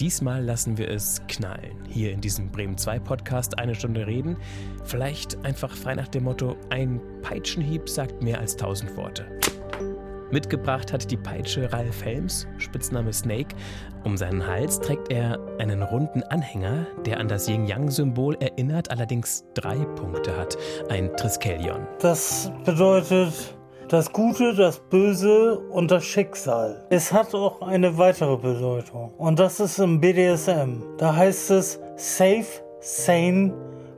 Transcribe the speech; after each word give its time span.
Diesmal 0.00 0.44
lassen 0.44 0.76
wir 0.76 0.90
es 0.90 1.22
knallen. 1.26 1.76
Hier 1.88 2.12
in 2.12 2.20
diesem 2.20 2.50
Bremen 2.50 2.76
2 2.76 2.98
Podcast 2.98 3.58
eine 3.58 3.74
Stunde 3.74 4.06
reden. 4.06 4.36
Vielleicht 4.84 5.42
einfach 5.44 5.74
frei 5.74 5.94
nach 5.94 6.08
dem 6.08 6.24
Motto: 6.24 6.56
ein 6.68 7.00
Peitschenhieb 7.22 7.88
sagt 7.88 8.22
mehr 8.22 8.38
als 8.38 8.56
tausend 8.56 8.94
Worte. 8.96 9.26
Mitgebracht 10.30 10.92
hat 10.92 11.10
die 11.10 11.16
Peitsche 11.16 11.72
Ralf 11.72 12.04
Helms, 12.04 12.46
Spitzname 12.58 13.12
Snake. 13.12 13.54
Um 14.04 14.16
seinen 14.16 14.46
Hals 14.46 14.80
trägt 14.80 15.10
er 15.10 15.38
einen 15.58 15.82
runden 15.82 16.22
Anhänger, 16.24 16.86
der 17.06 17.20
an 17.20 17.28
das 17.28 17.48
Yin-Yang-Symbol 17.48 18.36
erinnert, 18.40 18.90
allerdings 18.90 19.44
drei 19.54 19.76
Punkte 19.76 20.36
hat. 20.36 20.58
Ein 20.88 21.16
Triskelion. 21.16 21.86
Das 22.00 22.50
bedeutet 22.64 23.55
das 23.88 24.12
Gute, 24.12 24.54
das 24.54 24.78
Böse 24.78 25.58
und 25.70 25.90
das 25.90 26.04
Schicksal. 26.04 26.84
Es 26.90 27.12
hat 27.12 27.34
auch 27.34 27.62
eine 27.62 27.96
weitere 27.98 28.36
Bedeutung. 28.36 29.12
Und 29.16 29.38
das 29.38 29.60
ist 29.60 29.78
im 29.78 30.00
BDSM. 30.00 30.82
Da 30.98 31.14
heißt 31.14 31.50
es 31.52 31.80
safe, 31.96 32.46
sane, 32.80 33.54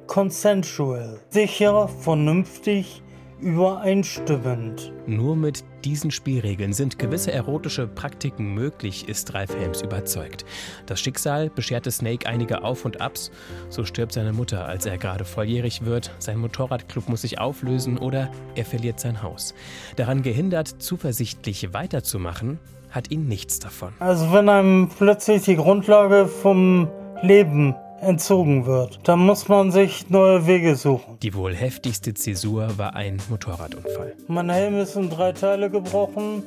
consensual. 0.06 1.20
Sicher, 1.30 1.88
vernünftig, 2.00 3.02
übereinstimmend. 3.40 4.92
Nur 5.06 5.36
mit 5.36 5.64
diesen 5.84 6.10
Spielregeln 6.10 6.72
sind 6.72 6.98
gewisse 6.98 7.32
erotische 7.32 7.86
Praktiken 7.86 8.54
möglich, 8.54 9.08
ist 9.08 9.34
Ralf 9.34 9.54
Helms 9.54 9.82
überzeugt. 9.82 10.44
Das 10.86 11.00
Schicksal 11.00 11.50
bescherte 11.50 11.90
Snake 11.90 12.26
einige 12.26 12.64
Auf 12.64 12.84
und 12.84 13.00
Abs. 13.00 13.30
So 13.68 13.84
stirbt 13.84 14.12
seine 14.12 14.32
Mutter, 14.32 14.66
als 14.66 14.86
er 14.86 14.98
gerade 14.98 15.24
volljährig 15.24 15.84
wird. 15.84 16.10
Sein 16.18 16.38
Motorradclub 16.38 17.08
muss 17.08 17.22
sich 17.22 17.38
auflösen 17.38 17.98
oder 17.98 18.30
er 18.54 18.64
verliert 18.64 19.00
sein 19.00 19.22
Haus. 19.22 19.54
Daran 19.96 20.22
gehindert, 20.22 20.68
zuversichtlich 20.82 21.72
weiterzumachen, 21.72 22.58
hat 22.90 23.10
ihn 23.10 23.28
nichts 23.28 23.58
davon. 23.58 23.92
Also 23.98 24.32
wenn 24.32 24.48
einem 24.48 24.88
plötzlich 24.88 25.42
die 25.42 25.56
Grundlage 25.56 26.26
vom 26.26 26.88
Leben 27.22 27.74
entzogen 28.00 28.66
wird. 28.66 29.00
Dann 29.04 29.20
muss 29.20 29.48
man 29.48 29.70
sich 29.70 30.10
neue 30.10 30.46
Wege 30.46 30.76
suchen. 30.76 31.18
Die 31.22 31.34
wohl 31.34 31.54
heftigste 31.54 32.14
Zäsur 32.14 32.78
war 32.78 32.94
ein 32.94 33.18
Motorradunfall. 33.28 34.14
Mein 34.28 34.50
Helm 34.50 34.78
ist 34.78 34.96
in 34.96 35.10
drei 35.10 35.32
Teile 35.32 35.70
gebrochen. 35.70 36.42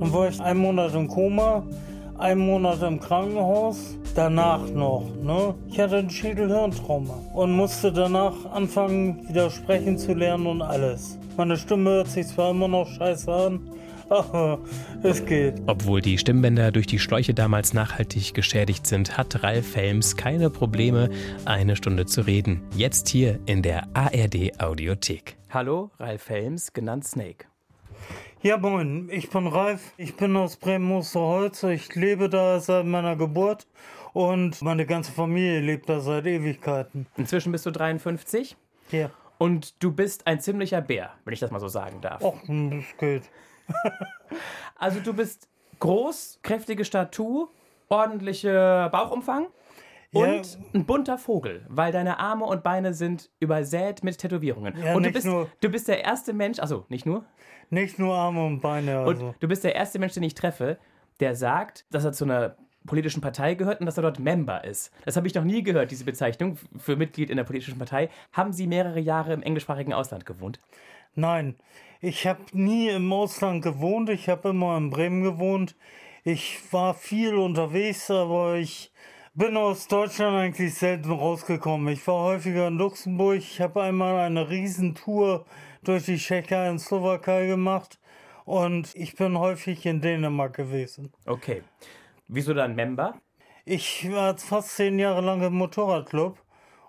Dann 0.00 0.12
war 0.12 0.28
ich 0.28 0.40
einen 0.40 0.60
Monat 0.60 0.94
im 0.94 1.08
Koma, 1.08 1.64
einen 2.18 2.40
Monat 2.40 2.82
im 2.82 3.00
Krankenhaus. 3.00 3.96
Danach 4.14 4.68
noch, 4.68 5.04
ne? 5.22 5.54
Ich 5.68 5.80
hatte 5.80 5.96
ein 5.96 6.10
Schädelhirntrauma 6.10 7.14
und 7.34 7.52
musste 7.52 7.92
danach 7.92 8.34
anfangen, 8.52 9.28
wieder 9.28 9.50
sprechen 9.50 9.98
zu 9.98 10.14
lernen 10.14 10.46
und 10.46 10.62
alles. 10.62 11.18
Meine 11.36 11.56
Stimme 11.56 11.90
hört 11.90 12.08
sich 12.08 12.28
zwar 12.28 12.50
immer 12.50 12.68
noch 12.68 12.86
scheiße 12.86 13.32
an, 13.32 13.60
es 15.02 15.24
geht. 15.24 15.54
Obwohl 15.66 16.00
die 16.00 16.18
Stimmbänder 16.18 16.72
durch 16.72 16.86
die 16.86 16.98
Schläuche 16.98 17.34
damals 17.34 17.72
nachhaltig 17.72 18.34
geschädigt 18.34 18.86
sind, 18.86 19.16
hat 19.16 19.42
Ralf 19.42 19.76
Helms 19.76 20.16
keine 20.16 20.50
Probleme, 20.50 21.10
eine 21.44 21.76
Stunde 21.76 22.06
zu 22.06 22.22
reden. 22.22 22.62
Jetzt 22.76 23.08
hier 23.08 23.38
in 23.46 23.62
der 23.62 23.88
ARD 23.94 24.60
Audiothek. 24.60 25.36
Hallo, 25.50 25.90
Ralf 25.98 26.28
Helms, 26.28 26.72
genannt 26.72 27.06
Snake. 27.06 27.46
Ja, 28.42 28.58
moin, 28.58 29.08
ich 29.10 29.30
bin 29.30 29.46
Ralf, 29.46 29.94
ich 29.96 30.16
bin 30.16 30.36
aus 30.36 30.56
Bremen-Osterholz, 30.56 31.62
ich 31.62 31.94
lebe 31.94 32.28
da 32.28 32.60
seit 32.60 32.84
meiner 32.84 33.16
Geburt 33.16 33.66
und 34.12 34.60
meine 34.60 34.84
ganze 34.84 35.12
Familie 35.12 35.60
lebt 35.60 35.88
da 35.88 36.00
seit 36.00 36.26
Ewigkeiten. 36.26 37.06
Inzwischen 37.16 37.52
bist 37.52 37.64
du 37.64 37.70
53? 37.70 38.56
Ja. 38.90 39.10
Und 39.38 39.82
du 39.82 39.92
bist 39.92 40.26
ein 40.26 40.40
ziemlicher 40.40 40.80
Bär, 40.80 41.10
wenn 41.24 41.32
ich 41.32 41.40
das 41.40 41.50
mal 41.50 41.60
so 41.60 41.68
sagen 41.68 42.00
darf. 42.00 42.22
Och, 42.22 42.40
das 42.46 42.84
geht. 42.98 43.22
also 44.76 45.00
du 45.00 45.12
bist 45.12 45.48
groß, 45.80 46.40
kräftige 46.42 46.84
Statur, 46.84 47.50
ordentlicher 47.88 48.88
Bauchumfang 48.90 49.46
und 50.12 50.58
ein 50.74 50.86
bunter 50.86 51.18
Vogel, 51.18 51.66
weil 51.68 51.92
deine 51.92 52.18
Arme 52.18 52.44
und 52.44 52.62
Beine 52.62 52.94
sind 52.94 53.30
übersät 53.40 54.04
mit 54.04 54.18
Tätowierungen. 54.18 54.74
Ja, 54.78 54.94
und 54.94 55.04
du 55.04 55.10
bist, 55.10 55.26
nur, 55.26 55.50
du 55.60 55.68
bist 55.68 55.88
der 55.88 56.04
erste 56.04 56.32
Mensch, 56.32 56.58
also 56.60 56.86
nicht 56.88 57.04
nur? 57.04 57.24
Nicht 57.70 57.98
nur 57.98 58.14
Arme 58.14 58.44
und 58.46 58.60
Beine. 58.60 58.98
Also. 58.98 59.26
Und 59.26 59.34
du 59.40 59.48
bist 59.48 59.64
der 59.64 59.74
erste 59.74 59.98
Mensch, 59.98 60.14
den 60.14 60.22
ich 60.22 60.34
treffe, 60.34 60.78
der 61.20 61.34
sagt, 61.34 61.84
dass 61.90 62.04
er 62.04 62.12
zu 62.12 62.24
einer 62.24 62.56
politischen 62.86 63.22
Partei 63.22 63.54
gehört 63.54 63.80
und 63.80 63.86
dass 63.86 63.96
er 63.96 64.02
dort 64.02 64.18
Member 64.18 64.62
ist. 64.64 64.92
Das 65.04 65.16
habe 65.16 65.26
ich 65.26 65.34
noch 65.34 65.44
nie 65.44 65.62
gehört, 65.62 65.90
diese 65.90 66.04
Bezeichnung 66.04 66.58
für 66.76 66.96
Mitglied 66.96 67.30
in 67.30 67.36
der 67.36 67.44
politischen 67.44 67.78
Partei. 67.78 68.10
Haben 68.32 68.52
Sie 68.52 68.66
mehrere 68.66 69.00
Jahre 69.00 69.32
im 69.32 69.42
englischsprachigen 69.42 69.92
Ausland 69.92 70.26
gewohnt? 70.26 70.60
Nein, 71.14 71.56
ich 72.04 72.26
habe 72.26 72.40
nie 72.52 72.90
im 72.90 73.10
Ausland 73.12 73.62
gewohnt. 73.62 74.10
Ich 74.10 74.28
habe 74.28 74.50
immer 74.50 74.76
in 74.76 74.90
Bremen 74.90 75.22
gewohnt. 75.22 75.74
Ich 76.22 76.60
war 76.70 76.92
viel 76.92 77.34
unterwegs, 77.34 78.10
aber 78.10 78.56
ich 78.56 78.92
bin 79.32 79.56
aus 79.56 79.88
Deutschland 79.88 80.36
eigentlich 80.36 80.74
selten 80.74 81.10
rausgekommen. 81.12 81.88
Ich 81.88 82.06
war 82.06 82.24
häufiger 82.24 82.68
in 82.68 82.76
Luxemburg. 82.76 83.38
Ich 83.38 83.60
habe 83.60 83.82
einmal 83.82 84.18
eine 84.18 84.50
Riesentour 84.50 85.46
durch 85.82 86.04
die 86.04 86.18
Tschechei 86.18 86.68
und 86.68 86.78
Slowakei 86.78 87.46
gemacht. 87.46 87.98
Und 88.44 88.94
ich 88.94 89.16
bin 89.16 89.38
häufig 89.38 89.86
in 89.86 90.02
Dänemark 90.02 90.54
gewesen. 90.54 91.10
Okay. 91.24 91.62
Wieso 92.28 92.52
dann 92.52 92.74
Member? 92.74 93.14
Ich 93.64 94.10
war 94.12 94.36
fast 94.36 94.76
zehn 94.76 94.98
Jahre 94.98 95.22
lang 95.22 95.40
im 95.40 95.54
Motorradclub. 95.54 96.38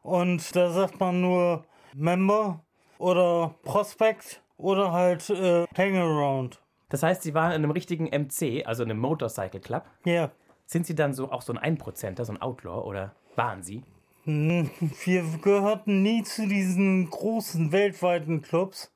Und 0.02 0.54
da 0.56 0.72
sagt 0.72 1.00
man 1.00 1.22
nur 1.22 1.64
Member 1.94 2.59
oder 2.98 3.56
Prospect 3.64 4.42
oder 4.58 4.92
halt 4.92 5.30
äh, 5.30 5.66
Hangaround. 5.76 6.62
Das 6.90 7.04
heißt, 7.04 7.24
Sie 7.24 7.34
waren 7.34 7.52
in 7.52 7.64
einem 7.64 7.72
richtigen 7.72 8.06
MC, 8.06 8.66
also 8.66 8.84
einem 8.84 9.00
Motorcycle 9.00 9.60
Club? 9.60 9.84
Ja. 10.06 10.32
Sind 10.66 10.86
Sie 10.86 10.96
dann 10.96 11.14
so 11.14 11.32
auch 11.32 11.42
so 11.42 11.54
ein 11.54 11.58
Einprozenter, 11.58 12.26
so 12.26 12.34
ein 12.34 12.42
Outlaw 12.42 12.88
oder 12.88 13.16
waren 13.36 13.64
Sie? 13.64 13.84
Hm, 14.24 14.70
wir 15.04 15.24
gehörten 15.42 16.02
nie 16.02 16.24
zu 16.24 16.48
diesen 16.48 17.10
großen 17.10 17.72
weltweiten 17.72 18.42
Clubs. 18.42 18.92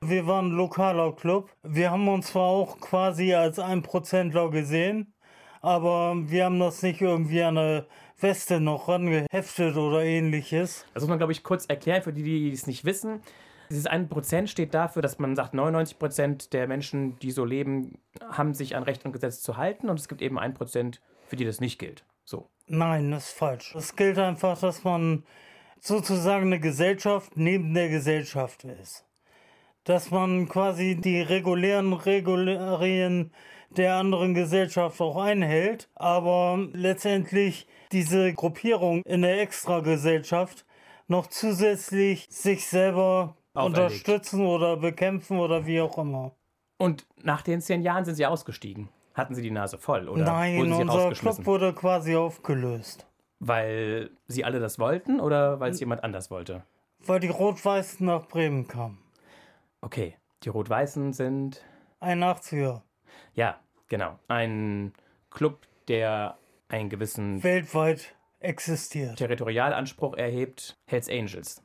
Wir 0.00 0.26
waren 0.26 0.48
ein 0.48 0.56
lokaler 0.56 1.12
Club. 1.12 1.50
Wir 1.62 1.90
haben 1.90 2.08
uns 2.08 2.28
zwar 2.28 2.48
auch 2.48 2.78
quasi 2.80 3.32
als 3.32 3.58
Einprozentler 3.58 4.50
gesehen, 4.50 5.14
aber 5.62 6.14
wir 6.26 6.44
haben 6.44 6.58
das 6.60 6.82
nicht 6.82 7.00
irgendwie 7.00 7.42
an 7.42 7.56
eine 7.56 7.86
Weste 8.20 8.60
noch 8.60 8.88
rangeheftet 8.88 9.76
oder 9.76 10.04
ähnliches. 10.04 10.84
Das 10.92 11.02
muss 11.02 11.08
man, 11.08 11.18
glaube 11.18 11.32
ich, 11.32 11.42
kurz 11.42 11.64
erklären 11.66 12.02
für 12.02 12.12
die, 12.12 12.22
die 12.22 12.52
es 12.52 12.66
nicht 12.66 12.84
wissen. 12.84 13.22
Dieses 13.70 13.86
1% 13.86 14.46
steht 14.46 14.74
dafür, 14.74 15.02
dass 15.02 15.18
man 15.18 15.36
sagt, 15.36 15.54
99% 15.54 16.50
der 16.50 16.66
Menschen, 16.66 17.18
die 17.18 17.30
so 17.30 17.44
leben, 17.44 17.98
haben 18.28 18.54
sich 18.54 18.76
an 18.76 18.82
Recht 18.82 19.04
und 19.04 19.12
Gesetz 19.12 19.40
zu 19.40 19.56
halten 19.56 19.88
und 19.88 19.98
es 19.98 20.08
gibt 20.08 20.22
eben 20.22 20.38
1%, 20.38 20.98
für 21.26 21.36
die 21.36 21.44
das 21.44 21.60
nicht 21.60 21.78
gilt. 21.78 22.04
So. 22.24 22.48
Nein, 22.66 23.10
das 23.10 23.26
ist 23.28 23.36
falsch. 23.36 23.74
Es 23.74 23.96
gilt 23.96 24.18
einfach, 24.18 24.58
dass 24.58 24.84
man 24.84 25.24
sozusagen 25.80 26.46
eine 26.46 26.60
Gesellschaft 26.60 27.36
neben 27.36 27.74
der 27.74 27.88
Gesellschaft 27.90 28.64
ist. 28.64 29.04
Dass 29.84 30.10
man 30.10 30.48
quasi 30.48 30.96
die 30.96 31.20
regulären 31.20 31.92
Regularien 31.92 33.32
der 33.76 33.96
anderen 33.96 34.32
Gesellschaft 34.34 35.00
auch 35.00 35.16
einhält, 35.16 35.90
aber 35.94 36.58
letztendlich 36.72 37.66
diese 37.92 38.32
Gruppierung 38.32 39.02
in 39.04 39.22
der 39.22 39.42
Extragesellschaft 39.42 40.64
noch 41.06 41.26
zusätzlich 41.26 42.26
sich 42.30 42.66
selber 42.66 43.36
Auferlegt. 43.54 43.78
unterstützen 43.78 44.46
oder 44.46 44.76
bekämpfen 44.76 45.38
oder 45.38 45.66
wie 45.66 45.80
auch 45.80 45.96
immer. 45.98 46.32
Und 46.76 47.06
nach 47.22 47.42
den 47.42 47.60
zehn 47.60 47.82
Jahren 47.82 48.04
sind 48.04 48.16
Sie 48.16 48.26
ausgestiegen? 48.26 48.88
Hatten 49.14 49.34
Sie 49.34 49.42
die 49.42 49.50
Nase 49.50 49.78
voll? 49.78 50.08
Oder 50.08 50.24
Nein, 50.24 50.72
unser 50.72 51.12
Club 51.12 51.46
wurde 51.46 51.72
quasi 51.72 52.16
aufgelöst. 52.16 53.06
Weil 53.38 54.10
Sie 54.26 54.44
alle 54.44 54.58
das 54.58 54.78
wollten 54.78 55.20
oder 55.20 55.60
weil 55.60 55.70
es 55.70 55.80
jemand 55.80 56.02
anders 56.02 56.30
wollte? 56.30 56.64
Weil 57.06 57.20
die 57.20 57.28
Rot-Weißen 57.28 58.04
nach 58.04 58.26
Bremen 58.26 58.66
kamen. 58.66 58.98
Okay, 59.80 60.16
die 60.42 60.48
Rot-Weißen 60.48 61.12
sind. 61.12 61.62
81er. 62.00 62.82
Ja, 63.34 63.60
genau. 63.88 64.18
Ein 64.28 64.94
Club, 65.30 65.60
der 65.88 66.38
einen 66.68 66.88
gewissen. 66.88 67.42
Weltweit 67.42 68.14
existiert. 68.40 69.16
Territorialanspruch 69.16 70.14
erhebt. 70.14 70.76
Hells 70.86 71.08
Angels. 71.08 71.63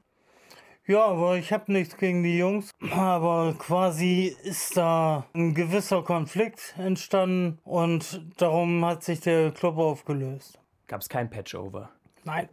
Ja, 0.90 1.06
aber 1.06 1.38
ich 1.38 1.54
habe 1.54 1.72
nichts 1.72 1.98
gegen 1.98 2.24
die 2.24 2.40
Jungs. 2.40 2.72
Aber 2.90 3.54
quasi 3.60 4.36
ist 4.42 4.76
da 4.76 5.28
ein 5.36 5.54
gewisser 5.54 6.02
Konflikt 6.02 6.74
entstanden 6.80 7.60
und 7.64 8.26
darum 8.38 8.84
hat 8.84 9.04
sich 9.04 9.20
der 9.20 9.52
Club 9.52 9.78
aufgelöst. 9.78 10.60
Gab 10.88 11.02
es 11.02 11.08
kein 11.08 11.30
Patchover? 11.30 11.92
Nein, 12.24 12.50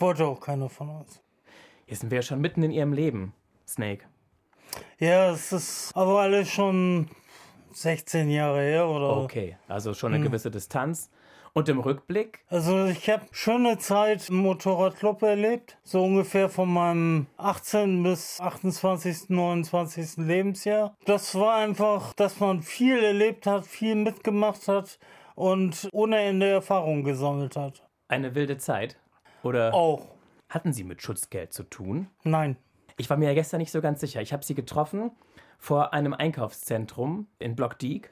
wollte 0.00 0.26
auch 0.26 0.40
keiner 0.40 0.68
von 0.68 0.88
uns. 0.88 1.22
Jetzt 1.86 2.00
sind 2.00 2.10
wir 2.10 2.22
schon 2.22 2.40
mitten 2.40 2.64
in 2.64 2.72
ihrem 2.72 2.92
Leben, 2.92 3.34
Snake. 3.68 4.04
Ja, 4.98 5.30
es 5.30 5.52
ist 5.52 5.92
aber 5.94 6.22
alles 6.22 6.50
schon 6.50 7.08
16 7.70 8.28
Jahre 8.30 8.62
her, 8.62 8.88
oder? 8.88 9.16
Okay, 9.18 9.58
also 9.68 9.94
schon 9.94 10.12
eine 10.12 10.24
hm. 10.24 10.32
gewisse 10.32 10.50
Distanz. 10.50 11.08
Und 11.56 11.70
im 11.70 11.80
Rückblick? 11.80 12.40
Also 12.48 12.84
ich 12.84 13.08
habe 13.08 13.24
schon 13.30 13.66
eine 13.66 13.78
Zeit 13.78 14.28
im 14.28 14.36
Motorradclub 14.36 15.22
erlebt, 15.22 15.78
so 15.82 16.04
ungefähr 16.04 16.50
von 16.50 16.70
meinem 16.70 17.28
18. 17.38 18.02
bis 18.02 18.38
28., 18.42 19.30
29. 19.30 20.18
Lebensjahr. 20.18 20.94
Das 21.06 21.34
war 21.34 21.56
einfach, 21.56 22.12
dass 22.12 22.40
man 22.40 22.60
viel 22.60 23.02
erlebt 23.02 23.46
hat, 23.46 23.66
viel 23.66 23.94
mitgemacht 23.94 24.68
hat 24.68 24.98
und 25.34 25.88
ohne 25.92 26.18
Ende 26.18 26.46
Erfahrung 26.46 27.04
gesammelt 27.04 27.56
hat. 27.56 27.88
Eine 28.06 28.34
wilde 28.34 28.58
Zeit? 28.58 28.98
Oder 29.42 29.72
Auch. 29.72 30.08
hatten 30.50 30.74
Sie 30.74 30.84
mit 30.84 31.00
Schutzgeld 31.00 31.54
zu 31.54 31.62
tun? 31.62 32.10
Nein. 32.22 32.58
Ich 32.98 33.08
war 33.08 33.16
mir 33.16 33.28
ja 33.28 33.34
gestern 33.34 33.60
nicht 33.60 33.72
so 33.72 33.80
ganz 33.80 34.02
sicher. 34.02 34.20
Ich 34.20 34.34
habe 34.34 34.44
Sie 34.44 34.54
getroffen 34.54 35.10
vor 35.58 35.94
einem 35.94 36.12
Einkaufszentrum 36.12 37.28
in 37.38 37.56
Blockdiek. 37.56 38.10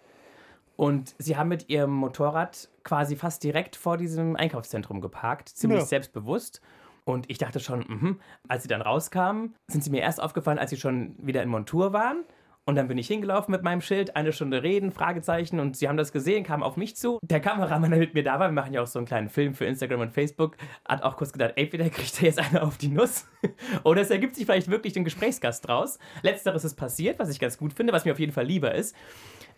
Und 0.77 1.15
Sie 1.19 1.37
haben 1.37 1.49
mit 1.49 1.69
Ihrem 1.69 1.91
Motorrad 1.93 2.69
quasi 2.83 3.17
fast 3.17 3.45
direkt 3.45 3.77
vor 3.77 3.97
diesem 3.97 4.37
Einkaufszentrum 4.37 5.01
geparkt, 5.01 5.49
ziemlich 5.49 5.81
Ja. 5.81 5.87
selbstbewusst. 5.87 6.61
Und 7.05 7.31
ich 7.31 7.39
dachte 7.39 7.61
schon, 7.61 7.81
mhm. 7.81 8.21
als 8.49 8.63
Sie 8.63 8.69
dann 8.69 8.81
rauskamen, 8.81 9.55
sind 9.69 9.85
Sie 9.85 9.91
mir 9.91 10.01
erst 10.01 10.23
aufgefallen, 10.23 10.59
als 10.59 10.71
Sie 10.71 10.77
schon 10.77 11.15
wieder 11.19 11.43
in 11.43 11.49
Montur 11.49 11.93
waren. 11.93 12.25
Und 12.67 12.77
dann 12.77 12.89
bin 12.89 12.97
ich 12.97 13.07
hingelaufen 13.09 13.53
mit 13.53 13.63
meinem 13.63 13.83
Schild, 13.83 14.17
eine 14.17 14.33
Stunde 14.33 14.63
reden, 14.63 14.91
Fragezeichen. 14.91 15.61
Und 15.61 15.77
Sie 15.77 15.87
haben 15.87 15.99
das 15.99 16.13
gesehen, 16.13 16.45
kamen 16.45 16.63
auf 16.63 16.79
mich 16.79 16.97
zu. 16.97 17.19
Der 17.23 17.41
Kameramann, 17.41 17.91
der 17.91 18.01
mit 18.01 18.15
mir 18.15 18.23
da 18.23 18.41
war, 18.41 18.49
wir 18.49 18.55
machen 18.55 18.73
ja 18.73 18.81
auch 18.81 18.87
so 18.87 18.99
einen 18.99 19.05
kleinen 19.07 19.29
Film 19.29 19.53
für 19.53 19.67
Instagram 19.67 20.01
und 20.01 20.13
Facebook, 20.13 20.57
hat 20.89 21.03
auch 21.03 21.19
kurz 21.19 21.31
gedacht, 21.35 21.53
entweder 21.57 21.91
kriegt 21.91 22.17
er 22.23 22.29
jetzt 22.29 22.39
einer 22.39 22.63
auf 22.63 22.79
die 22.79 22.89
Nuss 22.89 23.27
oder 23.85 24.01
es 24.01 24.09
ergibt 24.09 24.35
sich 24.35 24.47
vielleicht 24.47 24.71
wirklich 24.71 24.95
den 24.95 25.05
Gesprächsgast 25.05 25.69
draus. 25.69 25.99
Letzteres 26.23 26.65
ist 26.65 26.77
passiert, 26.77 27.19
was 27.19 27.29
ich 27.29 27.39
ganz 27.39 27.59
gut 27.59 27.75
finde, 27.75 27.93
was 27.93 28.07
mir 28.07 28.13
auf 28.13 28.19
jeden 28.19 28.33
Fall 28.33 28.47
lieber 28.47 28.75
ist. 28.75 28.97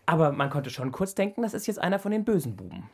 Aber 0.06 0.32
man 0.32 0.50
konnte 0.50 0.70
schon 0.70 0.92
kurz 0.92 1.14
denken, 1.14 1.42
das 1.42 1.54
ist 1.54 1.66
jetzt 1.66 1.78
einer 1.80 1.98
von 1.98 2.12
den 2.12 2.24
bösen 2.24 2.56
Buben. 2.56 2.88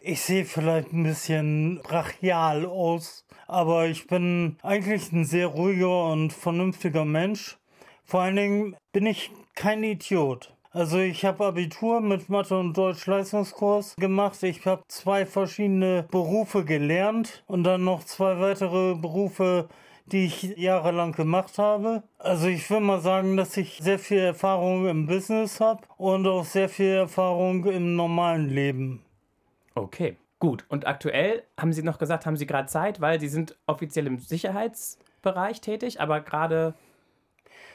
Ich 0.00 0.22
sehe 0.22 0.44
vielleicht 0.44 0.92
ein 0.92 1.04
bisschen 1.04 1.80
brachial 1.82 2.66
aus, 2.66 3.24
aber 3.46 3.86
ich 3.86 4.06
bin 4.06 4.56
eigentlich 4.62 5.12
ein 5.12 5.24
sehr 5.24 5.46
ruhiger 5.46 6.10
und 6.10 6.32
vernünftiger 6.32 7.04
Mensch. 7.04 7.58
Vor 8.04 8.22
allen 8.22 8.36
Dingen 8.36 8.76
bin 8.92 9.06
ich 9.06 9.30
kein 9.54 9.84
Idiot. 9.84 10.54
Also 10.70 10.98
ich 10.98 11.24
habe 11.26 11.44
Abitur 11.44 12.00
mit 12.00 12.30
Mathe 12.30 12.58
und 12.58 12.76
Deutsch 12.76 13.06
Leistungskurs 13.06 13.94
gemacht. 13.96 14.42
Ich 14.42 14.66
habe 14.66 14.82
zwei 14.88 15.26
verschiedene 15.26 16.06
Berufe 16.10 16.64
gelernt 16.64 17.44
und 17.46 17.62
dann 17.64 17.84
noch 17.84 18.04
zwei 18.04 18.40
weitere 18.40 18.94
Berufe, 18.94 19.68
die 20.06 20.26
ich 20.26 20.42
jahrelang 20.56 21.12
gemacht 21.12 21.58
habe. 21.58 22.02
Also 22.18 22.46
ich 22.48 22.68
will 22.70 22.80
mal 22.80 23.00
sagen, 23.00 23.36
dass 23.36 23.56
ich 23.56 23.78
sehr 23.82 23.98
viel 23.98 24.18
Erfahrung 24.18 24.88
im 24.88 25.06
Business 25.06 25.60
habe 25.60 25.82
und 25.96 26.26
auch 26.26 26.44
sehr 26.44 26.68
viel 26.68 26.94
Erfahrung 26.94 27.64
im 27.66 27.96
normalen 27.96 28.48
Leben. 28.48 29.04
Okay, 29.74 30.16
gut. 30.38 30.64
Und 30.68 30.86
aktuell 30.86 31.44
haben 31.58 31.72
Sie 31.72 31.82
noch 31.82 31.98
gesagt, 31.98 32.26
haben 32.26 32.36
Sie 32.36 32.46
gerade 32.46 32.68
Zeit, 32.68 33.00
weil 33.00 33.20
Sie 33.20 33.28
sind 33.28 33.56
offiziell 33.66 34.06
im 34.06 34.18
Sicherheitsbereich 34.18 35.60
tätig, 35.60 36.00
aber 36.00 36.20
gerade 36.20 36.74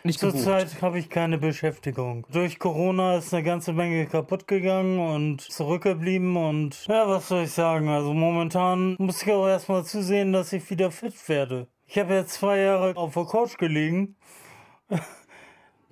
nicht. 0.03 0.19
Zurzeit 0.19 0.81
habe 0.81 1.00
ich 1.00 1.09
keine 1.09 1.38
Beschäftigung. 1.38 2.25
Durch 2.31 2.59
Corona 2.59 3.18
ist 3.18 3.33
eine 3.33 3.44
ganze 3.44 3.74
Menge 3.74 4.06
kaputt 4.06 4.47
gegangen 4.47 5.00
und 5.00 5.41
zurückgeblieben 5.41 6.38
und 6.38 6.85
ja, 6.88 7.07
was 7.09 7.27
soll 7.27 7.44
ich 7.44 7.51
sagen? 7.51 7.89
Also 7.89 8.13
momentan 8.13 8.95
muss 9.00 9.21
ich 9.21 9.31
auch 9.31 9.47
erstmal 9.47 9.83
zusehen, 9.83 10.33
dass 10.33 10.53
ich 10.53 10.69
wieder 10.69 10.91
fit 10.91 11.27
werde. 11.27 11.68
Ich 11.88 11.98
habe 11.98 12.13
jetzt 12.16 12.34
zwei 12.34 12.60
Jahre 12.60 12.95
auf 12.95 13.13
der 13.13 13.25
Couch 13.25 13.57
gelegen. 13.57 14.16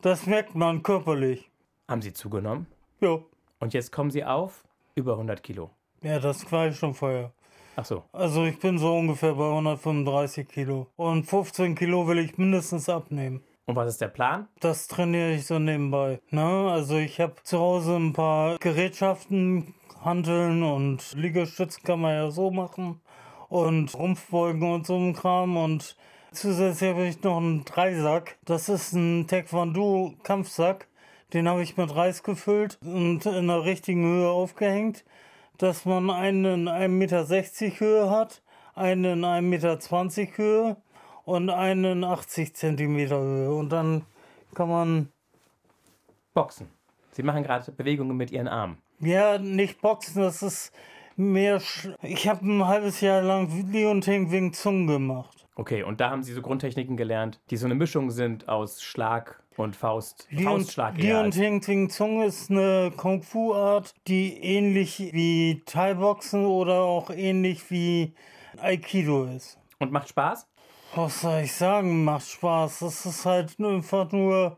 Das 0.02 0.26
merkt 0.26 0.56
man 0.56 0.84
körperlich. 0.84 1.50
Haben 1.88 2.02
Sie 2.02 2.14
zugenommen? 2.14 2.68
Ja, 3.02 3.20
Und 3.60 3.74
jetzt 3.74 3.92
kommen 3.92 4.12
Sie 4.12 4.24
auf 4.24 4.64
über 4.96 5.14
100 5.14 5.42
Kilo. 5.44 5.72
ja, 6.02 6.20
das 6.20 6.50
war 6.52 6.68
ich 6.68 6.78
schon 6.78 6.94
vorher. 6.94 7.32
Ach 7.78 7.86
so. 7.86 8.04
Also 8.14 8.46
ich 8.46 8.58
bin 8.60 8.78
so 8.78 8.96
ungefähr 8.96 9.34
bei 9.34 9.48
135 9.50 10.48
Kilo. 10.48 10.88
Und 10.96 11.26
15 11.26 11.76
Kilo 11.76 12.08
will 12.08 12.20
ich 12.20 12.38
mindestens 12.38 12.88
abnehmen. 12.88 13.44
Und 13.66 13.76
was 13.76 13.90
ist 13.90 14.02
der 14.02 14.08
Plan? 14.10 14.48
Das 14.62 14.88
trainiere 14.88 15.34
ich 15.34 15.46
so 15.46 15.60
nebenbei. 15.60 16.22
Ne? 16.30 16.70
Also 16.72 16.98
ich 16.98 17.20
habe 17.20 17.36
zu 17.44 17.60
Hause 17.60 17.96
ein 17.98 18.14
paar 18.14 18.58
Gerätschaften, 18.60 19.74
Hanteln 20.04 20.64
und 20.64 21.14
Liegestütz 21.14 21.82
kann 21.82 22.00
man 22.02 22.14
ja 22.14 22.32
so 22.32 22.52
machen. 22.52 23.02
Und 23.50 23.94
Rumpfbeugen 23.94 24.72
und 24.72 24.88
so 24.88 24.98
ein 24.98 25.14
Kram. 25.14 25.58
Und 25.58 25.96
zusätzlich 26.32 26.90
habe 26.90 27.08
ich 27.08 27.22
noch 27.24 27.38
einen 27.38 27.66
Dreisack. 27.66 28.38
Das 28.46 28.70
ist 28.70 28.94
ein 28.94 29.28
Taekwondo-Kampfsack. 29.28 30.88
Den 31.34 31.48
habe 31.50 31.64
ich 31.64 31.78
mit 31.78 31.96
Reis 31.96 32.24
gefüllt 32.24 32.78
und 32.82 33.26
in 33.26 33.48
der 33.48 33.64
richtigen 33.64 34.06
Höhe 34.06 34.30
aufgehängt, 34.30 35.04
dass 35.58 35.86
man 35.86 36.10
einen 36.10 36.46
in 36.46 36.70
1,60 36.70 36.88
Meter 36.88 37.80
Höhe 37.80 38.10
hat, 38.10 38.42
einen 38.74 39.06
in 39.06 39.26
1,20 39.26 39.42
Meter 39.42 40.38
Höhe 40.38 40.78
und 41.26 41.50
einen 41.50 41.86
in 41.86 42.04
80 42.04 42.56
Zentimeter 42.56 43.20
Höhe. 43.20 43.54
Und 43.54 43.70
dann 43.70 44.06
kann 44.54 44.70
man, 44.70 45.12
Boxen. 46.34 46.68
Sie 47.12 47.24
machen 47.24 47.44
gerade 47.44 47.72
Bewegungen 47.72 48.16
mit 48.18 48.32
Ihren 48.32 48.48
Armen. 48.48 48.78
ja, 49.00 49.38
nicht 49.38 49.82
boxen, 49.82 50.22
das 50.22 50.44
ist 50.44 50.74
mehr. 51.18 51.60
Sch 51.60 51.90
ich 52.02 52.28
habe 52.28 52.46
ein 52.46 52.66
halbes 52.66 53.02
Jahr 53.02 53.22
lang 53.22 53.50
Leonting 53.72 54.32
wegen 54.32 54.54
Zungen 54.54 54.88
gemacht. 54.88 55.46
Okay, 55.56 55.84
und 55.84 56.02
da 56.02 56.10
haben 56.10 56.24
Sie 56.24 56.34
so 56.34 56.42
Grundtechniken 56.42 56.98
gelernt, 56.98 57.40
die 57.50 57.58
so 57.58 57.66
eine 57.66 57.76
Mischung 57.76 58.12
sind 58.12 58.50
aus 58.50 58.84
Schlag 58.84 59.42
und 59.56 59.76
Faust. 59.78 60.28
Faustschlag 60.44 61.02
eher 61.02 61.20
als- 61.20 61.36
Leonting 61.38 61.62
Ting 61.62 61.90
Zung 61.90 62.24
ist 62.24 62.52
eine 62.52 62.92
Kung-Fu-Art, 62.98 63.94
die 64.08 64.38
ähnlich 64.44 65.00
wie 65.14 65.64
Thai-Boxen 65.66 66.46
oder 66.46 66.82
auch 66.82 67.10
ähnlich 67.10 67.72
wie 67.72 68.14
Aikido 68.58 69.24
ist. 69.26 69.58
Und 69.80 69.92
macht 69.94 70.10
Spaß? 70.10 70.48
Was 70.96 71.22
soll 71.22 71.42
ich 71.44 71.54
sagen? 71.54 72.04
Macht 72.04 72.28
Spaß. 72.28 72.80
Das 72.80 73.06
ist 73.06 73.26
halt 73.26 73.56
einfach 73.60 74.12
nur 74.12 74.58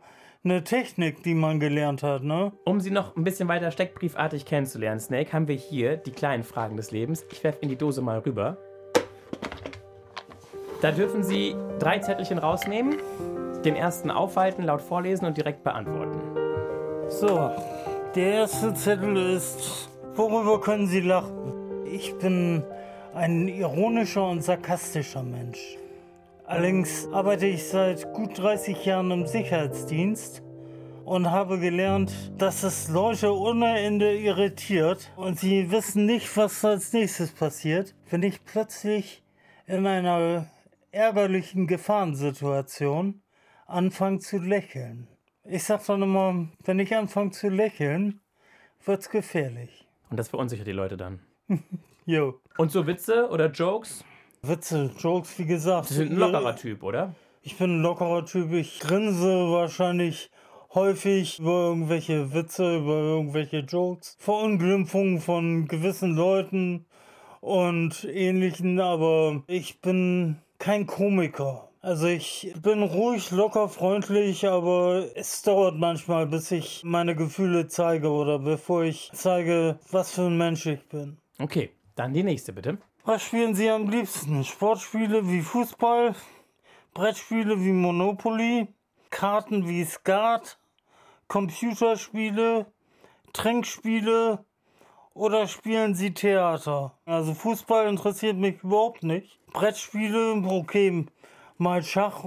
eine 0.50 0.64
Technik, 0.64 1.24
die 1.24 1.34
man 1.34 1.60
gelernt 1.60 2.04
hat, 2.04 2.24
ne? 2.24 2.54
Um 2.64 2.80
Sie 2.80 2.90
noch 2.90 3.18
ein 3.18 3.26
bisschen 3.26 3.50
weiter 3.50 3.70
steckbriefartig 3.70 4.46
kennenzulernen, 4.46 5.00
Snake, 5.02 5.34
haben 5.34 5.50
wir 5.50 5.56
hier 5.56 5.98
die 5.98 6.12
kleinen 6.12 6.44
Fragen 6.44 6.78
des 6.78 6.92
Lebens. 6.92 7.26
Ich 7.32 7.44
werfe 7.44 7.60
in 7.62 7.70
die 7.70 7.76
Dose 7.76 8.02
mal 8.02 8.20
rüber. 8.20 8.58
Da 10.82 10.92
dürfen 10.92 11.24
Sie 11.24 11.54
drei 11.80 12.00
Zettelchen 12.00 12.38
rausnehmen, 12.38 12.96
den 13.66 13.76
ersten 13.76 14.10
aufhalten, 14.10 14.64
laut 14.64 14.82
vorlesen 14.82 15.26
und 15.26 15.36
direkt 15.36 15.66
beantworten. 15.66 16.22
So, 17.10 17.52
der 18.16 18.32
erste 18.32 18.74
Zettel 18.74 19.18
ist, 19.18 19.90
worüber 20.16 20.62
können 20.62 20.88
Sie 20.88 21.02
lachen? 21.02 21.84
Ich 21.92 22.18
bin 22.20 22.64
ein 23.14 23.50
ironischer 23.50 24.30
und 24.30 24.44
sarkastischer 24.44 25.24
Mensch. 25.24 25.78
Allerdings 26.48 27.10
arbeite 27.12 27.46
ich 27.46 27.68
seit 27.68 28.14
gut 28.14 28.38
30 28.38 28.86
Jahren 28.86 29.12
im 29.12 29.28
Sicherheitsdienst 29.28 30.42
und 31.04 31.30
habe 31.30 31.60
gelernt, 31.60 32.32
dass 32.38 32.64
es 32.64 32.88
Leute 32.88 33.38
ohne 33.38 33.78
Ende 33.78 34.18
irritiert 34.18 35.12
und 35.18 35.38
sie 35.38 35.70
wissen 35.72 36.06
nicht, 36.06 36.38
was 36.38 36.64
als 36.64 36.94
nächstes 36.94 37.34
passiert, 37.34 37.96
wenn 38.10 38.24
ich 38.24 38.46
plötzlich 38.46 39.24
in 39.66 39.86
einer 39.86 40.50
ärgerlichen 40.92 41.68
Gefahrensituation 41.68 43.22
anfange 43.66 44.20
zu 44.20 44.38
lächeln. 44.38 45.10
Ich 45.44 45.66
sag 45.66 45.86
dann 45.86 46.02
immer, 46.02 46.48
wenn 46.64 46.80
ich 46.80 46.96
anfange 46.96 47.32
zu 47.32 47.50
lächeln, 47.50 48.22
wird's 48.86 49.10
gefährlich. 49.10 49.86
Und 50.10 50.16
das 50.16 50.30
verunsichert 50.30 50.68
die 50.68 50.72
Leute 50.72 50.96
dann. 50.96 51.20
Jo. 52.10 52.40
Und 52.58 52.72
so 52.72 52.88
Witze 52.88 53.30
oder 53.30 53.52
Jokes? 53.52 54.06
Witze, 54.42 54.92
Jokes, 55.00 55.38
wie 55.40 55.46
gesagt. 55.46 55.88
Sie 55.88 55.96
sind 55.96 56.12
ein 56.12 56.18
lockerer 56.18 56.56
Typ, 56.56 56.84
oder? 56.84 57.16
Ich 57.42 57.58
bin 57.58 57.78
ein 57.78 57.82
lockerer 57.82 58.26
Typ. 58.26 58.52
Ich 58.52 58.80
grinse 58.80 59.52
wahrscheinlich 59.52 60.30
häufig 60.74 61.40
über 61.40 61.70
irgendwelche 61.70 62.34
Witze, 62.34 62.78
über 62.78 62.96
irgendwelche 62.96 63.60
Jokes, 63.60 64.16
Verunglimpfungen 64.20 65.20
von 65.20 65.68
gewissen 65.68 66.16
Leuten 66.16 66.86
und 67.42 68.04
ähnlichen, 68.04 68.80
aber 68.80 69.44
ich 69.48 69.82
bin 69.82 70.38
kein 70.60 70.86
Komiker. 70.86 71.70
Also 71.82 72.08
ich 72.08 72.54
bin 72.62 72.84
ruhig, 72.84 73.32
locker, 73.32 73.70
freundlich, 73.70 74.48
aber 74.48 75.06
es 75.16 75.42
dauert 75.44 75.78
manchmal, 75.78 76.28
bis 76.28 76.52
ich 76.52 76.84
meine 76.84 77.16
Gefühle 77.16 77.68
zeige 77.68 78.10
oder 78.10 78.40
bevor 78.40 78.84
ich 78.84 79.10
zeige, 79.14 79.80
was 79.92 80.12
für 80.12 80.24
ein 80.24 80.38
Mensch 80.38 80.66
ich 80.66 80.86
bin. 80.90 81.18
Okay, 81.40 81.70
dann 81.96 82.14
die 82.14 82.24
nächste 82.24 82.52
bitte. 82.52 82.80
Was 83.08 83.24
spielen 83.24 83.56
Sie 83.56 83.70
am 83.70 83.88
liebsten? 83.88 84.44
Sportspiele 84.44 85.30
wie 85.30 85.42
Fußball, 85.42 86.14
Brettspiele 86.94 87.58
wie 87.64 87.72
Monopoly, 87.72 88.68
Karten 89.10 89.66
wie 89.66 89.86
Skat, 89.86 90.60
Computerspiele, 91.30 92.66
Trinkspiele 93.32 94.44
oder 95.14 95.48
spielen 95.48 95.96
Sie 95.96 96.14
Theater? 96.14 96.98
Also 97.06 97.34
Fußball 97.34 97.88
interessiert 97.88 98.36
mich 98.36 98.62
überhaupt 98.62 99.04
nicht. 99.04 99.40
Brettspiele, 99.54 100.44
okay, 100.46 101.06
mal 101.58 101.84
Schach 101.84 102.26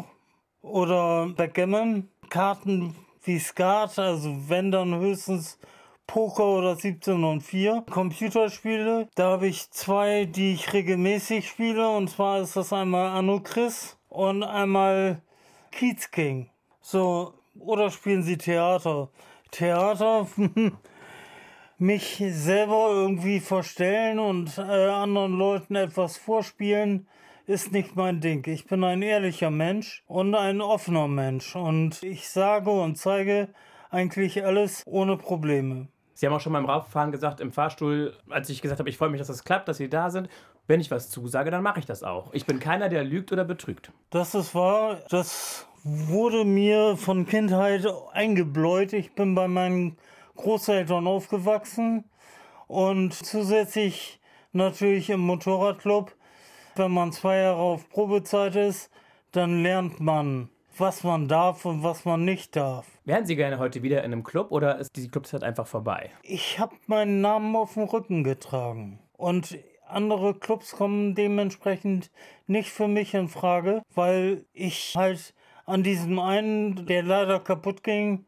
oder 0.63 1.29
Backgammon. 1.29 2.09
Karten 2.31 2.97
wie 3.23 3.39
Skat, 3.39 3.99
also 3.99 4.35
wenn 4.49 4.71
dann 4.71 4.99
höchstens 4.99 5.59
Poker 6.11 6.59
oder 6.59 6.75
17 6.75 7.23
und 7.23 7.41
4. 7.41 7.85
Computerspiele, 7.89 9.09
da 9.15 9.31
habe 9.31 9.47
ich 9.47 9.71
zwei, 9.71 10.25
die 10.25 10.55
ich 10.55 10.73
regelmäßig 10.73 11.49
spiele. 11.49 11.89
Und 11.89 12.11
zwar 12.11 12.41
ist 12.41 12.57
das 12.57 12.73
einmal 12.73 13.17
Anno 13.17 13.39
Chris 13.39 13.97
und 14.09 14.43
einmal 14.43 15.23
Kiez 15.71 16.11
King. 16.11 16.51
So, 16.81 17.35
oder 17.61 17.93
spielen 17.93 18.25
Sie 18.25 18.37
Theater? 18.37 19.11
Theater 19.53 20.27
mich 21.79 22.21
selber 22.31 22.89
irgendwie 22.91 23.39
verstellen 23.39 24.19
und 24.19 24.59
äh, 24.59 24.63
anderen 24.63 25.39
Leuten 25.39 25.77
etwas 25.77 26.17
vorspielen, 26.17 27.07
ist 27.47 27.71
nicht 27.71 27.95
mein 27.95 28.21
Ding. 28.21 28.45
Ich 28.49 28.67
bin 28.67 28.83
ein 28.83 29.03
ehrlicher 29.03 29.53
Mensch 29.53 30.03
und 30.09 30.35
ein 30.35 30.61
offener 30.61 31.07
Mensch 31.07 31.55
und 31.55 32.03
ich 32.03 32.29
sage 32.29 32.71
und 32.71 32.99
zeige 32.99 33.51
eigentlich 33.91 34.45
alles 34.45 34.83
ohne 34.87 35.17
Probleme. 35.17 35.87
Sie 36.21 36.27
haben 36.27 36.35
auch 36.35 36.41
schon 36.41 36.53
beim 36.53 36.67
Rauffahren 36.67 37.13
gesagt, 37.13 37.41
im 37.41 37.51
Fahrstuhl, 37.51 38.13
als 38.29 38.51
ich 38.51 38.61
gesagt 38.61 38.79
habe, 38.79 38.91
ich 38.91 38.99
freue 38.99 39.09
mich, 39.09 39.21
dass 39.21 39.29
das 39.29 39.43
klappt, 39.43 39.69
dass 39.69 39.79
Sie 39.79 39.89
da 39.89 40.11
sind. 40.11 40.29
Wenn 40.67 40.79
ich 40.79 40.91
was 40.91 41.09
zusage, 41.09 41.51
dann 41.51 41.63
mache 41.63 41.79
ich 41.79 41.87
das 41.87 42.03
auch. 42.03 42.35
Ich 42.35 42.45
bin 42.45 42.61
keiner, 42.61 42.91
der 42.91 43.05
lügt 43.05 43.33
oder 43.33 43.43
betrügt. 43.43 43.91
Das 44.11 44.35
ist 44.35 44.55
wahr. 44.55 44.99
Das 45.09 45.67
wurde 45.83 46.45
mir 46.45 46.99
von 46.99 47.25
Kindheit 47.25 47.87
eingebläut. 48.13 48.93
Ich 48.93 49.15
bin 49.15 49.35
bei 49.35 49.49
meinen 49.49 49.97
Großeltern 50.37 51.07
aufgewachsen 51.07 52.05
und 52.67 53.15
zusätzlich 53.15 54.21
natürlich 54.53 55.09
im 55.09 55.21
Motorradclub. 55.21 56.15
Wenn 56.77 56.93
man 56.93 57.13
zwei 57.13 57.39
Jahre 57.39 57.63
auf 57.63 57.89
Probezeit 57.89 58.57
ist, 58.57 58.91
dann 59.33 59.63
lernt 59.63 60.01
man, 60.01 60.51
was 60.81 61.05
man 61.05 61.29
darf 61.29 61.67
und 61.67 61.83
was 61.83 62.05
man 62.05 62.25
nicht 62.25 62.57
darf. 62.57 62.87
Wären 63.05 63.27
Sie 63.27 63.37
gerne 63.37 63.59
heute 63.59 63.83
wieder 63.83 63.99
in 63.99 64.13
einem 64.13 64.25
Club 64.25 64.51
oder 64.51 64.79
ist 64.79 64.97
die 64.97 65.09
Clubzeit 65.09 65.45
einfach 65.45 65.67
vorbei? 65.67 66.11
Ich 66.23 66.59
habe 66.59 66.75
meinen 66.87 67.21
Namen 67.21 67.55
auf 67.55 67.75
dem 67.75 67.85
Rücken 67.85 68.25
getragen 68.25 68.99
und 69.17 69.59
andere 69.87 70.35
Clubs 70.35 70.73
kommen 70.73 71.15
dementsprechend 71.15 72.11
nicht 72.47 72.71
für 72.71 72.89
mich 72.89 73.15
in 73.15 73.29
Frage, 73.29 73.83
weil 73.95 74.47
ich 74.53 74.95
halt 74.97 75.35
an 75.67 75.83
diesem 75.83 76.19
einen, 76.19 76.87
der 76.87 77.03
leider 77.03 77.41
kaputt 77.41 77.85
ging, 77.85 78.25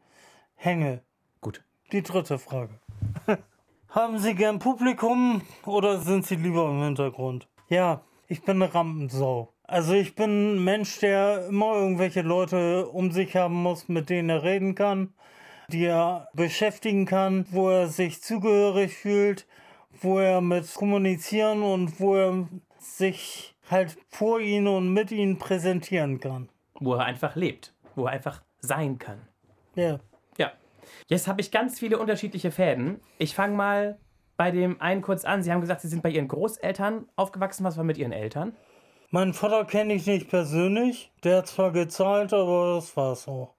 hänge. 0.55 1.01
Gut. 1.41 1.63
Die 1.91 2.03
dritte 2.03 2.37
Frage. 2.37 2.79
Haben 3.89 4.17
Sie 4.17 4.35
gern 4.35 4.59
Publikum 4.59 5.41
oder 5.65 5.99
sind 5.99 6.25
Sie 6.25 6.35
lieber 6.35 6.69
im 6.69 6.81
Hintergrund? 6.81 7.47
Ja, 7.69 8.01
ich 8.27 8.43
bin 8.43 8.61
eine 8.61 8.73
Rampensau. 8.73 9.52
Also 9.65 9.93
ich 9.93 10.15
bin 10.15 10.55
ein 10.55 10.63
Mensch, 10.63 10.99
der 10.99 11.47
immer 11.47 11.75
irgendwelche 11.75 12.21
Leute 12.21 12.87
um 12.87 13.11
sich 13.11 13.35
haben 13.35 13.55
muss, 13.55 13.87
mit 13.87 14.09
denen 14.09 14.29
er 14.29 14.43
reden 14.43 14.75
kann, 14.75 15.13
die 15.69 15.85
er 15.85 16.27
beschäftigen 16.33 17.05
kann, 17.05 17.45
wo 17.49 17.69
er 17.69 17.87
sich 17.87 18.21
zugehörig 18.21 18.93
fühlt, 18.93 19.47
wo 20.01 20.19
er 20.19 20.41
mit 20.41 20.73
kommunizieren 20.73 21.63
und 21.63 21.99
wo 21.99 22.15
er 22.15 22.47
sich 22.77 23.55
halt 23.69 23.97
vor 24.09 24.39
ihnen 24.41 24.67
und 24.67 24.91
mit 24.91 25.11
ihnen 25.11 25.37
präsentieren 25.37 26.19
kann. 26.19 26.49
Wo 26.79 26.95
er 26.95 27.05
einfach 27.05 27.35
lebt, 27.35 27.73
wo 27.95 28.05
er 28.05 28.11
einfach 28.11 28.41
sein 28.59 28.99
kann. 28.99 29.21
Ja. 29.75 29.99
Ja. 30.37 30.51
Jetzt 31.07 31.27
habe 31.27 31.39
ich 31.39 31.51
ganz 31.51 31.79
viele 31.79 31.97
unterschiedliche 31.97 32.51
Fäden. 32.51 32.99
Ich 33.17 33.33
fange 33.33 33.55
mal 33.55 33.97
bei 34.35 34.51
dem 34.51 34.81
einen 34.81 35.01
kurz 35.01 35.23
an. 35.23 35.41
Sie 35.41 35.51
haben 35.51 35.61
gesagt, 35.61 35.81
Sie 35.81 35.87
sind 35.87 36.03
bei 36.03 36.09
Ihren 36.09 36.27
Großeltern 36.27 37.07
aufgewachsen. 37.15 37.63
Was 37.63 37.77
war 37.77 37.85
mit 37.85 37.97
Ihren 37.97 38.11
Eltern? 38.11 38.53
Meinen 39.13 39.35
Vater 39.35 39.63
kenne 39.65 39.93
ich 39.93 40.07
nicht 40.07 40.27
persönlich. 40.27 41.11
Der 41.23 41.37
hat 41.37 41.47
zwar 41.47 41.71
gezahlt, 41.71 42.33
aber 42.33 42.73
das 42.73 42.97
war's 42.97 43.27
auch. 43.27 43.53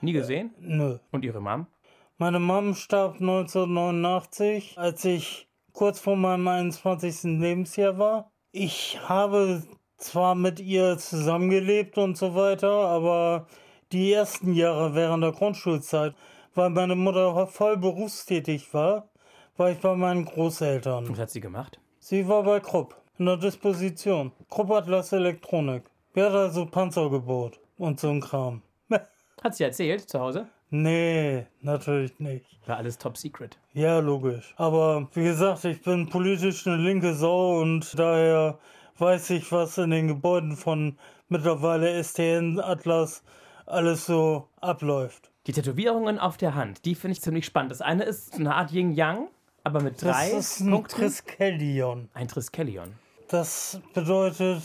Nie 0.00 0.12
gesehen? 0.12 0.52
Nö. 0.58 0.98
Und 1.12 1.24
Ihre 1.24 1.40
Mom? 1.40 1.68
Meine 2.16 2.40
Mom 2.40 2.74
starb 2.74 3.20
1989, 3.20 4.76
als 4.76 5.04
ich 5.04 5.46
kurz 5.72 6.00
vor 6.00 6.16
meinem 6.16 6.48
21. 6.48 7.38
Lebensjahr 7.38 7.96
war. 8.00 8.32
Ich 8.50 8.98
habe 9.08 9.62
zwar 9.98 10.34
mit 10.34 10.58
ihr 10.58 10.98
zusammengelebt 10.98 11.96
und 11.96 12.16
so 12.16 12.34
weiter, 12.34 12.68
aber 12.68 13.46
die 13.92 14.12
ersten 14.12 14.52
Jahre 14.52 14.96
während 14.96 15.22
der 15.22 15.30
Grundschulzeit, 15.30 16.16
weil 16.56 16.70
meine 16.70 16.96
Mutter 16.96 17.46
voll 17.46 17.76
berufstätig 17.76 18.74
war, 18.74 19.08
war 19.56 19.70
ich 19.70 19.78
bei 19.78 19.94
meinen 19.94 20.24
Großeltern. 20.24 21.08
Was 21.08 21.20
hat 21.20 21.30
sie 21.30 21.40
gemacht? 21.40 21.78
Sie 22.00 22.26
war 22.26 22.42
bei 22.42 22.58
Krupp 22.58 22.96
in 23.18 23.26
der 23.26 23.36
Disposition. 23.36 24.32
Krupp 24.48 24.70
Atlas 24.70 25.12
Elektronik. 25.12 25.84
Wir 26.14 26.26
hat 26.26 26.32
also 26.34 26.66
Panzer 26.66 27.10
gebaut 27.10 27.60
und 27.76 28.00
so 28.00 28.08
ein 28.10 28.20
Kram. 28.20 28.62
Hat 29.42 29.54
sie 29.54 29.64
erzählt 29.64 30.08
zu 30.08 30.18
Hause? 30.18 30.46
Nee, 30.70 31.46
natürlich 31.60 32.18
nicht. 32.18 32.44
War 32.66 32.76
alles 32.76 32.98
top 32.98 33.16
secret. 33.16 33.58
Ja, 33.72 34.00
logisch. 34.00 34.54
Aber 34.56 35.08
wie 35.14 35.24
gesagt, 35.24 35.64
ich 35.64 35.80
bin 35.82 36.08
politisch 36.08 36.66
eine 36.66 36.76
linke 36.76 37.14
Sau 37.14 37.60
und 37.60 37.98
daher 37.98 38.58
weiß 38.98 39.30
ich, 39.30 39.50
was 39.52 39.78
in 39.78 39.90
den 39.90 40.08
Gebäuden 40.08 40.56
von 40.56 40.98
mittlerweile 41.28 42.02
STN 42.02 42.60
Atlas 42.60 43.22
alles 43.66 44.06
so 44.06 44.48
abläuft. 44.60 45.30
Die 45.46 45.52
Tätowierungen 45.52 46.18
auf 46.18 46.36
der 46.36 46.54
Hand, 46.54 46.84
die 46.84 46.94
finde 46.94 47.12
ich 47.12 47.22
ziemlich 47.22 47.46
spannend. 47.46 47.70
Das 47.70 47.80
eine 47.80 48.04
ist 48.04 48.34
eine 48.34 48.54
Art 48.54 48.70
Yin-Yang, 48.72 49.28
aber 49.64 49.80
mit 49.80 50.02
drei 50.02 50.30
Das 50.30 50.32
ist 50.32 50.60
ein 50.60 50.70
Punkten. 50.70 50.96
Triskelion. 50.96 52.08
Ein 52.12 52.28
Triskelion. 52.28 52.92
Das 53.28 53.80
bedeutet 53.94 54.62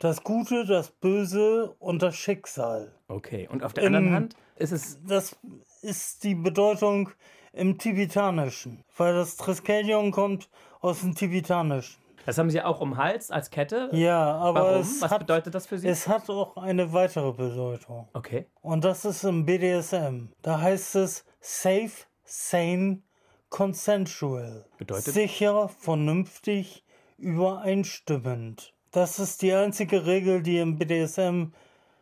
das 0.00 0.24
Gute, 0.24 0.64
das 0.66 0.90
Böse 0.90 1.74
und 1.78 2.02
das 2.02 2.16
Schicksal. 2.16 2.92
Okay. 3.08 3.48
Und 3.50 3.62
auf 3.62 3.72
der 3.72 3.86
anderen 3.86 4.12
Hand 4.12 4.34
ist 4.56 4.72
es 4.72 4.98
Das 5.06 5.36
ist 5.82 6.24
die 6.24 6.34
Bedeutung 6.34 7.10
im 7.52 7.78
Tibetanischen, 7.78 8.84
weil 8.96 9.14
das 9.14 9.36
Triskelion 9.36 10.10
kommt 10.10 10.48
aus 10.80 11.00
dem 11.00 11.14
Tibetanischen. 11.14 12.00
Das 12.26 12.36
haben 12.36 12.50
Sie 12.50 12.60
auch 12.60 12.80
um 12.80 12.96
Hals 12.96 13.30
als 13.30 13.50
Kette. 13.50 13.88
Ja, 13.92 14.34
aber 14.36 14.60
Warum? 14.64 14.80
es, 14.82 15.00
Was 15.00 15.10
hat, 15.10 15.20
bedeutet 15.20 15.54
das 15.54 15.66
für 15.66 15.78
Sie? 15.78 15.88
es 15.88 16.06
hat 16.06 16.28
auch 16.28 16.56
eine 16.56 16.92
weitere 16.92 17.32
Bedeutung. 17.32 18.08
Okay. 18.12 18.46
Und 18.60 18.84
das 18.84 19.04
ist 19.04 19.24
im 19.24 19.46
BDSM. 19.46 20.28
Da 20.42 20.60
heißt 20.60 20.96
es 20.96 21.24
safe, 21.40 21.90
sane, 22.24 23.02
consensual. 23.48 24.66
Bedeutet? 24.78 25.14
Sicher, 25.14 25.68
vernünftig, 25.68 26.84
übereinstimmend. 27.20 28.74
Das 28.90 29.18
ist 29.18 29.42
die 29.42 29.52
einzige 29.52 30.06
Regel, 30.06 30.42
die 30.42 30.58
im 30.58 30.78
BDSM 30.78 31.52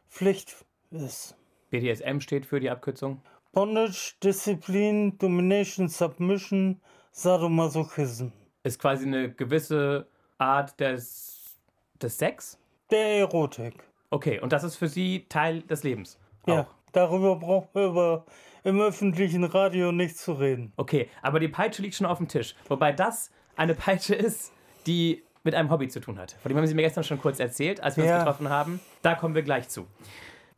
Pflicht 0.09 0.65
ist. 0.91 1.37
BDSM 1.71 2.21
steht 2.21 2.47
für 2.47 2.61
die 2.61 2.71
Abkürzung. 2.71 3.21
Bondage, 3.53 4.15
Disziplin, 4.23 5.19
Domination, 5.19 5.89
Submission, 5.89 6.81
Sadomasochism. 7.13 8.29
Ist 8.63 8.79
quasi 8.79 9.07
eine 9.07 9.33
gewisse 9.33 10.07
Art 10.39 10.79
des, 10.81 11.57
des 12.01 12.17
Sex. 12.17 12.59
Der 12.91 13.19
Erotik. 13.19 13.75
Okay, 14.11 14.41
und 14.41 14.53
das 14.53 14.65
ist 14.65 14.77
für 14.77 14.89
Sie 14.89 15.27
Teil 15.29 15.63
des 15.63 15.83
Lebens. 15.83 16.19
Ja, 16.47 16.63
Auch. 16.63 16.67
darüber 16.93 17.37
brauchen 17.37 17.69
wir 17.75 17.87
über 17.87 18.27
im 18.65 18.81
öffentlichen 18.81 19.45
Radio 19.45 19.93
nicht 19.93 20.17
zu 20.17 20.33
reden. 20.33 20.73
Okay, 20.77 21.09
aber 21.23 21.41
die 21.41 21.49
Peitsche 21.49 21.83
liegt 21.83 21.95
schon 21.95 22.07
auf 22.07 22.19
dem 22.19 22.29
Tisch. 22.29 22.55
Wobei 22.69 22.93
das 22.93 23.31
eine 23.57 23.75
Peitsche 23.75 24.15
ist, 24.15 24.53
die 24.89 25.23
mit 25.45 25.55
einem 25.55 25.71
Hobby 25.71 25.89
zu 25.89 26.01
tun 26.01 26.19
hat. 26.19 26.33
Von 26.43 26.49
dem 26.51 26.59
haben 26.59 26.67
Sie 26.67 26.75
mir 26.75 26.83
gestern 26.83 27.05
schon 27.05 27.21
kurz 27.21 27.39
erzählt, 27.39 27.81
als 27.83 27.97
wir 27.97 28.05
Ja. 28.05 28.15
uns 28.17 28.25
getroffen 28.25 28.49
haben. 28.49 28.81
Da 29.03 29.15
kommen 29.15 29.35
wir 29.35 29.43
gleich 29.43 29.69
zu. 29.69 29.87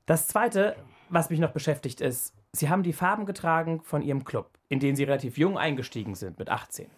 Das 0.07 0.27
Zweite, 0.29 0.77
was 1.11 1.29
mich 1.31 1.39
noch 1.41 1.51
beschäftigt, 1.53 2.01
ist, 2.01 2.35
Sie 2.53 2.69
haben 2.69 2.83
die 2.83 2.93
Farben 2.93 3.27
getragen 3.27 3.83
von 3.83 4.03
Ihrem 4.03 4.25
Club, 4.25 4.51
in 4.69 4.81
den 4.81 4.97
Sie 4.97 5.05
relativ 5.05 5.37
jung 5.39 5.59
eingestiegen 5.59 6.15
sind, 6.15 6.39
mit 6.39 6.49
18. 6.49 6.89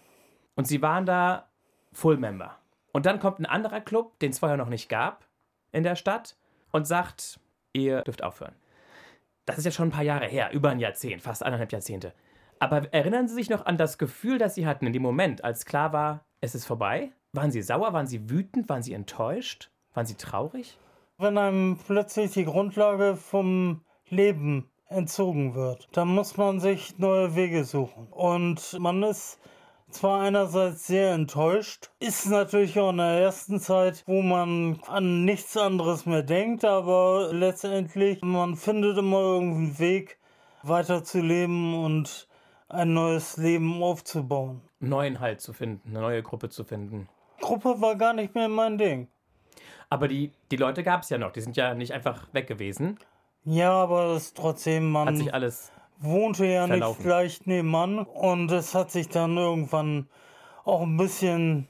Und 0.55 0.67
Sie 0.67 0.81
waren 0.81 1.05
da 1.07 1.49
Full 1.93 2.17
Member. 2.17 2.57
Und 2.93 3.05
dann 3.07 3.19
kommt 3.21 3.39
ein 3.41 3.47
anderer 3.47 3.81
Club, 3.81 4.19
den 4.21 4.31
es 4.31 4.39
vorher 4.39 4.57
noch 4.57 4.69
nicht 4.69 4.89
gab 4.89 5.27
in 5.73 5.83
der 5.83 5.97
Stadt, 5.97 6.37
und 6.71 6.87
sagt, 6.87 7.39
ihr 7.75 8.03
dürft 8.03 8.23
aufhören. 8.23 8.55
Das 9.45 9.59
ist 9.59 9.65
ja 9.65 9.71
schon 9.71 9.89
ein 9.89 9.93
paar 9.93 10.05
Jahre 10.05 10.27
her, 10.27 10.53
über 10.53 10.71
ein 10.71 10.79
Jahrzehnt, 10.79 11.21
fast 11.23 11.43
eineinhalb 11.43 11.73
Jahrzehnte. 11.73 12.15
Aber 12.61 12.93
erinnern 12.95 13.29
Sie 13.29 13.35
sich 13.35 13.51
noch 13.51 13.67
an 13.67 13.77
das 13.77 13.99
Gefühl, 13.99 14.39
das 14.39 14.55
Sie 14.55 14.67
hatten 14.67 14.87
in 14.87 14.93
dem 14.93 15.03
Moment, 15.03 15.43
als 15.45 15.67
klar 15.67 15.93
war, 15.93 16.25
es 16.41 16.55
ist 16.55 16.65
vorbei? 16.65 17.11
Waren 17.35 17.51
Sie 17.51 17.63
sauer? 17.63 17.95
Waren 17.95 18.07
Sie 18.07 18.29
wütend? 18.29 18.69
Waren 18.69 18.83
Sie 18.83 18.93
enttäuscht? 18.93 19.71
Waren 19.95 20.05
Sie 20.05 20.17
traurig? 20.17 20.77
Wenn 21.17 21.39
einem 21.39 21.79
plötzlich 21.87 22.33
die 22.33 22.45
Grundlage 22.45 23.17
vom 23.17 23.81
Leben 24.11 24.71
entzogen 24.89 25.55
wird, 25.55 25.89
dann 25.93 26.09
muss 26.09 26.37
man 26.37 26.61
sich 26.61 26.99
neue 26.99 27.35
Wege 27.35 27.65
suchen. 27.65 28.09
Und 28.11 28.79
man 28.79 29.03
ist 29.03 29.39
zwar 29.89 30.21
einerseits 30.21 30.87
sehr 30.87 31.15
enttäuscht, 31.15 31.91
ist 32.01 32.27
natürlich 32.27 32.79
auch 32.79 32.91
in 32.91 32.99
der 32.99 33.21
ersten 33.23 33.61
Zeit, 33.61 34.05
wo 34.07 34.21
man 34.21 34.81
an 34.87 35.25
nichts 35.25 35.57
anderes 35.57 36.05
mehr 36.05 36.23
denkt, 36.23 36.67
aber 36.67 37.31
letztendlich, 37.33 38.21
man 38.21 38.57
findet 38.57 38.99
immer 38.99 39.21
irgendeinen 39.21 39.79
Weg, 39.79 40.19
weiterzuleben 40.65 41.83
und 41.83 42.29
ein 42.69 42.93
neues 42.93 43.39
Leben 43.39 43.83
aufzubauen. 43.83 44.61
Neuen 44.81 45.21
Halt 45.21 45.41
zu 45.41 45.55
finden, 45.55 45.91
eine 45.91 46.01
neue 46.01 46.23
Gruppe 46.23 46.51
zu 46.51 46.65
finden. 46.65 47.09
Gruppe 47.43 47.81
war 47.83 47.97
gar 47.97 48.15
nicht 48.15 48.35
mehr 48.35 48.49
mein 48.49 48.79
Ding. 48.79 49.09
Aber 49.91 50.09
die, 50.09 50.33
die 50.51 50.57
Leute 50.57 50.83
gab 50.83 51.03
es 51.03 51.11
ja 51.11 51.19
noch, 51.19 51.33
die 51.33 51.43
sind 51.43 51.57
ja 51.59 51.75
nicht 51.75 51.93
einfach 51.93 52.27
weg 52.33 52.47
gewesen. 52.47 52.99
Ja, 53.45 53.73
aber 53.73 54.15
das 54.15 54.33
trotzdem, 54.33 54.97
Hat 54.97 55.05
man 55.05 55.17
sich 55.17 55.35
alles. 55.35 55.71
wohnte 55.99 56.47
ja 56.47 56.63
nicht 56.67 56.79
verlaufen. 56.79 57.03
gleich 57.05 57.45
nebenan 57.47 57.99
und 57.99 58.51
es 58.53 58.75
hat 58.75 58.91
sich 58.91 59.09
dann 59.11 59.37
irgendwann 59.37 60.09
auch 60.65 60.83
ein 60.83 60.97
bisschen 60.97 61.69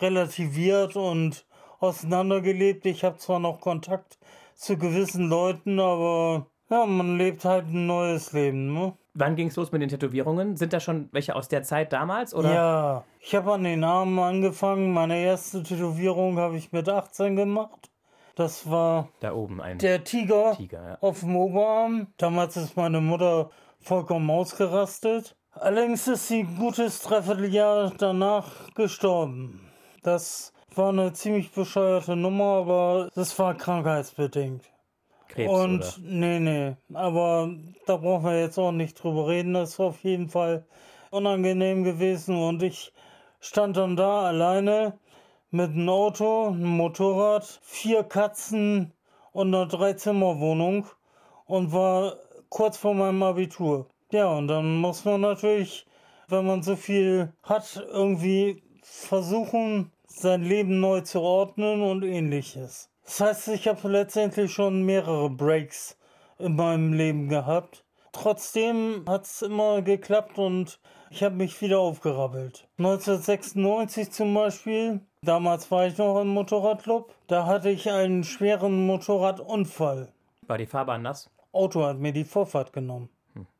relativiert 0.00 0.96
und 0.96 1.46
auseinandergelebt. 1.78 2.86
Ich 2.86 3.04
habe 3.04 3.18
zwar 3.18 3.38
noch 3.38 3.60
Kontakt 3.60 4.18
zu 4.54 4.76
gewissen 4.76 5.28
Leuten, 5.28 5.78
aber 5.78 6.46
ja, 6.70 6.86
man 6.86 7.18
lebt 7.18 7.44
halt 7.44 7.66
ein 7.68 7.86
neues 7.86 8.32
Leben. 8.32 8.72
Ne? 8.74 8.94
Wann 9.14 9.34
ging 9.34 9.48
es 9.48 9.56
los 9.56 9.72
mit 9.72 9.82
den 9.82 9.88
Tätowierungen? 9.88 10.56
Sind 10.56 10.72
da 10.72 10.80
schon 10.80 11.08
welche 11.12 11.34
aus 11.34 11.48
der 11.48 11.62
Zeit 11.62 11.92
damals? 11.92 12.32
Oder? 12.32 12.54
Ja, 12.54 13.04
ich 13.18 13.34
habe 13.34 13.52
an 13.52 13.64
den 13.64 13.82
Armen 13.82 14.18
angefangen. 14.18 14.92
Meine 14.92 15.18
erste 15.18 15.62
Tätowierung 15.62 16.38
habe 16.38 16.56
ich 16.56 16.70
mit 16.72 16.88
18 16.88 17.34
gemacht. 17.34 17.90
Das 18.36 18.70
war 18.70 19.08
da 19.20 19.32
oben 19.34 19.60
ein 19.60 19.78
der 19.78 20.04
Tiger, 20.04 20.54
Tiger 20.56 20.88
ja. 20.90 20.98
auf 21.00 21.20
dem 21.20 21.36
Oberarm. 21.36 22.06
Damals 22.16 22.56
ist 22.56 22.76
meine 22.76 23.00
Mutter 23.00 23.50
vollkommen 23.80 24.30
ausgerastet. 24.30 25.36
Allerdings 25.52 26.06
ist 26.06 26.28
sie 26.28 26.40
ein 26.40 26.56
gutes 26.56 27.02
Dreivierteljahr 27.02 27.92
danach 27.98 28.72
gestorben. 28.74 29.60
Das 30.02 30.52
war 30.74 30.90
eine 30.90 31.12
ziemlich 31.12 31.50
bescheuerte 31.50 32.14
Nummer, 32.14 32.60
aber 32.60 33.10
das 33.14 33.36
war 33.38 33.54
krankheitsbedingt. 33.54 34.64
Krebs, 35.30 35.50
Und 35.50 35.80
oder? 35.80 35.94
nee, 36.02 36.40
nee, 36.40 36.76
aber 36.92 37.54
da 37.86 37.96
brauchen 37.96 38.24
wir 38.24 38.40
jetzt 38.40 38.58
auch 38.58 38.72
nicht 38.72 39.02
drüber 39.02 39.28
reden. 39.28 39.54
Das 39.54 39.70
ist 39.70 39.80
auf 39.80 40.02
jeden 40.02 40.28
Fall 40.28 40.64
unangenehm 41.10 41.84
gewesen 41.84 42.36
und 42.36 42.62
ich 42.62 42.92
stand 43.40 43.76
dann 43.76 43.96
da 43.96 44.22
alleine 44.26 44.98
mit 45.50 45.70
einem 45.70 45.88
Auto, 45.88 46.48
einem 46.48 46.76
Motorrad, 46.76 47.44
vier 47.62 48.04
Katzen 48.04 48.92
und 49.32 49.54
einer 49.54 49.66
Dreizimmerwohnung 49.66 50.86
und 51.46 51.72
war 51.72 52.16
kurz 52.48 52.76
vor 52.76 52.94
meinem 52.94 53.22
Abitur. 53.22 53.86
Ja, 54.12 54.28
und 54.28 54.48
dann 54.48 54.76
muss 54.76 55.04
man 55.04 55.20
natürlich, 55.20 55.86
wenn 56.28 56.46
man 56.46 56.62
so 56.62 56.76
viel 56.76 57.32
hat, 57.42 57.84
irgendwie 57.92 58.62
versuchen, 58.82 59.92
sein 60.06 60.42
Leben 60.42 60.80
neu 60.80 61.00
zu 61.02 61.20
ordnen 61.20 61.82
und 61.82 62.02
ähnliches. 62.02 62.90
Das 63.10 63.20
heißt, 63.20 63.48
ich 63.48 63.66
habe 63.66 63.88
letztendlich 63.88 64.52
schon 64.52 64.82
mehrere 64.84 65.28
Breaks 65.28 65.98
in 66.38 66.54
meinem 66.54 66.92
Leben 66.92 67.28
gehabt. 67.28 67.84
Trotzdem 68.12 69.04
hat 69.08 69.24
es 69.24 69.42
immer 69.42 69.82
geklappt 69.82 70.38
und 70.38 70.78
ich 71.10 71.24
habe 71.24 71.34
mich 71.34 71.60
wieder 71.60 71.80
aufgerappelt. 71.80 72.68
1996 72.78 74.12
zum 74.12 74.32
Beispiel, 74.32 75.00
damals 75.22 75.72
war 75.72 75.88
ich 75.88 75.98
noch 75.98 76.20
im 76.20 76.28
Motorradclub, 76.28 77.12
da 77.26 77.46
hatte 77.46 77.70
ich 77.70 77.90
einen 77.90 78.22
schweren 78.22 78.86
Motorradunfall. 78.86 80.12
War 80.46 80.58
die 80.58 80.66
Fahrbahn 80.66 81.02
nass? 81.02 81.28
Auto 81.50 81.84
hat 81.84 81.98
mir 81.98 82.12
die 82.12 82.22
Vorfahrt 82.22 82.72
genommen. 82.72 83.08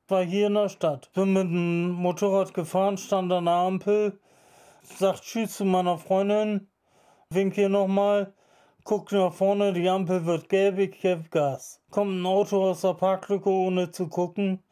War 0.06 0.22
hier 0.22 0.46
in 0.46 0.54
der 0.54 0.68
Stadt. 0.68 1.10
Bin 1.12 1.32
mit 1.32 1.42
dem 1.42 1.90
Motorrad 1.90 2.54
gefahren, 2.54 2.98
stand 2.98 3.32
an 3.32 3.46
der 3.46 3.54
Ampel, 3.54 4.20
sagt 4.84 5.22
Tschüss 5.22 5.56
zu 5.56 5.64
meiner 5.64 5.98
Freundin, 5.98 6.68
wink 7.30 7.56
hier 7.56 7.68
nochmal, 7.68 8.32
guckt 8.90 9.12
nach 9.12 9.32
vorne, 9.32 9.72
die 9.72 9.88
Ampel 9.88 10.26
wird 10.26 10.48
gelb, 10.48 10.76
ich 10.80 11.00
geb 11.00 11.30
Gas. 11.30 11.80
Kommt 11.92 12.10
ein 12.10 12.26
Auto 12.26 12.60
aus 12.60 12.80
der 12.80 12.94
Parklücke, 12.94 13.48
ohne 13.48 13.92
zu 13.92 14.08
gucken 14.08 14.64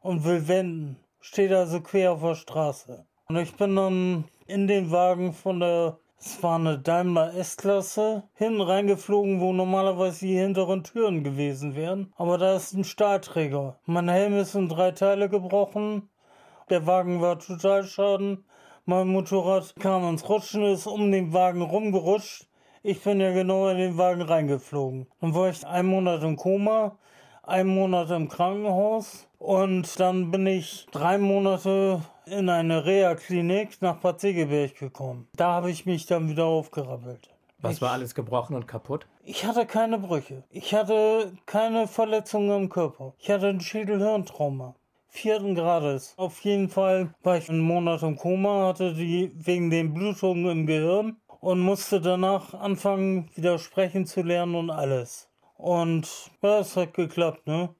und 0.00 0.24
will 0.24 0.48
wenden. 0.48 0.96
Steht 1.20 1.52
also 1.52 1.82
quer 1.82 2.12
auf 2.12 2.22
der 2.22 2.34
Straße. 2.34 3.04
Und 3.28 3.36
ich 3.36 3.54
bin 3.56 3.76
dann 3.76 4.24
in 4.46 4.68
den 4.68 4.90
Wagen 4.90 5.34
von 5.34 5.60
der, 5.60 5.98
es 6.18 6.42
war 6.42 6.54
eine 6.54 6.78
Daimler 6.78 7.34
S-Klasse, 7.34 8.22
hinten 8.32 8.62
reingeflogen, 8.62 9.38
wo 9.42 9.52
normalerweise 9.52 10.24
die 10.24 10.38
hinteren 10.38 10.82
Türen 10.82 11.22
gewesen 11.22 11.76
wären. 11.76 12.10
Aber 12.16 12.38
da 12.38 12.56
ist 12.56 12.72
ein 12.72 12.84
Stahlträger. 12.84 13.78
Mein 13.84 14.08
Helm 14.08 14.32
ist 14.38 14.54
in 14.54 14.70
drei 14.70 14.92
Teile 14.92 15.28
gebrochen. 15.28 16.08
Der 16.70 16.86
Wagen 16.86 17.20
war 17.20 17.38
total 17.38 17.84
schaden. 17.84 18.46
Mein 18.86 19.08
Motorrad 19.08 19.74
kam 19.78 20.08
ins 20.08 20.26
Rutschen, 20.26 20.62
ist 20.62 20.86
um 20.86 21.12
den 21.12 21.34
Wagen 21.34 21.60
rumgerutscht. 21.60 22.48
Ich 22.84 23.02
bin 23.02 23.20
ja 23.20 23.32
genau 23.32 23.68
in 23.68 23.78
den 23.78 23.98
Wagen 23.98 24.22
reingeflogen. 24.22 25.08
Dann 25.20 25.34
war 25.34 25.48
ich 25.48 25.66
einen 25.66 25.88
Monat 25.88 26.22
im 26.22 26.36
Koma, 26.36 26.96
einen 27.42 27.74
Monat 27.74 28.10
im 28.10 28.28
Krankenhaus 28.28 29.26
und 29.38 29.98
dann 29.98 30.30
bin 30.30 30.46
ich 30.46 30.86
drei 30.92 31.18
Monate 31.18 32.02
in 32.26 32.48
eine 32.48 32.84
Reha-Klinik 32.84 33.82
nach 33.82 33.96
Bad 33.96 34.20
Segeberg 34.20 34.78
gekommen. 34.78 35.26
Da 35.34 35.54
habe 35.54 35.72
ich 35.72 35.86
mich 35.86 36.06
dann 36.06 36.28
wieder 36.28 36.44
aufgerappelt. 36.44 37.30
Was 37.60 37.76
ich, 37.76 37.82
war 37.82 37.90
alles 37.90 38.14
gebrochen 38.14 38.54
und 38.54 38.68
kaputt? 38.68 39.06
Ich 39.24 39.44
hatte 39.44 39.66
keine 39.66 39.98
Brüche. 39.98 40.44
Ich 40.50 40.72
hatte 40.72 41.32
keine 41.46 41.88
Verletzungen 41.88 42.62
im 42.62 42.68
Körper. 42.68 43.14
Ich 43.18 43.28
hatte 43.28 43.48
ein 43.48 43.60
Schädel-Hirntrauma. 43.60 44.76
Vierten 45.08 45.56
Grades. 45.56 46.14
Auf 46.16 46.40
jeden 46.42 46.68
Fall 46.68 47.12
war 47.24 47.38
ich 47.38 47.48
einen 47.48 47.60
Monat 47.60 48.02
im 48.04 48.16
Koma, 48.16 48.68
hatte 48.68 48.94
die 48.94 49.32
wegen 49.34 49.70
den 49.70 49.94
Blutungen 49.94 50.46
im 50.50 50.66
Gehirn 50.66 51.16
und 51.40 51.60
musste 51.60 52.00
danach 52.00 52.54
anfangen, 52.54 53.30
wieder 53.34 53.58
sprechen 53.58 54.06
zu 54.06 54.22
lernen 54.22 54.54
und 54.54 54.70
alles. 54.70 55.28
Und 55.56 56.30
ja, 56.42 56.60
es 56.60 56.76
hat 56.76 56.94
geklappt, 56.94 57.46
ne? 57.46 57.74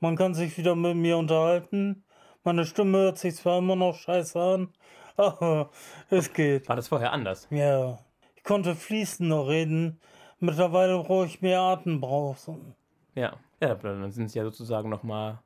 Man 0.00 0.16
kann 0.16 0.34
sich 0.34 0.56
wieder 0.58 0.74
mit 0.74 0.96
mir 0.96 1.16
unterhalten. 1.16 2.04
Meine 2.44 2.64
Stimme 2.64 2.98
hört 2.98 3.18
sich 3.18 3.36
zwar 3.36 3.58
immer 3.58 3.76
noch 3.76 3.94
scheiße 3.94 4.40
an, 4.40 4.74
aber 5.16 5.70
es 6.10 6.32
geht. 6.32 6.68
War 6.68 6.76
das 6.76 6.88
vorher 6.88 7.12
anders? 7.12 7.46
Ja. 7.50 7.98
Ich 8.34 8.44
konnte 8.44 8.74
fließend 8.74 9.28
noch 9.28 9.46
reden. 9.46 10.00
Mittlerweile 10.40 10.98
brauche 10.98 11.26
ich 11.26 11.40
mehr 11.40 11.60
Atembrausen. 11.60 12.74
Ja. 13.14 13.36
Ja, 13.60 13.76
dann 13.76 14.10
sind 14.10 14.28
sie 14.28 14.38
ja 14.38 14.44
sozusagen 14.44 14.88
nochmal 14.88 15.38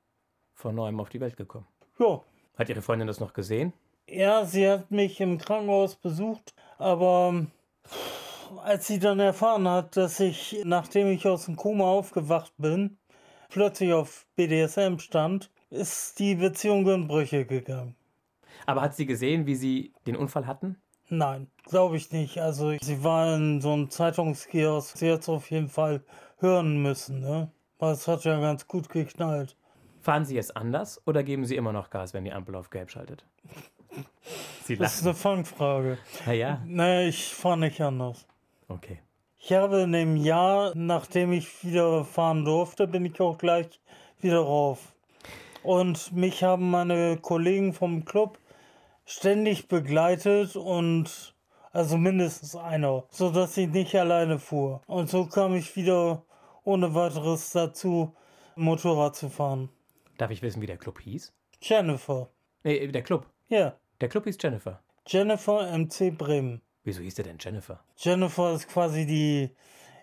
von 0.54 0.74
neuem 0.74 0.98
auf 1.00 1.10
die 1.10 1.20
Welt 1.20 1.36
gekommen. 1.36 1.66
Ja. 1.98 2.22
Hat 2.56 2.70
Ihre 2.70 2.80
Freundin 2.80 3.06
das 3.06 3.20
noch 3.20 3.34
gesehen? 3.34 3.74
Ja, 4.08 4.46
sie 4.46 4.66
hat 4.66 4.90
mich 4.90 5.20
im 5.20 5.36
Krankenhaus 5.36 5.96
besucht, 5.96 6.54
aber 6.78 7.46
als 8.62 8.86
sie 8.86 8.98
dann 8.98 9.20
erfahren 9.20 9.68
hat, 9.68 9.96
dass 9.96 10.20
ich, 10.20 10.62
nachdem 10.64 11.08
ich 11.08 11.26
aus 11.26 11.46
dem 11.46 11.56
Koma 11.56 11.84
aufgewacht 11.84 12.52
bin, 12.58 12.98
plötzlich 13.48 13.92
auf 13.92 14.26
BDSM 14.36 14.98
stand, 14.98 15.50
ist 15.70 16.18
die 16.18 16.34
Beziehung 16.34 16.88
in 16.88 17.08
Brüche 17.08 17.44
gegangen. 17.44 17.96
Aber 18.66 18.82
hat 18.82 18.94
sie 18.94 19.06
gesehen, 19.06 19.46
wie 19.46 19.54
Sie 19.54 19.92
den 20.06 20.16
Unfall 20.16 20.46
hatten? 20.46 20.76
Nein, 21.08 21.48
glaube 21.64 21.96
ich 21.96 22.10
nicht. 22.10 22.38
Also 22.38 22.76
sie 22.80 23.04
war 23.04 23.36
in 23.36 23.60
so 23.60 23.72
einem 23.72 23.90
Zeitungskiosk. 23.90 24.96
Sie 24.96 25.12
hat 25.12 25.20
es 25.20 25.28
auf 25.28 25.50
jeden 25.50 25.68
Fall 25.68 26.02
hören 26.38 26.82
müssen, 26.82 27.20
ne? 27.20 27.52
Aber 27.78 27.92
es 27.92 28.08
hat 28.08 28.24
ja 28.24 28.40
ganz 28.40 28.66
gut 28.66 28.88
geknallt. 28.88 29.56
Fahren 30.00 30.24
Sie 30.24 30.38
es 30.38 30.50
anders 30.50 31.00
oder 31.06 31.22
geben 31.22 31.44
Sie 31.44 31.56
immer 31.56 31.72
noch 31.72 31.90
Gas, 31.90 32.14
wenn 32.14 32.24
die 32.24 32.32
Ampel 32.32 32.54
auf 32.56 32.70
gelb 32.70 32.90
schaltet? 32.90 33.24
Das 34.78 34.96
ist 34.96 35.04
eine 35.04 35.14
Fangfrage. 35.14 35.98
Na 36.26 36.32
ja, 36.32 36.60
Nee, 36.66 37.08
ich 37.08 37.34
fahre 37.34 37.58
nicht 37.58 37.80
anders. 37.80 38.26
okay. 38.68 39.00
Ich 39.38 39.52
habe 39.52 39.82
in 39.82 39.92
dem 39.92 40.16
Jahr, 40.16 40.72
nachdem 40.74 41.30
ich 41.32 41.64
wieder 41.64 42.04
fahren 42.04 42.44
durfte, 42.44 42.88
bin 42.88 43.04
ich 43.04 43.20
auch 43.20 43.38
gleich 43.38 43.80
wieder 44.20 44.40
rauf. 44.40 44.92
Und 45.62 46.12
mich 46.12 46.42
haben 46.42 46.68
meine 46.70 47.16
Kollegen 47.18 47.72
vom 47.72 48.04
Club 48.04 48.40
ständig 49.04 49.68
begleitet 49.68 50.56
und 50.56 51.34
also 51.72 51.96
mindestens 51.96 52.56
einer, 52.56 53.04
so 53.10 53.30
dass 53.30 53.56
ich 53.56 53.68
nicht 53.68 53.94
alleine 53.94 54.40
fuhr. 54.40 54.80
Und 54.88 55.08
so 55.10 55.26
kam 55.26 55.54
ich 55.54 55.76
wieder 55.76 56.24
ohne 56.64 56.94
weiteres 56.96 57.50
dazu, 57.52 58.16
Motorrad 58.56 59.14
zu 59.14 59.28
fahren. 59.28 59.68
Darf 60.18 60.32
ich 60.32 60.42
wissen, 60.42 60.60
wie 60.60 60.66
der 60.66 60.78
Club 60.78 61.00
hieß? 61.00 61.32
Jennifer. 61.62 62.30
Nee, 62.64 62.88
der 62.88 63.02
Club. 63.02 63.26
Ja, 63.48 63.76
Der 64.00 64.08
Club 64.08 64.24
hieß 64.24 64.36
Jennifer. 64.40 64.80
Jennifer 65.06 65.76
MC 65.76 66.10
Bremen. 66.16 66.60
Wieso 66.84 67.00
hieß 67.00 67.14
der 67.14 67.24
denn 67.24 67.38
Jennifer? 67.40 67.80
Jennifer 67.96 68.52
ist 68.52 68.68
quasi 68.68 69.06
die 69.06 69.50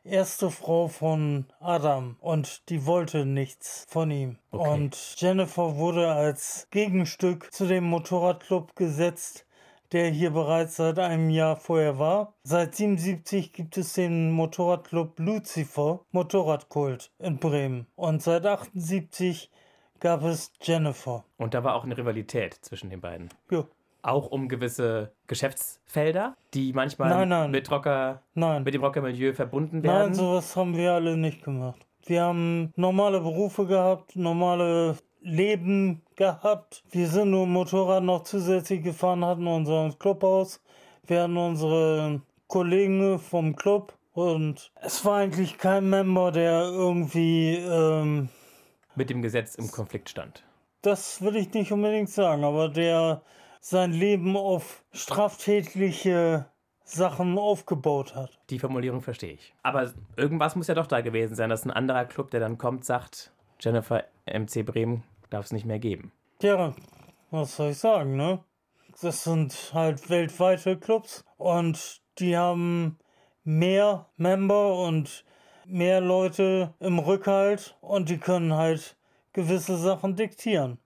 erste 0.04 0.50
Frau 0.50 0.88
von 0.88 1.46
Adam 1.60 2.18
und 2.20 2.70
die 2.70 2.86
wollte 2.86 3.26
nichts 3.26 3.86
von 3.88 4.12
ihm. 4.12 4.38
Okay. 4.52 4.70
Und 4.70 5.16
Jennifer 5.18 5.78
wurde 5.78 6.12
als 6.12 6.68
Gegenstück 6.72 7.54
zu 7.54 7.68
dem 7.68 7.84
Motorradclub 7.86 8.76
gesetzt, 8.76 9.46
der 9.92 10.10
hier 10.10 10.32
bereits 10.32 10.78
seit 10.78 10.98
einem 11.00 11.30
Jahr 11.30 11.56
vorher 11.56 12.00
war. 12.00 12.34
Seit 12.44 12.76
77 12.76 13.54
gibt 13.54 13.78
es 13.78 13.94
den 13.94 14.32
Motorradclub 14.32 15.20
Lucifer 15.20 16.00
Motorradkult 16.12 17.12
in 17.20 17.38
Bremen 17.38 17.88
und 17.96 18.24
seit 18.24 18.46
78 18.46 19.52
gab 20.04 20.22
es 20.24 20.52
Jennifer. 20.62 21.24
Und 21.38 21.54
da 21.54 21.64
war 21.64 21.76
auch 21.76 21.86
eine 21.86 21.98
Rivalität 21.98 22.54
zwischen 22.56 22.90
den 22.90 23.00
beiden. 23.00 23.30
Ja, 23.50 23.64
Auch 24.02 24.28
um 24.28 24.50
gewisse 24.50 25.14
Geschäftsfelder, 25.28 26.36
die 26.54 26.74
manchmal 26.74 27.10
Nein, 27.10 27.30
nein. 27.30 27.52
Mit, 27.52 27.72
Rocker, 27.72 28.22
nein. 28.34 28.64
mit 28.64 28.74
dem 28.74 28.84
Rockermilieu 28.84 29.34
verbunden 29.34 29.82
werden. 29.82 30.12
Nein, 30.12 30.14
sowas 30.14 30.56
haben 30.58 30.76
wir 30.76 30.92
alle 30.92 31.16
nicht 31.16 31.42
gemacht. 31.44 31.80
Wir 32.06 32.24
haben 32.24 32.74
normale 32.76 33.22
Berufe 33.22 33.66
gehabt, 33.66 34.18
normale 34.18 34.98
Leben 35.22 36.02
gehabt. 36.18 36.84
Wir 36.92 37.08
sind 37.08 37.32
nur 37.32 37.48
Motorrad 37.48 38.04
noch 38.04 38.24
zusätzlich 38.24 38.84
gefahren, 38.84 39.24
hatten 39.24 39.48
unser 39.48 39.90
Clubhaus. 39.98 40.62
Wir 41.08 41.24
hatten 41.24 41.38
unsere 41.38 42.22
Kollegen 42.48 43.20
vom 43.20 43.56
Club 43.56 43.94
und 44.12 44.70
es 44.82 45.06
war 45.06 45.20
eigentlich 45.20 45.58
kein 45.58 45.90
Member, 45.90 46.34
der 46.34 46.64
irgendwie, 46.64 47.56
ähm, 47.56 48.28
mit 48.96 49.10
dem 49.10 49.22
Gesetz 49.22 49.56
im 49.56 49.72
Konflikt 49.72 50.10
stand. 50.10 50.44
das 50.82 51.22
will 51.22 51.36
ich 51.36 51.54
nicht 51.54 51.72
unbedingt 51.72 52.10
sagen, 52.10 52.44
aber 52.44 52.70
der 52.70 53.22
sein 53.60 53.94
Leben 53.94 54.36
auf 54.36 54.84
straftätliche 54.92 56.46
Sachen 56.84 57.38
aufgebaut 57.38 58.14
hat. 58.14 58.38
Die 58.50 58.60
Formulierung 58.60 59.02
verstehe 59.02 59.34
ich. 59.34 59.54
Aber 59.64 59.92
irgendwas 60.18 60.56
muss 60.58 60.68
ja 60.68 60.76
doch 60.76 60.88
da 60.88 61.00
gewesen 61.00 61.36
sein, 61.36 61.50
dass 61.50 61.64
ein 61.66 61.72
anderer 61.72 62.04
Club, 62.06 62.30
der 62.32 62.42
dann 62.42 62.58
kommt, 62.58 62.84
sagt, 62.84 63.32
Jennifer 63.60 64.04
MC 64.26 64.66
Bremen 64.66 65.04
darf 65.30 65.46
es 65.46 65.54
nicht 65.54 65.66
mehr 65.66 65.80
geben. 65.80 66.12
Ja, 66.42 66.74
was 67.32 67.56
soll 67.56 67.72
ich 67.72 67.78
sagen, 67.78 68.18
ne? 68.18 68.44
Das 69.02 69.24
sind 69.24 69.72
halt 69.74 70.10
weltweite 70.10 70.78
Clubs 70.78 71.24
und 71.38 72.02
die 72.20 72.36
haben 72.38 73.00
mehr 73.46 74.10
Member 74.18 74.76
und 74.76 75.24
mehr 75.66 76.02
Leute 76.02 76.74
im 76.80 77.00
Rückhalt 77.00 77.78
und 77.82 78.10
die 78.10 78.18
können 78.18 78.54
halt 78.54 78.96
gewisse 79.34 79.78
Sachen 79.78 80.16
diktieren. 80.16 80.78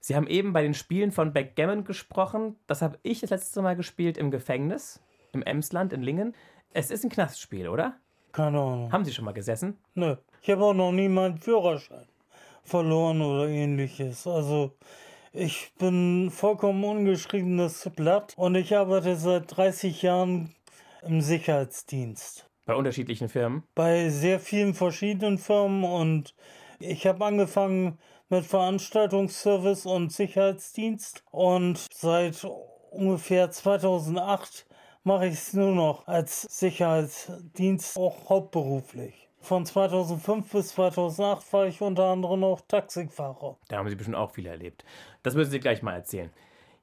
Sie 0.00 0.14
haben 0.16 0.26
eben 0.26 0.52
bei 0.52 0.62
den 0.62 0.74
Spielen 0.74 1.12
von 1.12 1.32
Backgammon 1.32 1.84
gesprochen. 1.84 2.56
Das 2.66 2.82
habe 2.82 2.98
ich 3.02 3.20
das 3.20 3.30
letzte 3.30 3.62
Mal 3.62 3.76
gespielt 3.76 4.18
im 4.18 4.30
Gefängnis, 4.30 5.00
im 5.32 5.42
Emsland 5.42 5.92
in 5.92 6.02
Lingen. 6.02 6.34
Es 6.72 6.90
ist 6.90 7.04
ein 7.04 7.10
Knastspiel, 7.10 7.68
oder? 7.68 7.94
Keine 8.32 8.60
Ahnung. 8.60 8.92
Haben 8.92 9.04
Sie 9.04 9.12
schon 9.12 9.24
mal 9.24 9.32
gesessen? 9.32 9.78
Nö. 9.94 10.16
Ich 10.42 10.50
habe 10.50 10.64
auch 10.64 10.74
noch 10.74 10.92
nie 10.92 11.08
meinen 11.08 11.38
Führerschein 11.38 12.06
verloren 12.64 13.22
oder 13.22 13.48
ähnliches. 13.48 14.26
Also 14.26 14.72
ich 15.32 15.72
bin 15.78 16.30
vollkommen 16.30 16.84
ungeschriebenes 16.84 17.90
Blatt 17.94 18.34
und 18.36 18.54
ich 18.56 18.76
arbeite 18.76 19.16
seit 19.16 19.56
30 19.56 20.02
Jahren 20.02 20.54
im 21.02 21.20
Sicherheitsdienst. 21.20 22.48
Bei 22.66 22.74
unterschiedlichen 22.74 23.28
Firmen? 23.28 23.64
Bei 23.74 24.08
sehr 24.08 24.40
vielen 24.40 24.72
verschiedenen 24.72 25.36
Firmen 25.36 25.84
und 25.84 26.34
ich 26.78 27.06
habe 27.06 27.24
angefangen 27.24 27.98
mit 28.30 28.46
Veranstaltungsservice 28.46 29.84
und 29.84 30.12
Sicherheitsdienst 30.12 31.24
und 31.30 31.86
seit 31.92 32.46
ungefähr 32.90 33.50
2008 33.50 34.66
mache 35.02 35.26
ich 35.26 35.34
es 35.34 35.52
nur 35.52 35.74
noch 35.74 36.06
als 36.06 36.42
Sicherheitsdienst 36.42 37.98
auch 37.98 38.30
hauptberuflich. 38.30 39.28
Von 39.40 39.66
2005 39.66 40.50
bis 40.50 40.68
2008 40.68 41.52
war 41.52 41.66
ich 41.66 41.82
unter 41.82 42.04
anderem 42.04 42.44
auch 42.44 42.62
Taxifahrer. 42.62 43.58
Da 43.68 43.76
haben 43.76 43.90
Sie 43.90 43.94
bestimmt 43.94 44.16
auch 44.16 44.30
viel 44.30 44.46
erlebt. 44.46 44.86
Das 45.22 45.34
müssen 45.34 45.50
Sie 45.50 45.60
gleich 45.60 45.82
mal 45.82 45.92
erzählen. 45.92 46.30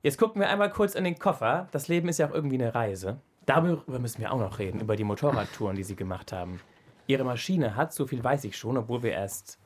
Jetzt 0.04 0.20
gucken 0.20 0.42
wir 0.42 0.50
einmal 0.50 0.70
kurz 0.70 0.94
in 0.94 1.04
den 1.04 1.18
Koffer. 1.18 1.68
Das 1.72 1.88
Leben 1.88 2.08
ist 2.08 2.20
ja 2.20 2.30
auch 2.30 2.34
irgendwie 2.34 2.62
eine 2.62 2.76
Reise. 2.76 3.20
Darüber 3.54 4.00
müssen 4.00 4.22
wir 4.22 4.32
auch 4.32 4.40
noch 4.40 4.60
reden, 4.60 4.80
über 4.80 4.96
die 4.96 5.04
Motorradtouren, 5.04 5.76
die 5.76 5.84
Sie 5.84 5.98
gemacht 5.98 6.32
haben. 6.32 6.62
Ihre 7.08 7.26
Maschine 7.26 7.76
hat, 7.76 7.92
so 7.94 8.08
viel 8.08 8.24
weiß 8.24 8.46
ich 8.46 8.56
schon, 8.58 8.78
obwohl 8.78 9.04
wir 9.04 9.12
erst 9.12 9.60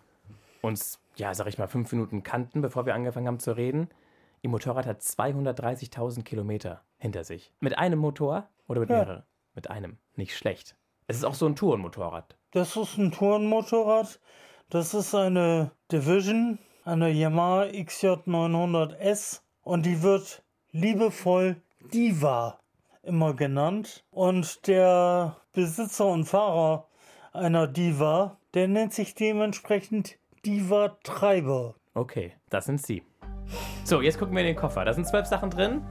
uns, 0.62 1.00
ja, 1.18 1.36
sag 1.36 1.46
ich 1.46 1.60
mal, 1.60 1.68
fünf 1.68 1.92
Minuten 1.92 2.24
kannten, 2.24 2.62
bevor 2.62 2.88
wir 2.88 2.96
angefangen 2.96 3.28
haben 3.28 3.40
zu 3.40 3.56
reden. 3.56 3.88
Ihr 4.42 4.50
Motorrad 4.50 4.88
hat 4.88 5.02
230.000 5.02 6.24
Kilometer 6.24 6.82
hinter 6.98 7.24
sich. 7.24 7.54
Mit 7.60 7.78
einem 7.78 8.00
Motor 8.00 8.50
oder 8.68 8.80
mit 8.80 8.90
Ja. 8.90 8.96
mehreren? 8.98 9.24
Mit 9.54 9.70
einem. 9.70 10.00
Nicht 10.16 10.36
schlecht. 10.36 10.76
Es 11.06 11.18
ist 11.18 11.24
auch 11.24 11.36
so 11.36 11.46
ein 11.46 11.56
Tourenmotorrad. 11.56 12.36
Das 12.54 12.76
ist 12.76 12.98
ein 12.98 13.12
Tourenmotorrad. 13.12 14.20
Das 14.72 14.96
ist 14.96 15.14
eine 15.14 15.70
Division, 15.92 16.58
eine 16.86 17.12
Yamaha 17.12 17.66
XJ900S 17.66 19.42
und 19.62 19.86
die 19.86 20.02
wird 20.02 20.44
liebevoll 20.72 21.62
Diva 21.94 22.60
immer 23.06 23.34
genannt. 23.34 24.04
Und 24.12 24.68
der 24.68 25.38
Besitzer 25.54 26.08
und 26.08 26.26
Fahrer 26.26 26.88
einer 27.34 27.68
Diva, 27.68 28.38
der 28.54 28.68
nennt 28.68 28.94
sich 28.94 29.16
dementsprechend 29.16 30.18
Diva 30.46 30.98
Treiber. 31.04 31.76
Okay, 31.94 32.34
das 32.50 32.66
sind 32.66 32.82
Sie. 32.86 33.04
So, 33.84 34.02
jetzt 34.02 34.20
gucken 34.20 34.36
wir 34.36 34.42
in 34.42 34.48
den 34.48 34.56
Koffer. 34.56 34.86
Da 34.86 34.94
sind 34.94 35.08
zwölf 35.08 35.28
Sachen 35.28 35.50
drin. 35.50 35.82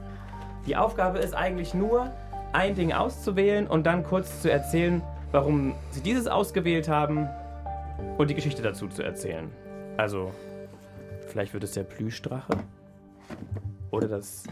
Die 0.67 0.75
Aufgabe 0.75 1.19
ist 1.19 1.33
eigentlich 1.33 1.73
nur, 1.73 2.11
ein 2.53 2.75
Ding 2.75 2.93
auszuwählen 2.93 3.67
und 3.67 3.85
dann 3.85 4.03
kurz 4.03 4.41
zu 4.41 4.49
erzählen, 4.49 5.01
warum 5.31 5.75
Sie 5.91 6.01
dieses 6.01 6.27
ausgewählt 6.27 6.87
haben 6.87 7.27
und 8.17 8.29
die 8.29 8.35
Geschichte 8.35 8.61
dazu 8.61 8.87
zu 8.87 9.03
erzählen. 9.03 9.51
Also, 9.97 10.31
vielleicht 11.27 11.53
wird 11.53 11.63
es 11.63 11.73
der 11.73 11.83
Plüschdrache 11.83 12.53
oder 13.91 14.07
das 14.07 14.43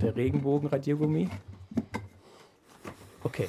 der 0.00 0.14
Regenbogen-Radiergummi. 0.16 1.30
Okay, 3.22 3.48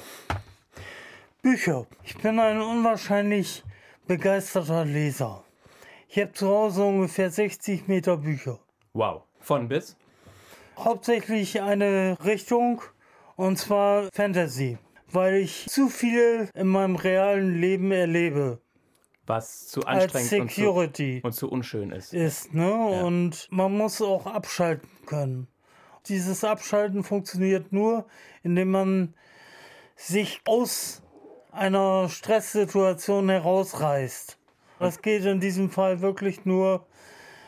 Bücher. 1.42 1.86
Ich 2.04 2.16
bin 2.18 2.38
ein 2.40 2.60
unwahrscheinlich 2.60 3.62
begeisterter 4.06 4.84
Leser. 4.84 5.44
Ich 6.08 6.18
habe 6.18 6.32
zu 6.32 6.48
Hause 6.48 6.82
ungefähr 6.82 7.30
60 7.30 7.88
Meter 7.88 8.16
Bücher. 8.16 8.58
wow. 8.92 9.22
Von 9.40 9.68
bis? 9.68 9.96
Hauptsächlich 10.76 11.62
eine 11.62 12.18
Richtung 12.24 12.82
und 13.36 13.56
zwar 13.56 14.08
Fantasy, 14.12 14.78
weil 15.10 15.36
ich 15.36 15.66
zu 15.68 15.88
viel 15.88 16.50
in 16.54 16.66
meinem 16.66 16.96
realen 16.96 17.58
Leben 17.60 17.92
erlebe 17.92 18.60
Was 19.26 19.68
zu 19.68 19.82
anstrengend 19.84 20.58
und 20.58 20.96
zu, 20.96 21.20
und 21.22 21.32
zu 21.32 21.50
unschön 21.50 21.92
ist. 21.92 22.12
ist, 22.12 22.52
ne? 22.52 22.72
Und 22.72 23.46
man 23.50 23.72
muss 23.76 24.02
auch 24.02 24.26
abschalten 24.26 24.88
können. 25.06 25.46
Dieses 26.08 26.44
Abschalten 26.44 27.04
funktioniert 27.04 27.72
nur, 27.72 28.06
indem 28.42 28.70
man 28.70 29.14
sich 29.96 30.40
aus 30.46 31.02
einer 31.52 32.08
Stresssituation 32.08 33.28
herausreißt. 33.28 34.38
Das 34.78 35.02
geht 35.02 35.24
in 35.24 35.40
diesem 35.40 35.70
Fall 35.70 36.00
wirklich 36.00 36.44
nur 36.44 36.86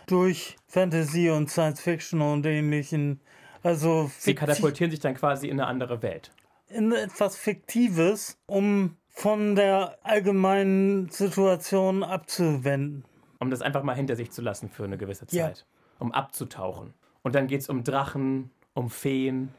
durch 0.07 0.57
Fantasy 0.67 1.31
und 1.31 1.49
Science 1.51 1.81
Fiction 1.81 2.21
und 2.21 2.45
ähnlichen. 2.45 3.21
Also 3.63 4.11
Sie 4.19 4.35
katapultieren 4.35 4.91
sich 4.91 5.01
dann 5.01 5.15
quasi 5.15 5.47
in 5.49 5.61
eine 5.61 5.69
andere 5.69 6.03
Welt. 6.03 6.33
in 6.69 6.93
etwas 6.93 7.37
Fiktives, 7.37 8.39
um 8.47 8.97
von 9.09 9.55
der 9.57 9.99
allgemeinen 10.03 11.09
Situation 11.11 12.03
abzuwenden. 12.05 13.05
Um 13.41 13.51
das 13.51 13.61
einfach 13.61 13.83
mal 13.83 13.95
hinter 13.97 14.17
sich 14.17 14.31
zu 14.31 14.41
lassen 14.43 14.69
für 14.71 14.85
eine 14.85 14.97
gewisse 14.97 15.27
Ja. 15.31 15.47
Zeit. 15.47 15.67
Um 15.99 16.13
abzutauchen. 16.13 16.95
Und 17.23 17.35
dann 17.35 17.47
geht 17.47 17.61
es 17.61 17.69
um 17.69 17.85
Drachen, 17.85 18.51
um 18.75 18.89
Feen, 18.91 19.51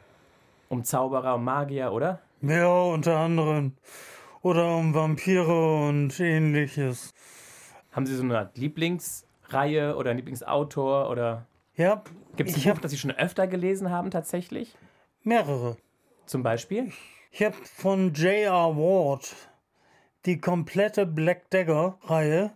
um 0.69 0.83
Zauberer, 0.83 1.35
um 1.35 1.43
Magier, 1.43 1.91
oder? 1.91 2.19
Ja, 2.41 2.71
unter 2.83 3.17
anderem. 3.17 3.73
Oder 4.41 4.75
um 4.75 4.93
Vampire 4.95 5.87
und 5.87 6.19
ähnliches. 6.19 7.11
Haben 7.91 8.05
Sie 8.07 8.15
so 8.15 8.23
eine 8.23 8.39
Art 8.39 8.57
Lieblingsreihe 8.57 9.95
oder 9.95 10.09
einen 10.09 10.17
Lieblingsautor 10.17 11.09
oder 11.09 11.45
Ja, 11.75 12.03
gibt 12.35 12.49
es 12.49 12.57
ich 12.57 12.63
ein 12.63 12.69
Buch, 12.69 12.75
habe 12.77 12.81
das 12.81 12.91
Sie 12.91 12.97
schon 12.97 13.11
öfter 13.11 13.45
gelesen 13.47 13.91
haben 13.91 14.09
tatsächlich? 14.09 14.75
mehrere. 15.23 15.77
Zum 16.25 16.41
Beispiel? 16.41 16.91
Ich 17.31 17.43
habe 17.43 17.55
von 17.63 18.13
J.R. 18.13 18.75
Ward 18.75 19.35
die 20.25 20.39
komplette 20.39 21.05
Black 21.05 21.49
Dagger-Reihe. 21.51 22.51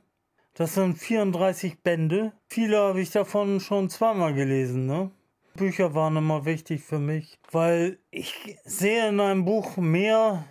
Das 0.58 0.76
sind 0.76 0.98
34 0.98 1.84
Bände. 1.84 2.32
Viele 2.48 2.78
habe 2.78 3.02
ich 3.02 3.12
davon 3.12 3.60
schon 3.60 3.90
zweimal 3.90 4.34
gelesen, 4.34 4.86
ne? 4.86 5.12
Bücher 5.58 5.94
waren 5.94 6.16
immer 6.16 6.46
wichtig 6.46 6.82
für 6.82 6.98
mich, 6.98 7.40
weil 7.52 8.00
ich 8.10 8.58
sehe 8.64 9.10
in 9.10 9.20
einem 9.20 9.44
Buch 9.44 9.76
mehr 9.76 10.46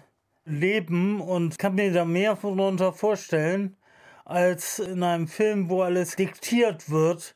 Leben 0.44 1.22
und 1.22 1.58
kann 1.58 1.74
mir 1.74 1.90
da 1.90 2.04
mehr 2.04 2.34
darunter 2.34 2.92
vorstellen, 2.92 3.78
als 4.26 4.78
in 4.78 5.02
einem 5.02 5.26
Film, 5.26 5.70
wo 5.70 5.80
alles 5.80 6.16
diktiert 6.16 6.90
wird, 6.90 7.34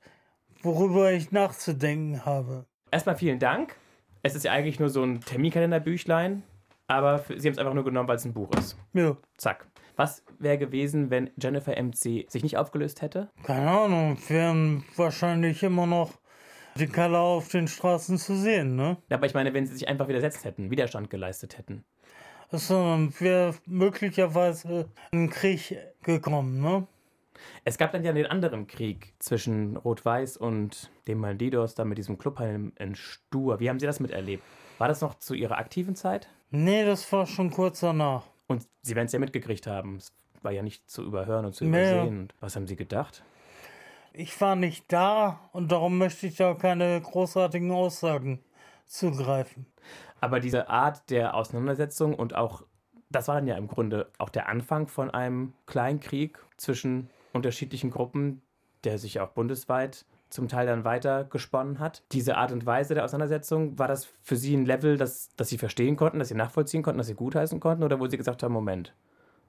worüber 0.62 1.10
ich 1.10 1.32
nachzudenken 1.32 2.26
habe. 2.26 2.66
Erstmal 2.90 3.16
vielen 3.16 3.38
Dank. 3.38 3.76
Es 4.22 4.34
ist 4.34 4.44
ja 4.44 4.52
eigentlich 4.52 4.78
nur 4.78 4.90
so 4.90 5.02
ein 5.02 5.22
Terminkalenderbüchlein, 5.22 6.42
aber 6.86 7.24
Sie 7.28 7.48
haben 7.48 7.52
es 7.52 7.58
einfach 7.58 7.72
nur 7.72 7.84
genommen, 7.84 8.08
weil 8.08 8.16
es 8.16 8.26
ein 8.26 8.34
Buch 8.34 8.50
ist. 8.58 8.76
Ja, 8.92 9.16
Zack. 9.38 9.66
Was 9.98 10.22
wäre 10.38 10.58
gewesen, 10.58 11.10
wenn 11.10 11.28
Jennifer 11.42 11.72
MC 11.72 12.30
sich 12.30 12.44
nicht 12.44 12.56
aufgelöst 12.56 13.02
hätte? 13.02 13.30
keine 13.42 13.68
Ahnung, 13.68 14.16
wären 14.28 14.84
wahrscheinlich 14.94 15.64
immer 15.64 15.88
noch 15.88 16.12
die 16.76 16.86
Color 16.86 17.18
auf 17.18 17.48
den 17.48 17.66
Straßen 17.66 18.16
zu 18.16 18.36
sehen, 18.36 18.76
ne? 18.76 18.98
Aber 19.10 19.26
ich 19.26 19.34
meine, 19.34 19.52
wenn 19.54 19.66
sie 19.66 19.72
sich 19.74 19.88
einfach 19.88 20.06
widersetzt 20.06 20.44
hätten, 20.44 20.70
Widerstand 20.70 21.10
geleistet 21.10 21.58
hätten. 21.58 21.84
Es 22.52 22.70
wäre 22.70 23.56
möglicherweise 23.66 24.88
ein 25.10 25.30
Krieg 25.30 25.76
gekommen, 26.04 26.60
ne? 26.60 26.86
Es 27.64 27.76
gab 27.76 27.90
dann 27.90 28.04
ja 28.04 28.12
den 28.12 28.26
anderen 28.26 28.68
Krieg 28.68 29.14
zwischen 29.18 29.76
Rot-Weiß 29.76 30.36
und 30.36 30.92
dem 31.08 31.18
Maldidos, 31.18 31.74
da 31.74 31.84
mit 31.84 31.98
diesem 31.98 32.18
Clubheim 32.18 32.72
in 32.78 32.94
Stur. 32.94 33.58
Wie 33.58 33.68
haben 33.68 33.80
Sie 33.80 33.86
das 33.86 33.98
miterlebt? 33.98 34.44
War 34.78 34.86
das 34.86 35.00
noch 35.00 35.18
zu 35.18 35.34
Ihrer 35.34 35.58
aktiven 35.58 35.96
Zeit? 35.96 36.28
Nee, 36.50 36.84
das 36.84 37.10
war 37.12 37.26
schon 37.26 37.50
kurz 37.50 37.80
danach. 37.80 38.22
Und 38.48 38.66
Sie 38.82 38.96
werden 38.96 39.06
es 39.06 39.12
ja 39.12 39.18
mitgekriegt 39.20 39.66
haben. 39.66 39.96
Es 39.96 40.12
war 40.42 40.52
ja 40.52 40.62
nicht 40.62 40.90
zu 40.90 41.04
überhören 41.04 41.44
und 41.44 41.54
zu 41.54 41.64
Nee. 41.64 41.90
übersehen. 41.90 42.20
Und 42.22 42.34
was 42.40 42.56
haben 42.56 42.66
Sie 42.66 42.76
gedacht? 42.76 43.22
Ich 44.12 44.40
war 44.40 44.56
nicht 44.56 44.92
da 44.92 45.48
und 45.52 45.70
darum 45.70 45.98
möchte 45.98 46.26
ich 46.26 46.36
da 46.36 46.54
keine 46.54 47.00
großartigen 47.00 47.70
Aussagen 47.70 48.42
zugreifen. 48.86 49.66
Aber 50.20 50.40
diese 50.40 50.68
Art 50.68 51.10
der 51.10 51.34
Auseinandersetzung 51.34 52.14
und 52.14 52.34
auch, 52.34 52.64
das 53.10 53.28
war 53.28 53.36
dann 53.36 53.46
ja 53.46 53.56
im 53.56 53.68
Grunde 53.68 54.10
auch 54.18 54.30
der 54.30 54.48
Anfang 54.48 54.88
von 54.88 55.10
einem 55.10 55.52
Kleinkrieg 55.66 56.38
zwischen 56.56 57.10
unterschiedlichen 57.32 57.90
Gruppen, 57.90 58.42
der 58.84 58.98
sich 58.98 59.20
auch 59.20 59.28
bundesweit 59.30 60.04
zum 60.30 60.48
Teil 60.48 60.66
dann 60.66 60.84
weiter 60.84 61.24
gesponnen 61.24 61.78
hat. 61.78 62.02
Diese 62.12 62.36
Art 62.36 62.52
und 62.52 62.66
Weise 62.66 62.94
der 62.94 63.04
Auseinandersetzung, 63.04 63.78
war 63.78 63.88
das 63.88 64.08
für 64.22 64.36
Sie 64.36 64.56
ein 64.56 64.66
Level, 64.66 64.96
das, 64.96 65.30
das 65.36 65.48
Sie 65.48 65.58
verstehen 65.58 65.96
konnten, 65.96 66.18
das 66.18 66.28
Sie 66.28 66.34
nachvollziehen 66.34 66.82
konnten, 66.82 66.98
das 66.98 67.06
Sie 67.06 67.14
gutheißen 67.14 67.60
konnten? 67.60 67.82
Oder 67.82 67.98
wo 68.00 68.06
Sie 68.06 68.16
gesagt 68.16 68.42
haben, 68.42 68.52
Moment, 68.52 68.94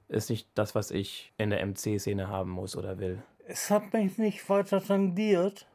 ist 0.07 0.29
nicht 0.29 0.47
das, 0.55 0.75
was 0.75 0.91
ich 0.91 1.33
in 1.37 1.49
der 1.49 1.65
MC-Szene 1.65 2.27
haben 2.27 2.49
muss 2.49 2.75
oder 2.75 2.97
will? 2.99 3.21
Es 3.47 3.69
hat 3.69 3.93
mich 3.93 4.17
nicht 4.17 4.47
weiter 4.49 4.81
tangiert, 4.83 5.67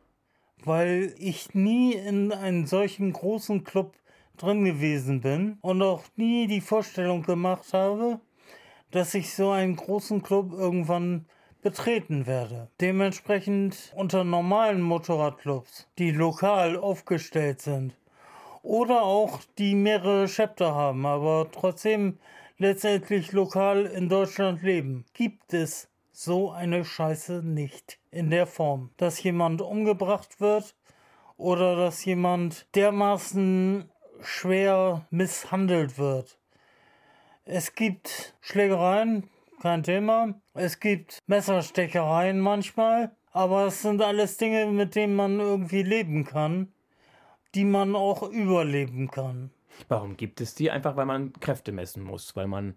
weil 0.65 1.15
ich 1.19 1.55
nie 1.55 1.95
in 1.95 2.33
einem 2.33 2.67
solchen 2.67 3.13
großen 3.13 3.65
Club 3.65 3.95
drin 4.37 4.65
gewesen 4.65 5.21
bin 5.21 5.59
und 5.61 5.83
auch 5.83 6.03
nie 6.17 6.47
die 6.47 6.61
Vorstellung 6.61 7.23
gemacht 7.23 7.73
habe, 7.73 8.21
dass 8.91 9.15
ich 9.15 9.35
so 9.35 9.51
einen 9.51 9.77
großen 9.77 10.23
Club 10.23 10.53
irgendwann 10.53 11.27
betreten 11.65 12.27
werde. 12.27 12.69
Dementsprechend 12.81 13.93
unter 13.97 14.23
normalen 14.23 14.83
Motorradclubs, 14.83 15.89
die 15.99 16.13
lokal 16.13 16.77
aufgestellt 16.77 17.63
sind 17.63 17.97
oder 18.63 19.03
auch 19.03 19.41
die 19.59 19.75
mehrere 19.75 20.27
Chapter 20.27 20.75
haben, 20.75 21.07
aber 21.07 21.49
trotzdem 21.51 22.19
letztendlich 22.59 23.33
lokal 23.33 23.87
in 23.87 24.09
Deutschland 24.09 24.63
leben, 24.63 25.07
gibt 25.15 25.55
es 25.55 25.89
so 26.13 26.51
eine 26.51 26.85
Scheiße 26.85 27.43
nicht 27.43 27.99
in 28.11 28.31
der 28.31 28.47
Form, 28.47 28.91
dass 28.99 29.23
jemand 29.23 29.63
umgebracht 29.63 30.41
wird 30.41 30.77
oder 31.39 31.77
dass 31.77 32.05
jemand 32.05 32.67
dermaßen 32.75 33.91
schwer 34.21 35.07
misshandelt 35.11 35.99
wird. 35.99 36.39
Es 37.47 37.75
gibt 37.75 38.35
Schlägereien, 38.41 39.29
kein 39.61 39.83
Thema. 39.83 40.35
Es 40.55 40.81
gibt 40.81 41.19
Messerstechereien 41.27 42.41
manchmal, 42.41 43.15
aber 43.33 43.67
es 43.67 43.83
sind 43.83 44.03
alles 44.03 44.37
Dinge, 44.37 44.67
mit 44.67 44.95
denen 44.95 45.17
man 45.17 45.41
irgendwie 45.41 45.83
leben 45.83 46.25
kann, 46.25 46.73
die 47.55 47.65
man 47.65 47.97
auch 47.97 48.23
überleben 48.23 49.11
kann. 49.11 49.51
Warum 49.89 50.17
gibt 50.17 50.41
es 50.41 50.55
die? 50.55 50.71
Einfach 50.71 50.97
weil 50.97 51.07
man 51.07 51.33
Kräfte 51.35 51.73
messen 51.73 52.03
muss, 52.03 52.37
weil 52.37 52.47
man 52.47 52.77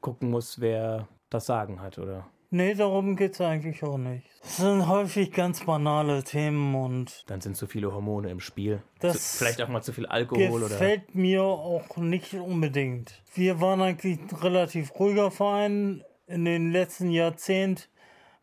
gucken 0.00 0.30
muss, 0.30 0.60
wer 0.60 1.08
das 1.30 1.46
Sagen 1.46 1.80
hat, 1.80 1.98
oder? 1.98 2.26
Nee, 2.50 2.74
darum 2.74 3.16
geht 3.16 3.34
es 3.34 3.40
eigentlich 3.42 3.82
auch 3.82 3.98
nicht. 3.98 4.26
Es 4.42 4.56
sind 4.56 4.88
häufig 4.88 5.32
ganz 5.32 5.64
banale 5.64 6.24
Themen 6.24 6.74
und. 6.74 7.24
Dann 7.26 7.42
sind 7.42 7.56
zu 7.56 7.66
viele 7.66 7.92
Hormone 7.92 8.30
im 8.30 8.40
Spiel. 8.40 8.82
Das 9.00 9.32
zu, 9.32 9.38
vielleicht 9.38 9.60
auch 9.60 9.68
mal 9.68 9.82
zu 9.82 9.92
viel 9.92 10.06
Alkohol 10.06 10.62
oder. 10.62 10.68
Gefällt 10.68 11.14
mir 11.14 11.42
auch 11.42 11.96
nicht 11.98 12.32
unbedingt. 12.34 13.22
Wir 13.34 13.60
waren 13.60 13.82
eigentlich 13.82 14.18
ein 14.18 14.36
relativ 14.36 14.98
ruhiger 14.98 15.30
Verein 15.30 16.02
in 16.26 16.44
den 16.44 16.72
letzten 16.72 17.10
Jahrzehnten, 17.10 17.84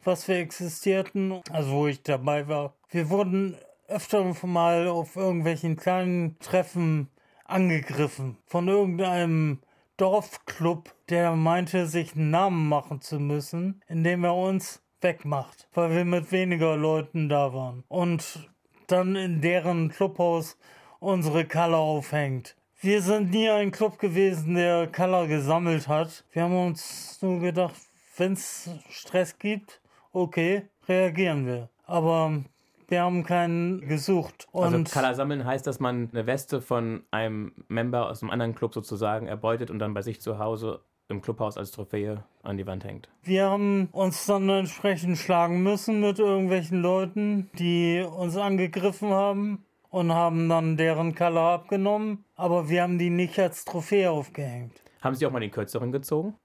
was 0.03 0.27
wir 0.27 0.37
existierten, 0.37 1.41
also 1.51 1.71
wo 1.71 1.87
ich 1.87 2.03
dabei 2.03 2.47
war. 2.47 2.75
Wir 2.89 3.09
wurden 3.09 3.57
öfter 3.87 4.23
mal 4.43 4.87
auf 4.87 5.15
irgendwelchen 5.15 5.75
kleinen 5.77 6.37
Treffen 6.39 7.09
angegriffen 7.45 8.37
von 8.45 8.67
irgendeinem 8.67 9.59
Dorfclub, 9.97 10.94
der 11.09 11.35
meinte, 11.35 11.87
sich 11.87 12.15
einen 12.15 12.31
Namen 12.31 12.67
machen 12.67 13.01
zu 13.01 13.19
müssen, 13.19 13.81
indem 13.87 14.23
er 14.23 14.35
uns 14.35 14.81
wegmacht, 15.01 15.67
weil 15.73 15.91
wir 15.91 16.05
mit 16.05 16.31
weniger 16.31 16.75
Leuten 16.75 17.29
da 17.29 17.53
waren. 17.53 17.83
Und 17.87 18.49
dann 18.87 19.15
in 19.15 19.41
deren 19.41 19.89
Clubhaus 19.89 20.57
unsere 20.99 21.45
Color 21.45 21.79
aufhängt. 21.79 22.55
Wir 22.81 23.01
sind 23.01 23.31
nie 23.31 23.49
ein 23.49 23.71
Club 23.71 23.99
gewesen, 23.99 24.55
der 24.55 24.87
Color 24.87 25.27
gesammelt 25.27 25.87
hat. 25.87 26.23
Wir 26.31 26.43
haben 26.43 26.67
uns 26.67 27.19
nur 27.21 27.39
gedacht, 27.39 27.75
wenn 28.17 28.33
es 28.33 28.69
Stress 28.89 29.37
gibt, 29.37 29.81
okay, 30.11 30.69
reagieren 30.87 31.45
wir. 31.45 31.69
Aber 31.85 32.43
wir 32.87 33.01
haben 33.01 33.23
keinen 33.23 33.81
gesucht. 33.87 34.47
Und 34.51 34.63
also 34.63 34.83
Color 34.99 35.15
sammeln 35.15 35.45
heißt, 35.45 35.65
dass 35.65 35.79
man 35.79 36.09
eine 36.11 36.27
Weste 36.27 36.61
von 36.61 37.03
einem 37.11 37.53
Member 37.67 38.09
aus 38.09 38.21
einem 38.21 38.31
anderen 38.31 38.55
Club 38.55 38.73
sozusagen 38.73 39.27
erbeutet 39.27 39.71
und 39.71 39.79
dann 39.79 39.93
bei 39.93 40.01
sich 40.01 40.21
zu 40.21 40.37
Hause 40.37 40.81
im 41.07 41.21
Clubhaus 41.21 41.57
als 41.57 41.71
Trophäe 41.71 42.23
an 42.43 42.57
die 42.57 42.65
Wand 42.65 42.83
hängt. 42.83 43.09
Wir 43.23 43.45
haben 43.45 43.89
uns 43.91 44.25
dann 44.25 44.49
entsprechend 44.49 45.17
schlagen 45.17 45.61
müssen 45.63 46.01
mit 46.01 46.19
irgendwelchen 46.19 46.81
Leuten, 46.81 47.49
die 47.57 48.03
uns 48.03 48.37
angegriffen 48.37 49.11
haben 49.11 49.65
und 49.89 50.11
haben 50.11 50.49
dann 50.49 50.77
deren 50.77 51.15
Color 51.15 51.51
abgenommen, 51.53 52.25
aber 52.35 52.69
wir 52.69 52.83
haben 52.83 52.97
die 52.97 53.09
nicht 53.09 53.39
als 53.39 53.65
Trophäe 53.65 54.11
aufgehängt. 54.11 54.73
Haben 55.01 55.15
Sie 55.15 55.25
auch 55.25 55.31
mal 55.31 55.39
den 55.39 55.51
kürzeren 55.51 55.91
gezogen? 55.91 56.35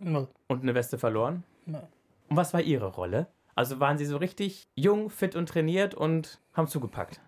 Ja. 0.00 0.26
Und 0.48 0.62
eine 0.62 0.74
Weste 0.74 0.98
verloren? 0.98 1.44
Ja. 1.66 1.88
Und 2.28 2.36
was 2.36 2.52
war 2.52 2.60
Ihre 2.60 2.86
Rolle? 2.86 3.28
Also 3.54 3.80
waren 3.80 3.98
sie 3.98 4.06
so 4.06 4.16
richtig 4.16 4.68
jung, 4.74 5.10
fit 5.10 5.36
und 5.36 5.48
trainiert 5.48 5.94
und 5.94 6.40
haben 6.54 6.66
zugepackt. 6.66 7.20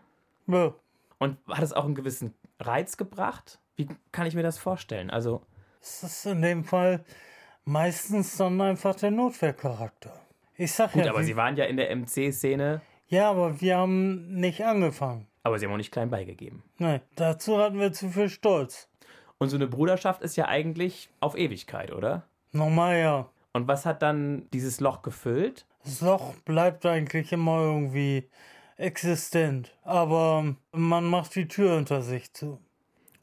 Ja. 0.46 0.74
Und 1.18 1.38
hat 1.48 1.62
es 1.62 1.72
auch 1.72 1.84
einen 1.84 1.94
gewissen 1.94 2.34
Reiz 2.60 2.96
gebracht? 2.96 3.60
Wie 3.76 3.88
kann 4.12 4.26
ich 4.26 4.34
mir 4.34 4.42
das 4.42 4.58
vorstellen? 4.58 5.10
Also. 5.10 5.42
Es 5.86 6.02
ist 6.02 6.24
in 6.24 6.40
dem 6.40 6.64
Fall 6.64 7.04
meistens 7.66 8.38
dann 8.38 8.58
einfach 8.58 8.94
der 8.94 9.10
Notwehrcharakter. 9.10 10.18
Ich 10.56 10.72
sag 10.72 10.92
Gut, 10.92 11.04
ja. 11.04 11.10
aber 11.10 11.22
Sie 11.24 11.36
waren 11.36 11.58
ja 11.58 11.66
in 11.66 11.76
der 11.76 11.94
MC-Szene. 11.94 12.80
Ja, 13.08 13.28
aber 13.28 13.60
wir 13.60 13.76
haben 13.76 14.34
nicht 14.40 14.64
angefangen. 14.64 15.26
Aber 15.42 15.58
Sie 15.58 15.66
haben 15.66 15.74
auch 15.74 15.76
nicht 15.76 15.92
klein 15.92 16.08
beigegeben. 16.08 16.62
Nein, 16.78 17.02
dazu 17.16 17.58
hatten 17.58 17.78
wir 17.78 17.92
zu 17.92 18.08
viel 18.08 18.30
Stolz. 18.30 18.88
Und 19.36 19.50
so 19.50 19.56
eine 19.56 19.66
Bruderschaft 19.66 20.22
ist 20.22 20.36
ja 20.36 20.48
eigentlich 20.48 21.10
auf 21.20 21.36
Ewigkeit, 21.36 21.92
oder? 21.92 22.22
Normal 22.52 22.98
ja. 22.98 23.28
Und 23.52 23.68
was 23.68 23.84
hat 23.84 24.00
dann 24.00 24.48
dieses 24.54 24.80
Loch 24.80 25.02
gefüllt? 25.02 25.66
Das 25.84 26.00
Loch 26.00 26.32
bleibt 26.46 26.86
eigentlich 26.86 27.30
immer 27.30 27.60
irgendwie 27.60 28.30
existent, 28.78 29.76
aber 29.82 30.56
man 30.72 31.04
macht 31.04 31.34
die 31.34 31.46
Tür 31.46 31.76
unter 31.76 32.00
sich 32.00 32.32
zu. 32.32 32.58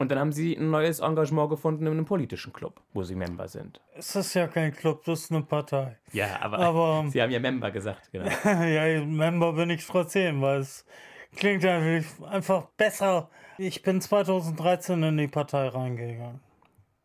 Und 0.02 0.10
dann 0.10 0.18
haben 0.18 0.32
Sie 0.32 0.56
ein 0.58 0.72
neues 0.72 1.00
Engagement 1.00 1.52
gefunden 1.52 1.86
in 1.86 1.92
einem 1.92 2.06
politischen 2.06 2.52
Club, 2.52 2.82
wo 2.92 3.04
Sie 3.04 3.14
Member 3.14 3.48
sind. 3.48 3.80
Es 3.94 4.16
ist 4.16 4.34
ja 4.34 4.48
kein 4.48 4.74
Club, 4.74 5.04
das 5.06 5.26
ist 5.26 5.32
eine 5.32 5.44
Partei. 5.44 5.96
Ja, 6.12 6.42
aber, 6.42 6.58
aber 6.58 7.06
Sie 7.12 7.22
haben 7.22 7.30
ja 7.30 7.40
Member 7.40 7.70
gesagt, 7.70 8.12
genau. 8.12 8.26
ja, 8.44 9.06
Member 9.06 9.54
bin 9.54 9.70
ich 9.70 9.86
trotzdem, 9.86 10.42
weil 10.42 10.62
es 10.62 10.88
klingt 11.36 11.64
einfach 11.64 12.66
besser. 12.78 13.30
Ich 13.60 13.84
bin 13.84 14.02
2013 14.02 15.04
in 15.04 15.18
die 15.18 15.28
Partei 15.28 15.68
reingegangen. 15.68 16.40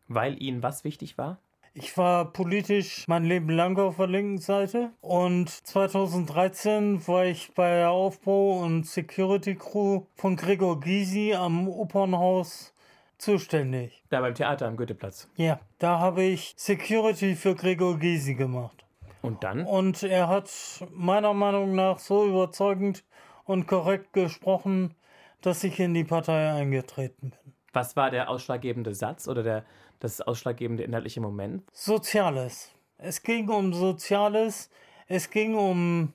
Weil 0.07 0.41
Ihnen 0.41 0.63
was 0.63 0.83
wichtig 0.83 1.19
war? 1.19 1.37
Ich 1.75 1.95
war 1.97 2.33
politisch 2.33 3.07
mein 3.07 3.25
Leben 3.25 3.51
lang 3.51 3.77
auf 3.77 3.97
der 3.97 4.07
linken 4.07 4.39
Seite 4.39 4.89
und 5.01 5.51
2013 5.51 7.07
war 7.07 7.25
ich 7.25 7.53
bei 7.53 7.75
der 7.75 7.91
Aufbau- 7.91 8.63
und 8.63 8.87
Security 8.87 9.53
Crew 9.53 10.05
von 10.15 10.35
Gregor 10.35 10.79
Gysi 10.79 11.35
am 11.35 11.67
Opernhaus 11.67 12.73
zuständig. 13.17 14.03
Da 14.09 14.21
beim 14.21 14.35
Theater 14.35 14.67
am 14.67 14.77
Goetheplatz. 14.77 15.29
Ja, 15.35 15.59
da 15.79 15.99
habe 15.99 16.23
ich 16.23 16.53
Security 16.57 17.35
für 17.35 17.55
Gregor 17.55 17.97
Gysi 17.97 18.35
gemacht. 18.35 18.85
Und 19.21 19.43
dann? 19.43 19.65
Und 19.65 20.03
er 20.03 20.27
hat 20.27 20.49
meiner 20.91 21.33
Meinung 21.33 21.75
nach 21.75 21.99
so 21.99 22.27
überzeugend 22.27 23.03
und 23.45 23.67
korrekt 23.67 24.13
gesprochen, 24.13 24.93
dass 25.41 25.63
ich 25.63 25.79
in 25.79 25.93
die 25.93 26.03
Partei 26.03 26.51
eingetreten 26.51 27.31
bin. 27.31 27.53
Was 27.73 27.95
war 27.95 28.09
der 28.11 28.29
ausschlaggebende 28.29 28.95
Satz 28.95 29.27
oder 29.27 29.43
der, 29.43 29.65
das 29.99 30.21
ausschlaggebende 30.21 30.83
inhaltliche 30.83 31.21
Moment? 31.21 31.63
Soziales. 31.73 32.71
Es 32.97 33.21
ging 33.21 33.49
um 33.49 33.73
Soziales. 33.73 34.69
Es 35.07 35.29
ging 35.29 35.55
um 35.55 36.13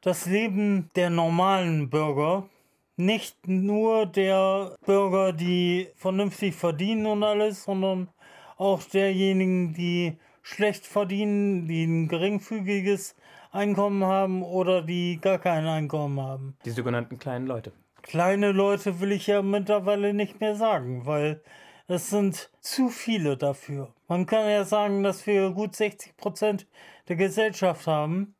das 0.00 0.26
Leben 0.26 0.90
der 0.96 1.10
normalen 1.10 1.90
Bürger. 1.90 2.48
Nicht 2.96 3.48
nur 3.48 4.06
der 4.06 4.76
Bürger, 4.86 5.32
die 5.32 5.88
vernünftig 5.96 6.54
verdienen 6.54 7.06
und 7.06 7.24
alles, 7.24 7.64
sondern 7.64 8.08
auch 8.56 8.82
derjenigen, 8.84 9.74
die 9.74 10.18
schlecht 10.42 10.86
verdienen, 10.86 11.66
die 11.66 11.84
ein 11.84 12.08
geringfügiges 12.08 13.16
Einkommen 13.50 14.04
haben 14.04 14.42
oder 14.42 14.82
die 14.82 15.18
gar 15.20 15.38
kein 15.38 15.66
Einkommen 15.66 16.20
haben. 16.20 16.56
Die 16.64 16.70
sogenannten 16.70 17.18
kleinen 17.18 17.46
Leute. 17.46 17.72
Kleine 18.02 18.52
Leute 18.52 19.00
will 19.00 19.12
ich 19.12 19.26
ja 19.26 19.42
mittlerweile 19.42 20.12
nicht 20.12 20.40
mehr 20.40 20.54
sagen, 20.54 21.06
weil 21.06 21.42
es 21.86 22.10
sind 22.10 22.50
zu 22.60 22.88
viele 22.90 23.36
dafür. 23.36 23.92
Man 24.08 24.26
kann 24.26 24.48
ja 24.48 24.64
sagen, 24.64 25.02
dass 25.02 25.26
wir 25.26 25.50
gut 25.50 25.74
60 25.74 26.16
Prozent 26.16 26.66
der 27.08 27.16
Gesellschaft 27.16 27.86
haben, 27.86 28.34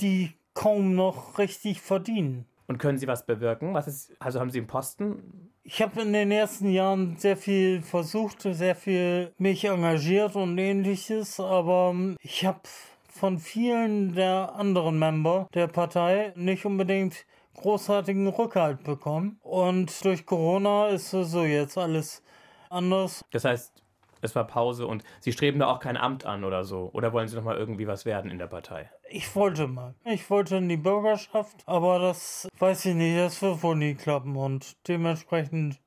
die 0.00 0.34
kaum 0.54 0.94
noch 0.94 1.38
richtig 1.38 1.80
verdienen. 1.80 2.46
Und 2.68 2.78
können 2.78 2.98
Sie 2.98 3.06
was 3.06 3.24
bewirken? 3.24 3.72
Was 3.72 3.88
ist, 3.88 4.12
also 4.20 4.40
haben 4.40 4.50
Sie 4.50 4.58
einen 4.58 4.66
Posten? 4.66 5.50
Ich 5.64 5.80
habe 5.82 6.02
in 6.02 6.12
den 6.12 6.30
ersten 6.30 6.70
Jahren 6.70 7.16
sehr 7.16 7.36
viel 7.36 7.82
versucht, 7.82 8.42
sehr 8.42 8.76
viel 8.76 9.32
mich 9.38 9.64
engagiert 9.64 10.36
und 10.36 10.56
ähnliches, 10.58 11.40
aber 11.40 11.94
ich 12.20 12.44
habe 12.44 12.60
von 13.08 13.38
vielen 13.38 14.14
der 14.14 14.54
anderen 14.54 14.98
Member 14.98 15.48
der 15.54 15.66
Partei 15.66 16.32
nicht 16.36 16.66
unbedingt 16.66 17.26
großartigen 17.54 18.28
Rückhalt 18.28 18.84
bekommen. 18.84 19.38
Und 19.42 20.04
durch 20.04 20.26
Corona 20.26 20.88
ist 20.88 21.10
so 21.10 21.44
jetzt 21.44 21.76
alles 21.76 22.22
anders. 22.70 23.24
Das 23.30 23.44
heißt, 23.44 23.82
es 24.20 24.34
war 24.34 24.46
Pause 24.46 24.86
und 24.86 25.04
Sie 25.20 25.32
streben 25.32 25.58
da 25.58 25.66
auch 25.66 25.80
kein 25.80 25.96
Amt 25.96 26.26
an 26.26 26.44
oder 26.44 26.64
so? 26.64 26.90
Oder 26.92 27.12
wollen 27.12 27.28
Sie 27.28 27.36
noch 27.36 27.44
mal 27.44 27.56
irgendwie 27.56 27.86
was 27.86 28.04
werden 28.04 28.30
in 28.30 28.38
der 28.38 28.46
Partei? 28.46 28.90
Ich 29.10 29.34
wollte 29.34 29.66
mal. 29.66 29.94
Ich 30.04 30.28
wollte 30.30 30.56
in 30.56 30.68
die 30.68 30.76
Bürgerschaft, 30.76 31.62
aber 31.66 31.98
das 31.98 32.48
weiß 32.58 32.86
ich 32.86 32.94
nicht, 32.94 33.18
das 33.18 33.40
wird 33.42 33.62
wohl 33.62 33.76
nie 33.76 33.94
klappen 33.94 34.36
und 34.36 34.76
dementsprechend 34.88 35.80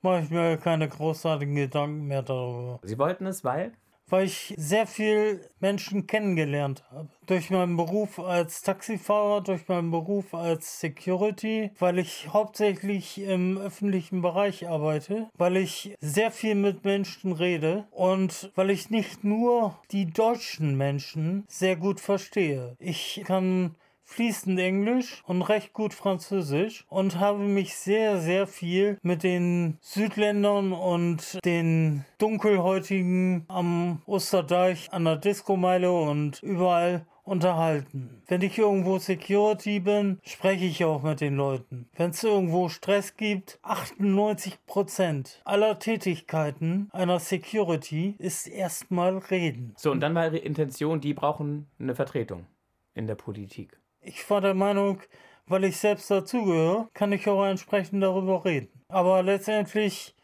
mache 0.00 0.22
ich 0.22 0.30
mir 0.30 0.56
keine 0.56 0.88
großartigen 0.88 1.54
Gedanken 1.54 2.06
mehr 2.06 2.22
darüber. 2.22 2.80
Sie 2.82 2.98
wollten 2.98 3.26
es, 3.26 3.44
weil? 3.44 3.72
Weil 4.12 4.26
ich 4.26 4.52
sehr 4.58 4.86
viel 4.86 5.40
Menschen 5.58 6.06
kennengelernt 6.06 6.84
habe. 6.90 7.08
Durch 7.24 7.48
meinen 7.48 7.78
Beruf 7.78 8.18
als 8.18 8.60
Taxifahrer, 8.60 9.40
durch 9.40 9.66
meinen 9.68 9.90
Beruf 9.90 10.34
als 10.34 10.80
Security, 10.80 11.70
weil 11.78 11.98
ich 11.98 12.28
hauptsächlich 12.30 13.22
im 13.22 13.56
öffentlichen 13.56 14.20
Bereich 14.20 14.68
arbeite, 14.68 15.30
weil 15.38 15.56
ich 15.56 15.94
sehr 16.00 16.30
viel 16.30 16.54
mit 16.56 16.84
Menschen 16.84 17.32
rede 17.32 17.86
und 17.90 18.52
weil 18.54 18.68
ich 18.68 18.90
nicht 18.90 19.24
nur 19.24 19.78
die 19.92 20.10
deutschen 20.10 20.76
Menschen 20.76 21.44
sehr 21.48 21.76
gut 21.76 21.98
verstehe. 21.98 22.76
Ich 22.78 23.22
kann 23.24 23.76
fließend 24.12 24.58
Englisch 24.60 25.22
und 25.26 25.42
recht 25.42 25.72
gut 25.72 25.94
Französisch 25.94 26.84
und 26.88 27.18
habe 27.18 27.38
mich 27.38 27.74
sehr, 27.74 28.20
sehr 28.20 28.46
viel 28.46 28.98
mit 29.02 29.22
den 29.22 29.78
Südländern 29.80 30.72
und 30.72 31.38
den 31.44 32.04
Dunkelhäutigen 32.18 33.44
am 33.48 34.02
Osterdeich, 34.06 34.92
an 34.92 35.04
der 35.04 35.16
Diskomeile 35.16 35.90
und 35.90 36.42
überall 36.42 37.06
unterhalten. 37.24 38.22
Wenn 38.26 38.42
ich 38.42 38.58
irgendwo 38.58 38.98
Security 38.98 39.80
bin, 39.80 40.18
spreche 40.24 40.64
ich 40.64 40.84
auch 40.84 41.02
mit 41.02 41.20
den 41.20 41.36
Leuten. 41.36 41.88
Wenn 41.96 42.10
es 42.10 42.22
irgendwo 42.22 42.68
Stress 42.68 43.16
gibt, 43.16 43.60
98% 43.62 45.36
aller 45.44 45.78
Tätigkeiten 45.78 46.88
einer 46.92 47.20
Security 47.20 48.16
ist 48.18 48.46
erstmal 48.46 49.18
reden. 49.18 49.74
So, 49.76 49.90
und 49.90 50.00
dann 50.00 50.14
war 50.14 50.26
Ihre 50.26 50.38
Intention, 50.38 51.00
die 51.00 51.14
brauchen 51.14 51.68
eine 51.78 51.94
Vertretung 51.94 52.46
in 52.94 53.06
der 53.06 53.14
Politik. 53.14 53.81
Ich 54.02 54.28
war 54.28 54.40
der 54.40 54.54
Meinung, 54.54 55.00
weil 55.46 55.64
ich 55.64 55.76
selbst 55.76 56.10
dazugehöre, 56.10 56.88
kann 56.92 57.12
ich 57.12 57.28
auch 57.28 57.44
entsprechend 57.44 58.02
darüber 58.02 58.44
reden. 58.44 58.68
Aber 58.88 59.22
letztendlich, 59.22 60.14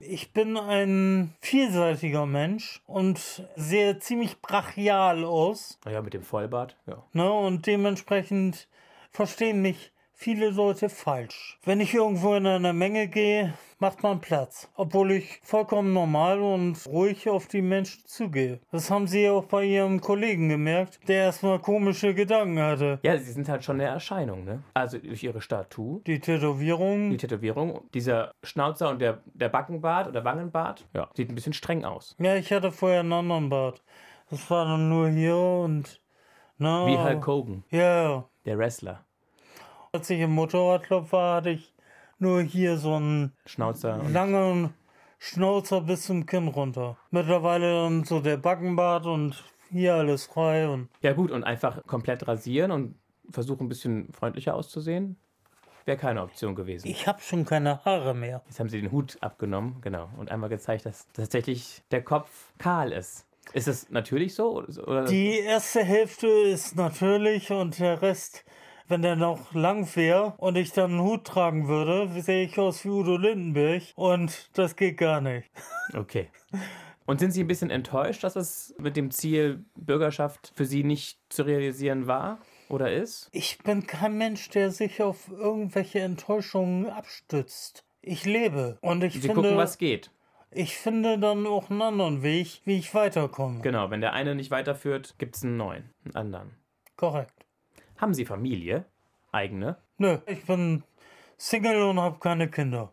ich 0.00 0.32
bin 0.32 0.56
ein 0.56 1.34
vielseitiger 1.40 2.26
Mensch 2.26 2.82
und 2.86 3.44
sehe 3.54 3.98
ziemlich 4.00 4.40
brachial 4.42 5.24
aus. 5.24 5.78
Naja, 5.84 6.02
mit 6.02 6.14
dem 6.14 6.22
Vollbart, 6.22 6.76
ja. 6.86 7.04
Ne, 7.12 7.32
und 7.32 7.66
dementsprechend 7.66 8.68
verstehen 9.12 9.62
mich 9.62 9.92
viele 10.18 10.50
Leute 10.50 10.88
falsch. 10.88 11.58
Wenn 11.64 11.80
ich 11.80 11.94
irgendwo 11.94 12.34
in 12.34 12.46
eine 12.46 12.72
Menge 12.72 13.06
gehe, 13.06 13.54
macht 13.78 14.02
man 14.02 14.20
Platz. 14.20 14.68
Obwohl 14.74 15.12
ich 15.12 15.40
vollkommen 15.44 15.92
normal 15.92 16.40
und 16.40 16.84
ruhig 16.86 17.28
auf 17.28 17.46
die 17.46 17.62
Menschen 17.62 18.04
zugehe. 18.04 18.58
Das 18.72 18.90
haben 18.90 19.06
sie 19.06 19.30
auch 19.30 19.44
bei 19.44 19.64
ihrem 19.64 20.00
Kollegen 20.00 20.48
gemerkt, 20.48 20.98
der 21.06 21.26
erstmal 21.26 21.60
komische 21.60 22.14
Gedanken 22.14 22.58
hatte. 22.58 22.98
Ja, 23.04 23.16
sie 23.16 23.30
sind 23.30 23.48
halt 23.48 23.64
schon 23.64 23.76
eine 23.76 23.88
Erscheinung, 23.88 24.44
ne? 24.44 24.64
Also 24.74 24.98
durch 24.98 25.22
ihre 25.22 25.40
Statue. 25.40 26.00
Die 26.04 26.18
Tätowierung. 26.18 27.10
Die 27.10 27.16
Tätowierung, 27.16 27.82
dieser 27.94 28.32
Schnauzer 28.42 28.90
und 28.90 28.98
der, 28.98 29.22
der 29.26 29.48
Backenbart 29.48 30.08
oder 30.08 30.24
Wangenbart, 30.24 30.84
ja, 30.94 31.08
sieht 31.14 31.30
ein 31.30 31.36
bisschen 31.36 31.52
streng 31.52 31.84
aus. 31.84 32.16
Ja, 32.18 32.34
ich 32.34 32.52
hatte 32.52 32.72
vorher 32.72 33.00
einen 33.00 33.12
anderen 33.12 33.48
Bart. 33.48 33.84
Das 34.30 34.50
war 34.50 34.64
dann 34.64 34.88
nur 34.88 35.08
hier 35.08 35.36
und. 35.36 36.00
Na, 36.60 36.86
Wie 36.88 36.98
Hulk 36.98 37.24
Hogan, 37.24 37.62
Ja, 37.70 38.24
der 38.44 38.58
Wrestler. 38.58 39.04
Als 39.92 40.10
ich 40.10 40.20
im 40.20 40.30
Motorradclub 40.30 41.12
war, 41.12 41.36
hatte 41.36 41.50
ich 41.50 41.74
nur 42.18 42.42
hier 42.42 42.78
so 42.78 42.94
einen 42.94 43.32
Schnauzer 43.46 44.02
langen 44.10 44.74
Schnauzer 45.18 45.80
bis 45.80 46.04
zum 46.04 46.26
Kinn 46.26 46.48
runter. 46.48 46.96
Mittlerweile 47.10 47.82
dann 47.82 48.04
so 48.04 48.20
der 48.20 48.36
Backenbart 48.36 49.06
und 49.06 49.42
hier 49.70 49.94
alles 49.94 50.26
frei 50.26 50.68
und 50.68 50.88
Ja 51.02 51.12
gut, 51.12 51.30
und 51.30 51.44
einfach 51.44 51.84
komplett 51.86 52.26
rasieren 52.28 52.70
und 52.70 52.94
versuchen 53.30 53.66
ein 53.66 53.68
bisschen 53.68 54.12
freundlicher 54.12 54.54
auszusehen, 54.54 55.16
wäre 55.84 55.98
keine 55.98 56.22
Option 56.22 56.54
gewesen. 56.54 56.86
ich 56.86 57.06
habe 57.06 57.20
schon 57.20 57.44
keine 57.44 57.84
Haare 57.84 58.14
mehr. 58.14 58.42
Jetzt 58.46 58.60
haben 58.60 58.68
sie 58.68 58.80
den 58.80 58.92
Hut 58.92 59.18
abgenommen, 59.20 59.80
genau, 59.80 60.08
und 60.16 60.30
einmal 60.30 60.48
gezeigt, 60.48 60.86
dass 60.86 61.06
tatsächlich 61.12 61.82
der 61.90 62.02
Kopf 62.02 62.52
kahl 62.58 62.92
ist. 62.92 63.26
Ist 63.54 63.66
das 63.66 63.90
natürlich 63.90 64.34
so? 64.34 64.62
Oder? 64.62 65.04
Die 65.06 65.38
erste 65.38 65.82
Hälfte 65.82 66.26
ist 66.26 66.76
natürlich 66.76 67.50
und 67.50 67.78
der 67.78 68.02
Rest, 68.02 68.44
wenn 68.88 69.02
der 69.02 69.16
noch 69.16 69.52
lang 69.52 69.86
wäre 69.94 70.34
und 70.38 70.56
ich 70.56 70.72
dann 70.72 70.92
einen 70.92 71.02
Hut 71.02 71.24
tragen 71.24 71.68
würde, 71.68 72.08
sehe 72.20 72.44
ich 72.44 72.58
aus 72.58 72.84
wie 72.84 72.88
Udo 72.88 73.16
Lindenberg 73.16 73.82
und 73.94 74.50
das 74.54 74.76
geht 74.76 74.96
gar 74.96 75.20
nicht. 75.20 75.48
Okay. 75.94 76.28
Und 77.06 77.20
sind 77.20 77.32
Sie 77.32 77.42
ein 77.42 77.46
bisschen 77.46 77.70
enttäuscht, 77.70 78.24
dass 78.24 78.36
es 78.36 78.74
mit 78.78 78.96
dem 78.96 79.10
Ziel 79.10 79.64
Bürgerschaft 79.76 80.52
für 80.56 80.66
Sie 80.66 80.84
nicht 80.84 81.18
zu 81.30 81.42
realisieren 81.42 82.06
war 82.06 82.38
oder 82.68 82.92
ist? 82.92 83.30
Ich 83.32 83.58
bin 83.58 83.86
kein 83.86 84.18
Mensch, 84.18 84.50
der 84.50 84.70
sich 84.70 85.02
auf 85.02 85.28
irgendwelche 85.30 86.00
Enttäuschungen 86.00 86.90
abstützt. 86.90 87.84
Ich 88.02 88.24
lebe 88.26 88.78
und 88.82 89.02
ich 89.04 89.14
Sie 89.14 89.20
finde, 89.20 89.34
gucken, 89.36 89.56
was 89.56 89.78
geht. 89.78 90.10
ich 90.50 90.76
finde 90.76 91.18
dann 91.18 91.46
auch 91.46 91.70
einen 91.70 91.82
anderen 91.82 92.22
Weg, 92.22 92.60
wie 92.64 92.78
ich 92.78 92.94
weiterkomme. 92.94 93.60
Genau, 93.60 93.90
wenn 93.90 94.00
der 94.00 94.12
eine 94.12 94.34
nicht 94.34 94.50
weiterführt, 94.50 95.14
gibt 95.18 95.36
es 95.36 95.44
einen 95.44 95.56
neuen, 95.56 95.90
einen 96.04 96.16
anderen. 96.16 96.50
Korrekt. 96.96 97.37
Haben 97.98 98.14
Sie 98.14 98.24
Familie? 98.24 98.84
Eigene? 99.32 99.76
Nö, 99.98 100.18
ich 100.26 100.44
bin 100.44 100.84
Single 101.36 101.82
und 101.82 102.00
habe 102.00 102.18
keine 102.20 102.48
Kinder. 102.48 102.92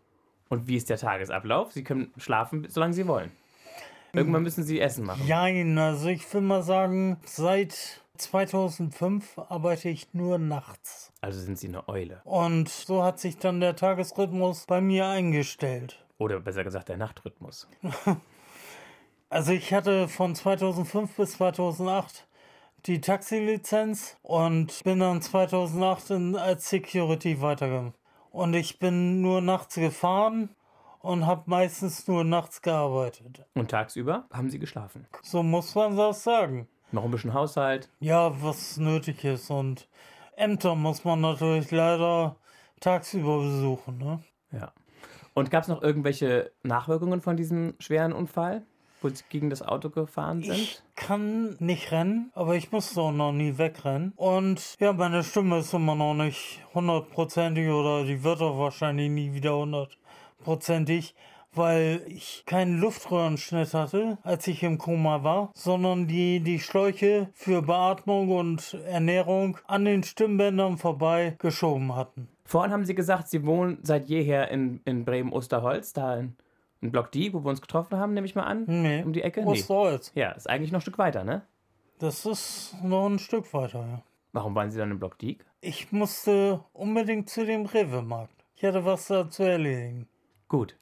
Und 0.49 0.67
wie 0.67 0.75
ist 0.75 0.89
der 0.89 0.97
Tagesablauf? 0.97 1.71
Sie 1.71 1.83
können 1.83 2.11
schlafen, 2.17 2.65
solange 2.69 2.93
Sie 2.93 3.07
wollen. 3.07 3.31
Irgendwann 4.13 4.43
müssen 4.43 4.63
Sie 4.63 4.79
Essen 4.79 5.05
machen. 5.05 5.25
Jein, 5.27 5.77
also 5.77 6.07
ich 6.07 6.31
will 6.33 6.41
mal 6.41 6.63
sagen, 6.63 7.17
seit 7.25 8.01
2005 8.17 9.37
arbeite 9.49 9.89
ich 9.89 10.13
nur 10.13 10.37
nachts. 10.37 11.11
Also 11.21 11.39
sind 11.39 11.59
Sie 11.59 11.67
eine 11.67 11.87
Eule. 11.87 12.21
Und 12.23 12.69
so 12.69 13.03
hat 13.03 13.19
sich 13.19 13.37
dann 13.37 13.59
der 13.59 13.75
Tagesrhythmus 13.75 14.65
bei 14.65 14.81
mir 14.81 15.07
eingestellt. 15.07 16.03
Oder 16.17 16.39
besser 16.39 16.63
gesagt, 16.63 16.89
der 16.89 16.97
Nachtrhythmus. 16.97 17.67
Also 19.27 19.51
ich 19.51 19.73
hatte 19.73 20.07
von 20.07 20.35
2005 20.35 21.17
bis 21.17 21.31
2008 21.33 22.25
die 22.85 23.01
Taxilizenz 23.01 24.17
und 24.21 24.83
bin 24.83 24.99
dann 24.99 25.21
2008 25.21 26.09
in, 26.11 26.35
als 26.35 26.69
Security 26.69 27.41
weitergegangen. 27.41 27.93
Und 28.31 28.53
ich 28.53 28.79
bin 28.79 29.21
nur 29.21 29.41
nachts 29.41 29.75
gefahren 29.75 30.49
und 30.99 31.25
habe 31.25 31.43
meistens 31.45 32.07
nur 32.07 32.23
nachts 32.23 32.61
gearbeitet. 32.61 33.45
Und 33.53 33.71
tagsüber 33.71 34.25
haben 34.31 34.49
Sie 34.49 34.59
geschlafen. 34.59 35.07
So 35.23 35.41
muss 35.41 35.73
man 35.73 35.95
das 35.95 36.23
sagen. 36.23 36.67
Noch 36.91 37.03
ein 37.05 37.11
bisschen 37.11 37.33
Haushalt. 37.33 37.89
Ja, 37.99 38.41
was 38.43 38.77
nötig 38.77 39.23
ist. 39.23 39.49
Und 39.49 39.87
Ämter 40.35 40.75
muss 40.75 41.03
man 41.03 41.21
natürlich 41.21 41.71
leider 41.71 42.35
tagsüber 42.79 43.39
besuchen. 43.39 43.97
Ne? 43.97 44.19
Ja. 44.51 44.71
Und 45.33 45.51
gab 45.51 45.63
es 45.63 45.69
noch 45.69 45.81
irgendwelche 45.81 46.51
Nachwirkungen 46.63 47.21
von 47.21 47.35
diesem 47.37 47.75
schweren 47.79 48.13
Unfall, 48.13 48.63
wo 49.01 49.09
Sie 49.09 49.23
gegen 49.29 49.49
das 49.49 49.61
Auto 49.61 49.89
gefahren 49.89 50.43
sind? 50.43 50.55
Ich 50.55 50.81
kann 50.95 51.55
nicht 51.59 51.91
rennen, 51.91 52.31
aber 52.33 52.55
ich 52.55 52.71
musste 52.71 53.01
auch 53.01 53.11
noch 53.11 53.31
nie 53.31 53.57
wegrennen. 53.57 54.13
Und 54.15 54.75
ja, 54.79 54.93
meine 54.93 55.23
Stimme 55.23 55.59
ist 55.59 55.73
immer 55.73 55.95
noch 55.95 56.13
nicht 56.13 56.61
hundertprozentig 56.73 57.69
oder 57.69 58.03
die 58.03 58.23
wird 58.23 58.41
auch 58.41 58.57
wahrscheinlich 58.57 59.09
nie 59.09 59.33
wieder 59.33 59.57
hundertprozentig, 59.57 61.15
weil 61.53 62.01
ich 62.07 62.43
keinen 62.45 62.79
Luftröhrenschnitt 62.79 63.73
hatte, 63.73 64.17
als 64.23 64.47
ich 64.47 64.63
im 64.63 64.77
Koma 64.77 65.23
war, 65.23 65.51
sondern 65.53 66.07
die 66.07 66.39
die 66.41 66.59
Schläuche 66.59 67.29
für 67.33 67.61
Beatmung 67.61 68.29
und 68.29 68.73
Ernährung 68.85 69.57
an 69.67 69.85
den 69.85 70.03
Stimmbändern 70.03 70.77
vorbei 70.77 71.35
geschoben 71.39 71.95
hatten. 71.95 72.27
Vorhin 72.43 72.71
haben 72.71 72.85
Sie 72.85 72.93
gesagt, 72.93 73.27
Sie 73.29 73.45
wohnen 73.45 73.79
seit 73.81 74.07
jeher 74.07 74.49
in, 74.51 74.79
in 74.85 75.03
Bremen-Osterholz, 75.03 75.93
da 75.93 76.17
in, 76.17 76.35
in 76.85 76.91
Block 76.91 77.11
D, 77.11 77.33
wo 77.33 77.43
wir 77.43 77.49
uns 77.49 77.61
getroffen 77.61 77.97
haben, 77.97 78.13
nehme 78.13 78.25
ich 78.25 78.35
mal 78.35 78.43
an. 78.43 78.65
Nee. 78.67 79.03
Um 79.03 79.13
die 79.13 79.21
Ecke? 79.21 79.41
Nee. 79.41 79.51
Osterholz. 79.51 80.11
Ja, 80.15 80.31
ist 80.31 80.49
eigentlich 80.49 80.71
noch 80.71 80.79
ein 80.79 80.81
Stück 80.81 80.97
weiter, 80.97 81.23
ne? 81.23 81.41
Das 81.99 82.25
ist 82.25 82.75
noch 82.83 83.07
ein 83.07 83.19
Stück 83.19 83.53
weiter, 83.53 83.79
ja. 83.79 84.03
Warum 84.31 84.53
waren 84.55 84.69
Sie 84.69 84.77
dann 84.77 84.91
in 84.91 84.99
Block 84.99 85.17
D? 85.17 85.37
Ich 85.61 85.91
musste 85.91 86.63
unbedingt 86.73 87.29
zu 87.29 87.45
dem 87.45 87.65
Rewe-Markt. 87.65 88.45
Ich 88.55 88.63
hatte 88.63 88.85
was 88.85 89.07
da 89.07 89.29
zu 89.29 89.43
erledigen. 89.43 90.07
Gut. 90.47 90.77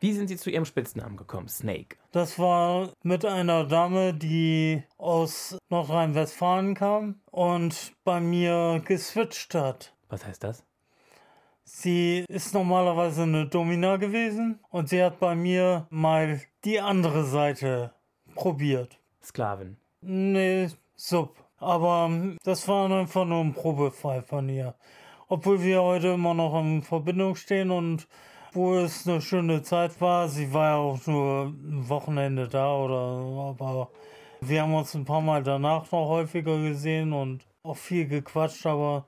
Wie 0.00 0.12
sind 0.12 0.28
Sie 0.28 0.36
zu 0.36 0.50
Ihrem 0.50 0.64
Spitznamen 0.64 1.16
gekommen, 1.16 1.48
Snake? 1.48 1.96
Das 2.12 2.38
war 2.38 2.90
mit 3.02 3.24
einer 3.24 3.64
Dame, 3.64 4.12
die 4.14 4.82
aus 4.98 5.58
Nordrhein-Westfalen 5.70 6.74
kam 6.74 7.20
und 7.30 7.92
bei 8.04 8.20
mir 8.20 8.82
geswitcht 8.84 9.54
hat. 9.54 9.94
Was 10.08 10.26
heißt 10.26 10.44
das? 10.44 10.64
Sie 11.68 12.24
ist 12.28 12.54
normalerweise 12.54 13.24
eine 13.24 13.46
Domina 13.46 13.96
gewesen 13.96 14.60
und 14.70 14.88
sie 14.88 15.02
hat 15.02 15.18
bei 15.18 15.34
mir 15.34 15.88
mal 15.90 16.40
die 16.64 16.80
andere 16.80 17.24
Seite 17.24 17.92
probiert. 18.36 19.00
Sklavin. 19.20 19.76
Nee, 20.00 20.68
Sub. 20.94 21.36
Aber 21.58 22.06
ähm, 22.08 22.38
das 22.44 22.68
war 22.68 22.88
einfach 22.90 23.24
nur 23.24 23.40
ein 23.40 23.52
Probefall 23.52 24.22
von 24.22 24.48
ihr. 24.48 24.76
Obwohl 25.26 25.60
wir 25.60 25.82
heute 25.82 26.08
immer 26.08 26.34
noch 26.34 26.56
in 26.60 26.82
Verbindung 26.82 27.34
stehen 27.34 27.72
und 27.72 28.06
wo 28.52 28.76
es 28.76 29.08
eine 29.08 29.20
schöne 29.20 29.62
Zeit 29.62 30.00
war. 30.00 30.28
Sie 30.28 30.52
war 30.54 30.68
ja 30.68 30.76
auch 30.76 31.04
nur 31.08 31.46
ein 31.46 31.88
Wochenende 31.88 32.46
da 32.46 32.76
oder 32.76 33.48
aber 33.48 33.90
wir 34.40 34.62
haben 34.62 34.74
uns 34.74 34.94
ein 34.94 35.04
paar 35.04 35.20
Mal 35.20 35.42
danach 35.42 35.90
noch 35.90 36.08
häufiger 36.08 36.58
gesehen 36.62 37.12
und 37.12 37.44
auch 37.64 37.76
viel 37.76 38.06
gequatscht, 38.06 38.64
aber 38.66 39.06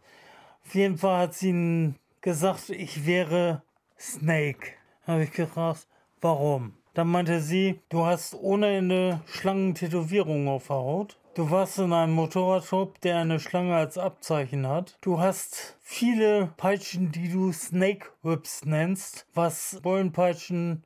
auf 0.64 0.74
jeden 0.74 0.98
Fall 0.98 1.18
hat 1.20 1.34
sie 1.34 1.50
n- 1.50 1.94
gesagt, 2.28 2.68
ich 2.68 3.06
wäre 3.06 3.62
Snake. 3.98 4.72
Habe 5.06 5.24
ich 5.24 5.32
gefragt, 5.32 5.86
warum? 6.20 6.74
Dann 6.92 7.08
meinte 7.08 7.40
sie, 7.40 7.80
du 7.88 8.04
hast 8.04 8.34
ohne 8.34 8.76
Ende 8.76 9.22
Schlangentätowierungen 9.24 10.46
auf 10.46 10.66
der 10.66 10.76
Haut. 10.76 11.16
Du 11.32 11.50
warst 11.50 11.78
in 11.78 11.90
einem 11.90 12.12
Motorradshop, 12.12 13.00
der 13.00 13.16
eine 13.16 13.40
Schlange 13.40 13.74
als 13.74 13.96
Abzeichen 13.96 14.68
hat. 14.68 14.98
Du 15.00 15.18
hast 15.18 15.78
viele 15.80 16.52
Peitschen, 16.58 17.12
die 17.12 17.30
du 17.30 17.50
Snake 17.50 18.08
Whips 18.22 18.66
nennst, 18.66 19.26
was 19.32 19.78
Bullenpeitschen 19.82 20.84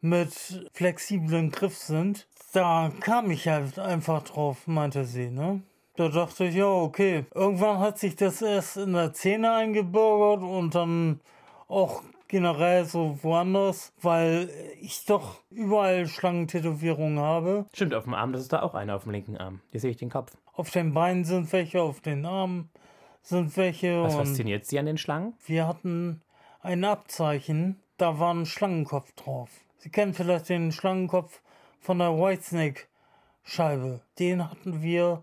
mit 0.00 0.32
flexiblen 0.72 1.50
Griff 1.50 1.76
sind. 1.76 2.28
Da 2.52 2.92
kam 3.00 3.32
ich 3.32 3.48
halt 3.48 3.80
einfach 3.80 4.22
drauf, 4.22 4.68
meinte 4.68 5.04
sie, 5.04 5.30
ne? 5.30 5.62
Da 5.96 6.08
dachte 6.08 6.44
ich, 6.44 6.54
ja, 6.54 6.66
okay. 6.66 7.24
Irgendwann 7.34 7.78
hat 7.78 7.98
sich 7.98 8.16
das 8.16 8.42
erst 8.42 8.76
in 8.76 8.92
der 8.92 9.14
Szene 9.14 9.52
eingebürgert 9.52 10.42
und 10.42 10.74
dann 10.74 11.20
auch 11.68 12.02
generell 12.28 12.84
so 12.84 13.18
woanders, 13.22 13.92
weil 14.02 14.50
ich 14.80 15.04
doch 15.06 15.40
überall 15.50 16.06
Schlangentätowierungen 16.06 17.18
habe. 17.18 17.66
Stimmt, 17.72 17.94
auf 17.94 18.04
dem 18.04 18.14
Arm, 18.14 18.32
das 18.32 18.42
ist 18.42 18.52
da 18.52 18.62
auch 18.62 18.74
eine 18.74 18.94
auf 18.94 19.04
dem 19.04 19.12
linken 19.12 19.36
Arm. 19.36 19.60
Hier 19.70 19.80
sehe 19.80 19.90
ich 19.90 19.96
den 19.96 20.10
Kopf. 20.10 20.32
Auf 20.52 20.70
den 20.70 20.92
Beinen 20.92 21.24
sind 21.24 21.52
welche, 21.52 21.80
auf 21.80 22.00
den 22.00 22.26
Armen 22.26 22.70
sind 23.22 23.56
welche. 23.56 24.02
Was 24.02 24.16
fasziniert 24.16 24.66
Sie 24.66 24.78
an 24.78 24.86
den 24.86 24.98
Schlangen? 24.98 25.34
Wir 25.46 25.66
hatten 25.66 26.22
ein 26.60 26.84
Abzeichen, 26.84 27.80
da 27.96 28.18
war 28.18 28.34
ein 28.34 28.46
Schlangenkopf 28.46 29.12
drauf. 29.12 29.50
Sie 29.78 29.90
kennen 29.90 30.14
vielleicht 30.14 30.48
den 30.48 30.72
Schlangenkopf 30.72 31.40
von 31.80 31.98
der 31.98 32.12
Whitesnake-Scheibe. 32.18 34.00
Den 34.18 34.50
hatten 34.50 34.82
wir 34.82 35.22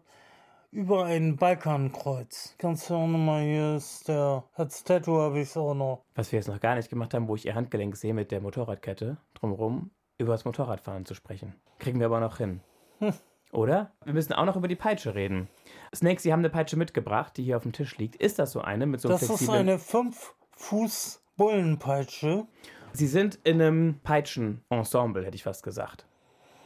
über 0.74 1.06
ein 1.06 1.38
Balkankreuz. 1.38 2.56
Kannst 2.58 2.90
du 2.90 2.96
auch 2.96 3.08
nochmal, 3.08 3.44
hier 3.44 3.76
ist 3.76 4.08
der, 4.08 4.44
als 4.56 4.84
Tattoo 4.84 5.20
habe 5.20 5.40
ich 5.40 5.50
es 5.50 5.56
auch 5.56 5.76
noch. 5.76 6.04
Was 6.16 6.32
wir 6.32 6.40
jetzt 6.40 6.48
noch 6.48 6.60
gar 6.60 6.74
nicht 6.76 6.90
gemacht 6.90 7.14
haben, 7.14 7.28
wo 7.28 7.36
ich 7.36 7.46
ihr 7.46 7.54
Handgelenk 7.54 7.96
sehe 7.96 8.16
mit 8.16 8.32
der 8.32 8.42
Motorradkette 8.42 9.18
drumherum, 9.36 9.92
über 10.18 10.32
das 10.32 10.46
Motorradfahren 10.46 11.06
zu 11.06 11.14
sprechen. 11.14 11.54
Kriegen 11.78 12.00
wir 12.00 12.08
aber 12.08 12.20
noch 12.20 12.38
hin. 12.38 12.62
Hm. 13.00 13.14
Oder? 13.52 13.92
Wir 14.04 14.14
müssen 14.14 14.34
auch 14.34 14.46
noch 14.46 14.56
über 14.56 14.68
die 14.68 14.76
Peitsche 14.76 15.14
reden. 15.14 15.48
Snake, 15.94 16.20
Sie 16.20 16.34
haben 16.34 16.40
eine 16.40 16.50
Peitsche 16.50 16.76
mitgebracht, 16.76 17.38
die 17.38 17.44
hier 17.44 17.58
auf 17.58 17.64
dem 17.64 17.72
Tisch 17.72 17.96
liegt. 18.00 18.16
Ist 18.16 18.40
das 18.40 18.52
so 18.52 18.62
eine 18.62 18.88
mit 18.88 19.00
so 19.00 19.10
einem 19.10 19.20
Das 19.20 19.30
ist 19.30 19.48
eine 19.48 19.78
5-Fuß-Bullenpeitsche. 19.78 22.48
Sie 22.94 23.08
sind 23.08 23.38
in 23.44 23.62
einem 23.62 24.00
Peitschen-Ensemble, 24.02 25.24
hätte 25.24 25.36
ich 25.36 25.44
fast 25.44 25.62
gesagt. 25.62 26.08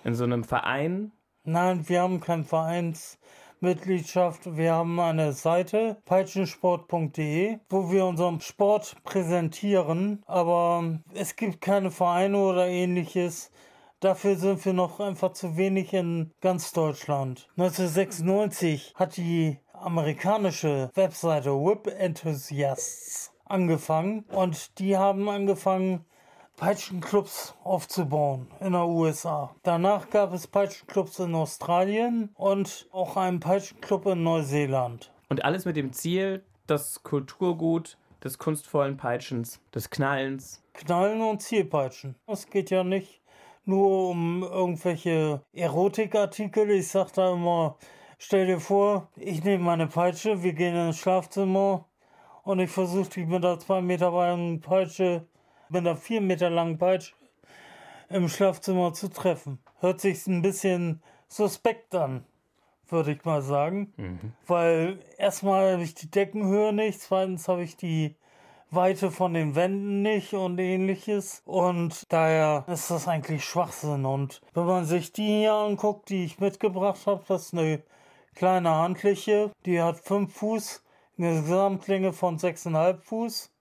In 0.06 0.16
so 0.16 0.24
einem 0.24 0.46
Verein. 0.46 1.12
Nein, 1.44 1.90
wir 1.90 2.02
haben 2.02 2.22
kein 2.22 2.46
Vereins. 2.46 3.20
Mitgliedschaft. 3.60 4.56
Wir 4.58 4.74
haben 4.74 5.00
eine 5.00 5.34
Seite 5.34 5.98
peitschensport.de, 6.06 7.60
wo 7.70 7.92
wir 7.92 8.06
unseren 8.06 8.40
Sport 8.42 8.96
präsentieren, 9.04 10.24
aber 10.28 11.00
es 11.14 11.36
gibt 11.36 11.62
keine 11.62 11.92
Vereine 11.92 12.38
oder 12.38 12.68
ähnliches. 12.68 13.52
Dafür 14.00 14.36
sind 14.36 14.64
wir 14.64 14.74
noch 14.74 15.00
einfach 15.00 15.34
zu 15.34 15.58
wenig 15.58 15.94
in 15.94 16.32
ganz 16.40 16.72
Deutschland. 16.72 17.48
1996 17.58 18.94
hat 18.96 19.18
die 19.18 19.58
amerikanische 19.74 20.92
Webseite 20.94 21.52
Whip 21.52 21.88
Enthusiasts 21.88 23.32
angefangen 23.46 24.26
und 24.30 24.78
die 24.80 24.98
haben 24.98 25.30
angefangen, 25.30 26.06
Peitschenclubs 26.58 27.54
aufzubauen 27.64 28.48
in 28.60 28.72
der 28.72 28.88
USA. 28.88 29.56
Danach 29.62 30.10
gab 30.10 30.34
es 30.34 30.48
Peitschenclubs 30.48 31.20
in 31.20 31.36
Australien 31.36 32.32
und 32.34 32.88
auch 32.92 33.16
einen 33.16 33.40
Peitschenclub 33.40 34.08
in 34.08 34.24
Neuseeland. 34.24 35.12
Und 35.30 35.46
alles 35.46 35.66
mit 35.66 35.78
dem 35.78 35.94
Ziel, 35.94 36.44
das 36.66 37.04
Kulturgut 37.04 38.00
des 38.24 38.40
kunstvollen 38.40 38.98
Peitschens, 38.98 39.62
des 39.76 39.92
Knallens. 39.92 40.64
Knallen 40.74 41.22
und 41.22 41.44
Zielpeitschen. 41.44 42.16
Es 42.26 42.50
geht 42.50 42.72
ja 42.72 42.84
nicht 42.84 43.22
nur 43.66 44.10
um 44.10 44.42
irgendwelche 44.42 45.44
Erotikartikel. 45.54 46.72
Ich 46.72 46.88
sag 46.88 47.14
da 47.14 47.34
immer, 47.34 47.78
stell 48.18 48.48
dir 48.48 48.60
vor, 48.60 49.10
ich 49.16 49.44
nehme 49.44 49.64
meine 49.64 49.86
Peitsche, 49.86 50.42
wir 50.42 50.54
gehen 50.54 50.76
ins 50.76 50.98
Schlafzimmer 50.98 51.86
und 52.42 52.58
ich 52.60 52.72
versuche 52.72 53.12
die 53.12 53.26
mit 53.28 53.44
der 53.44 53.60
zwei 53.60 53.80
Meter 53.82 54.10
langen 54.10 54.60
Peitsche 54.60 55.28
mit 55.70 55.82
einer 55.82 55.96
vier 55.96 56.22
Meter 56.22 56.50
langen 56.50 56.78
Peitsche 56.78 57.14
im 58.10 58.30
Schlafzimmer 58.30 58.94
zu 58.94 59.10
treffen. 59.10 59.60
Hört 59.80 60.02
sich 60.02 60.26
ein 60.28 60.42
bisschen 60.42 61.02
suspekt 61.28 61.94
an, 61.94 62.24
würde 62.88 63.12
ich 63.12 63.26
mal 63.26 63.42
sagen. 63.42 63.94
Mhm. 63.98 64.34
Weil 64.46 65.00
erstmal 65.18 65.74
habe 65.74 65.84
ich 65.84 65.94
die 65.94 66.10
Deckenhöhe 66.10 66.74
nicht, 66.74 67.02
zweitens 67.02 67.48
habe 67.48 67.64
ich 67.64 67.76
die 67.78 68.16
Weite 68.70 69.12
von 69.12 69.34
den 69.34 69.56
Wänden 69.56 70.02
nicht 70.02 70.34
und 70.34 70.60
ähnliches. 70.60 71.42
Und 71.46 72.04
daher 72.12 72.66
ist 72.68 72.92
das 72.92 73.08
eigentlich 73.08 73.46
Schwachsinn. 73.46 74.06
Und 74.06 74.42
wenn 74.54 74.66
man 74.66 74.86
sich 74.86 75.14
die 75.14 75.40
hier 75.40 75.54
anguckt, 75.54 76.10
die 76.10 76.26
ich 76.26 76.40
mitgebracht 76.40 77.08
habe, 77.08 77.24
das 77.28 77.48
ist 77.48 77.54
eine 77.54 77.82
kleine 78.36 78.70
handliche. 78.70 79.52
Die 79.66 79.82
hat 79.82 80.00
5 80.00 80.34
Fuß, 80.34 80.84
eine 81.18 81.42
Gesamtlänge 81.42 82.14
von 82.14 82.38
6,5 82.38 83.02
Fuß. 83.02 83.52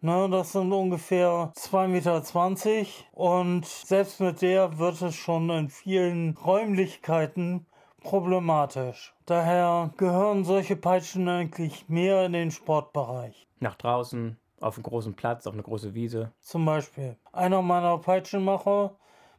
Ne, 0.00 0.28
das 0.30 0.52
sind 0.52 0.72
ungefähr 0.72 1.52
2,20 1.56 1.88
Meter 1.88 2.86
und 3.14 3.66
selbst 3.66 4.20
mit 4.20 4.42
der 4.42 4.78
wird 4.78 5.02
es 5.02 5.16
schon 5.16 5.50
in 5.50 5.68
vielen 5.68 6.36
Räumlichkeiten 6.36 7.66
problematisch. 8.00 9.12
Daher 9.26 9.90
gehören 9.96 10.44
solche 10.44 10.76
Peitschen 10.76 11.28
eigentlich 11.28 11.88
mehr 11.88 12.26
in 12.26 12.32
den 12.32 12.52
Sportbereich. 12.52 13.48
Nach 13.58 13.74
draußen, 13.74 14.38
auf 14.60 14.76
einem 14.76 14.84
großen 14.84 15.14
Platz, 15.14 15.48
auf 15.48 15.54
eine 15.54 15.64
große 15.64 15.94
Wiese. 15.94 16.30
Zum 16.42 16.64
Beispiel. 16.64 17.16
Einer 17.32 17.60
meiner 17.62 17.98
Peitschenmacher, 17.98 18.94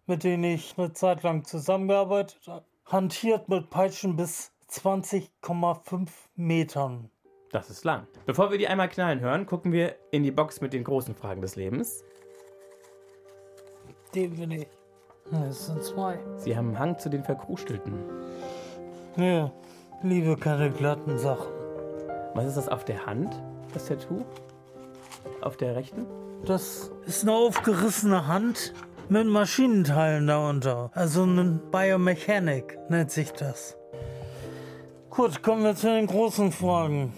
mit 0.07 0.25
denen 0.25 0.43
ich 0.43 0.77
eine 0.77 0.91
Zeit 0.91 1.23
lang 1.23 1.45
zusammengearbeitet 1.45 2.41
habe, 2.47 2.65
hantiert 2.85 3.47
mit 3.47 3.69
Peitschen 3.69 4.17
bis 4.17 4.51
20,5 4.69 6.09
Metern. 6.35 7.09
Das 7.51 7.69
ist 7.69 7.83
lang. 7.83 8.05
Bevor 8.25 8.51
wir 8.51 8.59
die 8.59 8.67
einmal 8.67 8.89
knallen 8.89 9.21
hören, 9.21 9.45
gucken 9.45 9.71
wir 9.71 9.95
in 10.11 10.23
die 10.23 10.31
Box 10.31 10.61
mit 10.61 10.71
den 10.71 10.83
großen 10.83 11.15
Fragen 11.15 11.41
des 11.41 11.55
Lebens. 11.55 12.03
Den 14.13 14.35
bin 14.35 14.51
ich. 14.51 14.67
Das 15.31 15.67
sind 15.67 15.83
zwei. 15.83 16.19
Sie 16.37 16.55
haben 16.55 16.69
einen 16.69 16.79
Hang 16.79 16.99
zu 16.99 17.09
den 17.09 17.23
Verkrustelten. 17.23 17.93
Ja, 19.17 19.51
liebe 20.03 20.37
keine 20.37 20.71
glatten 20.71 21.17
Sachen. 21.17 21.51
Was 22.35 22.45
ist 22.45 22.57
das 22.57 22.69
auf 22.69 22.85
der 22.85 23.05
Hand, 23.05 23.41
das 23.73 23.87
Tattoo? 23.87 24.25
Auf 25.41 25.57
der 25.57 25.75
rechten? 25.75 26.05
Das 26.45 26.91
ist 27.05 27.23
eine 27.23 27.33
aufgerissene 27.33 28.27
Hand 28.27 28.73
mit 29.09 29.27
Maschinenteilen 29.27 30.27
darunter. 30.27 30.91
Also 30.93 31.23
ein 31.23 31.59
Biomechanic 31.71 32.77
nennt 32.89 33.11
sich 33.11 33.31
das. 33.31 33.75
Gut, 35.09 35.41
kommen 35.41 35.63
wir 35.63 35.75
zu 35.75 35.87
den 35.87 36.07
großen 36.07 36.51
Fragen. 36.51 37.13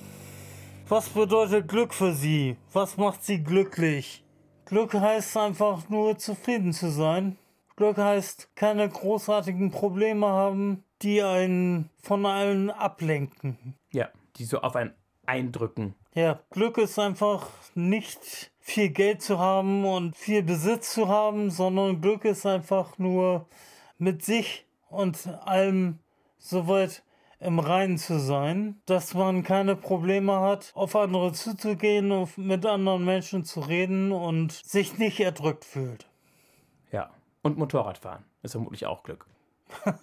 Was 0.91 1.07
bedeutet 1.07 1.69
Glück 1.69 1.93
für 1.93 2.11
Sie? 2.11 2.57
Was 2.73 2.97
macht 2.97 3.23
Sie 3.23 3.41
glücklich? 3.41 4.25
Glück 4.65 4.93
heißt 4.93 5.37
einfach 5.37 5.87
nur 5.87 6.17
zufrieden 6.17 6.73
zu 6.73 6.91
sein. 6.91 7.37
Glück 7.77 7.97
heißt 7.97 8.49
keine 8.55 8.89
großartigen 8.89 9.71
Probleme 9.71 10.27
haben, 10.27 10.83
die 11.01 11.23
einen 11.23 11.89
von 12.03 12.25
allen 12.25 12.69
ablenken. 12.69 13.77
Ja, 13.93 14.09
die 14.35 14.43
so 14.43 14.59
auf 14.59 14.75
einen 14.75 14.93
eindrücken. 15.25 15.95
Ja, 16.13 16.41
Glück 16.49 16.77
ist 16.77 16.99
einfach 16.99 17.47
nicht 17.73 18.51
viel 18.59 18.89
Geld 18.89 19.21
zu 19.21 19.39
haben 19.39 19.85
und 19.85 20.17
viel 20.17 20.43
Besitz 20.43 20.93
zu 20.93 21.07
haben, 21.07 21.51
sondern 21.51 22.01
Glück 22.01 22.25
ist 22.25 22.45
einfach 22.45 22.97
nur 22.97 23.47
mit 23.97 24.25
sich 24.25 24.65
und 24.89 25.25
allem 25.45 25.99
soweit 26.37 27.01
im 27.41 27.59
Reinen 27.59 27.97
zu 27.97 28.19
sein, 28.19 28.79
dass 28.85 29.13
man 29.13 29.43
keine 29.43 29.75
Probleme 29.75 30.39
hat, 30.39 30.71
auf 30.75 30.95
andere 30.95 31.33
zuzugehen, 31.33 32.11
und 32.11 32.37
mit 32.37 32.65
anderen 32.65 33.03
Menschen 33.03 33.43
zu 33.43 33.59
reden 33.61 34.11
und 34.11 34.51
sich 34.51 34.97
nicht 34.97 35.19
erdrückt 35.19 35.65
fühlt. 35.65 36.07
Ja, 36.91 37.09
und 37.41 37.57
Motorradfahren 37.57 38.23
ist 38.43 38.51
vermutlich 38.51 38.85
auch 38.85 39.03
Glück. 39.03 39.25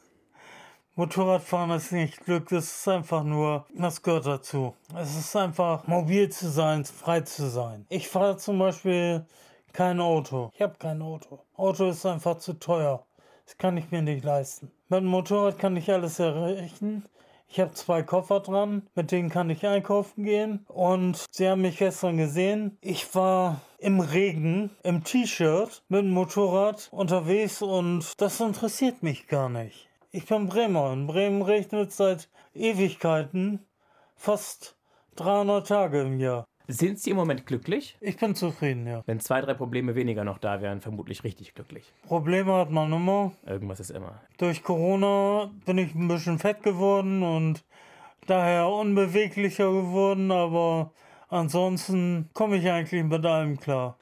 Motorradfahren 0.96 1.70
ist 1.70 1.92
nicht 1.92 2.24
Glück, 2.24 2.48
das 2.48 2.64
ist 2.64 2.88
einfach 2.88 3.22
nur, 3.22 3.66
das 3.72 4.02
gehört 4.02 4.26
dazu. 4.26 4.74
Es 4.96 5.16
ist 5.16 5.36
einfach 5.36 5.86
mobil 5.86 6.28
zu 6.30 6.48
sein, 6.48 6.84
frei 6.84 7.20
zu 7.20 7.48
sein. 7.48 7.86
Ich 7.88 8.08
fahre 8.08 8.36
zum 8.36 8.58
Beispiel 8.58 9.24
kein 9.72 10.00
Auto. 10.00 10.50
Ich 10.54 10.62
habe 10.62 10.74
kein 10.76 11.00
Auto. 11.00 11.38
Auto 11.56 11.88
ist 11.88 12.04
einfach 12.04 12.38
zu 12.38 12.54
teuer. 12.54 13.04
Das 13.44 13.56
kann 13.56 13.76
ich 13.76 13.92
mir 13.92 14.02
nicht 14.02 14.24
leisten. 14.24 14.72
Mit 14.88 15.00
dem 15.00 15.06
Motorrad 15.06 15.58
kann 15.58 15.76
ich 15.76 15.88
alles 15.90 16.18
erreichen. 16.18 17.04
Ich 17.50 17.58
habe 17.60 17.72
zwei 17.72 18.02
Koffer 18.02 18.40
dran, 18.40 18.82
mit 18.94 19.10
denen 19.10 19.30
kann 19.30 19.48
ich 19.48 19.66
einkaufen 19.66 20.22
gehen. 20.22 20.66
Und 20.68 21.24
Sie 21.30 21.48
haben 21.48 21.62
mich 21.62 21.78
gestern 21.78 22.18
gesehen. 22.18 22.76
Ich 22.82 23.14
war 23.14 23.62
im 23.78 24.00
Regen, 24.00 24.70
im 24.82 25.02
T-Shirt, 25.02 25.82
mit 25.88 26.02
dem 26.02 26.10
Motorrad 26.10 26.88
unterwegs 26.92 27.62
und 27.62 28.12
das 28.18 28.40
interessiert 28.40 29.02
mich 29.02 29.28
gar 29.28 29.48
nicht. 29.48 29.88
Ich 30.10 30.26
bin 30.26 30.48
Bremer. 30.48 30.92
In 30.92 31.06
Bremen 31.06 31.42
regnet 31.42 31.92
seit 31.92 32.28
Ewigkeiten 32.54 33.66
fast 34.14 34.76
300 35.16 35.66
Tage 35.66 36.02
im 36.02 36.20
Jahr. 36.20 36.44
Sind 36.70 37.00
Sie 37.00 37.08
im 37.10 37.16
Moment 37.16 37.46
glücklich? 37.46 37.96
Ich 37.98 38.18
bin 38.18 38.34
zufrieden, 38.34 38.86
ja. 38.86 39.02
Wenn 39.06 39.20
zwei, 39.20 39.40
drei 39.40 39.54
Probleme 39.54 39.94
weniger 39.94 40.22
noch 40.22 40.36
da 40.36 40.60
wären, 40.60 40.82
vermutlich 40.82 41.24
richtig 41.24 41.54
glücklich. 41.54 41.94
Probleme 42.02 42.52
hat 42.52 42.70
man 42.70 42.92
immer. 42.92 43.32
Irgendwas 43.46 43.80
ist 43.80 43.88
immer. 43.88 44.20
Durch 44.36 44.62
Corona 44.62 45.50
bin 45.64 45.78
ich 45.78 45.94
ein 45.94 46.08
bisschen 46.08 46.38
fett 46.38 46.62
geworden 46.62 47.22
und 47.22 47.64
daher 48.26 48.68
unbeweglicher 48.68 49.72
geworden, 49.72 50.30
aber 50.30 50.92
ansonsten 51.30 52.28
komme 52.34 52.58
ich 52.58 52.70
eigentlich 52.70 53.02
mit 53.02 53.24
allem 53.24 53.58
klar. 53.58 53.96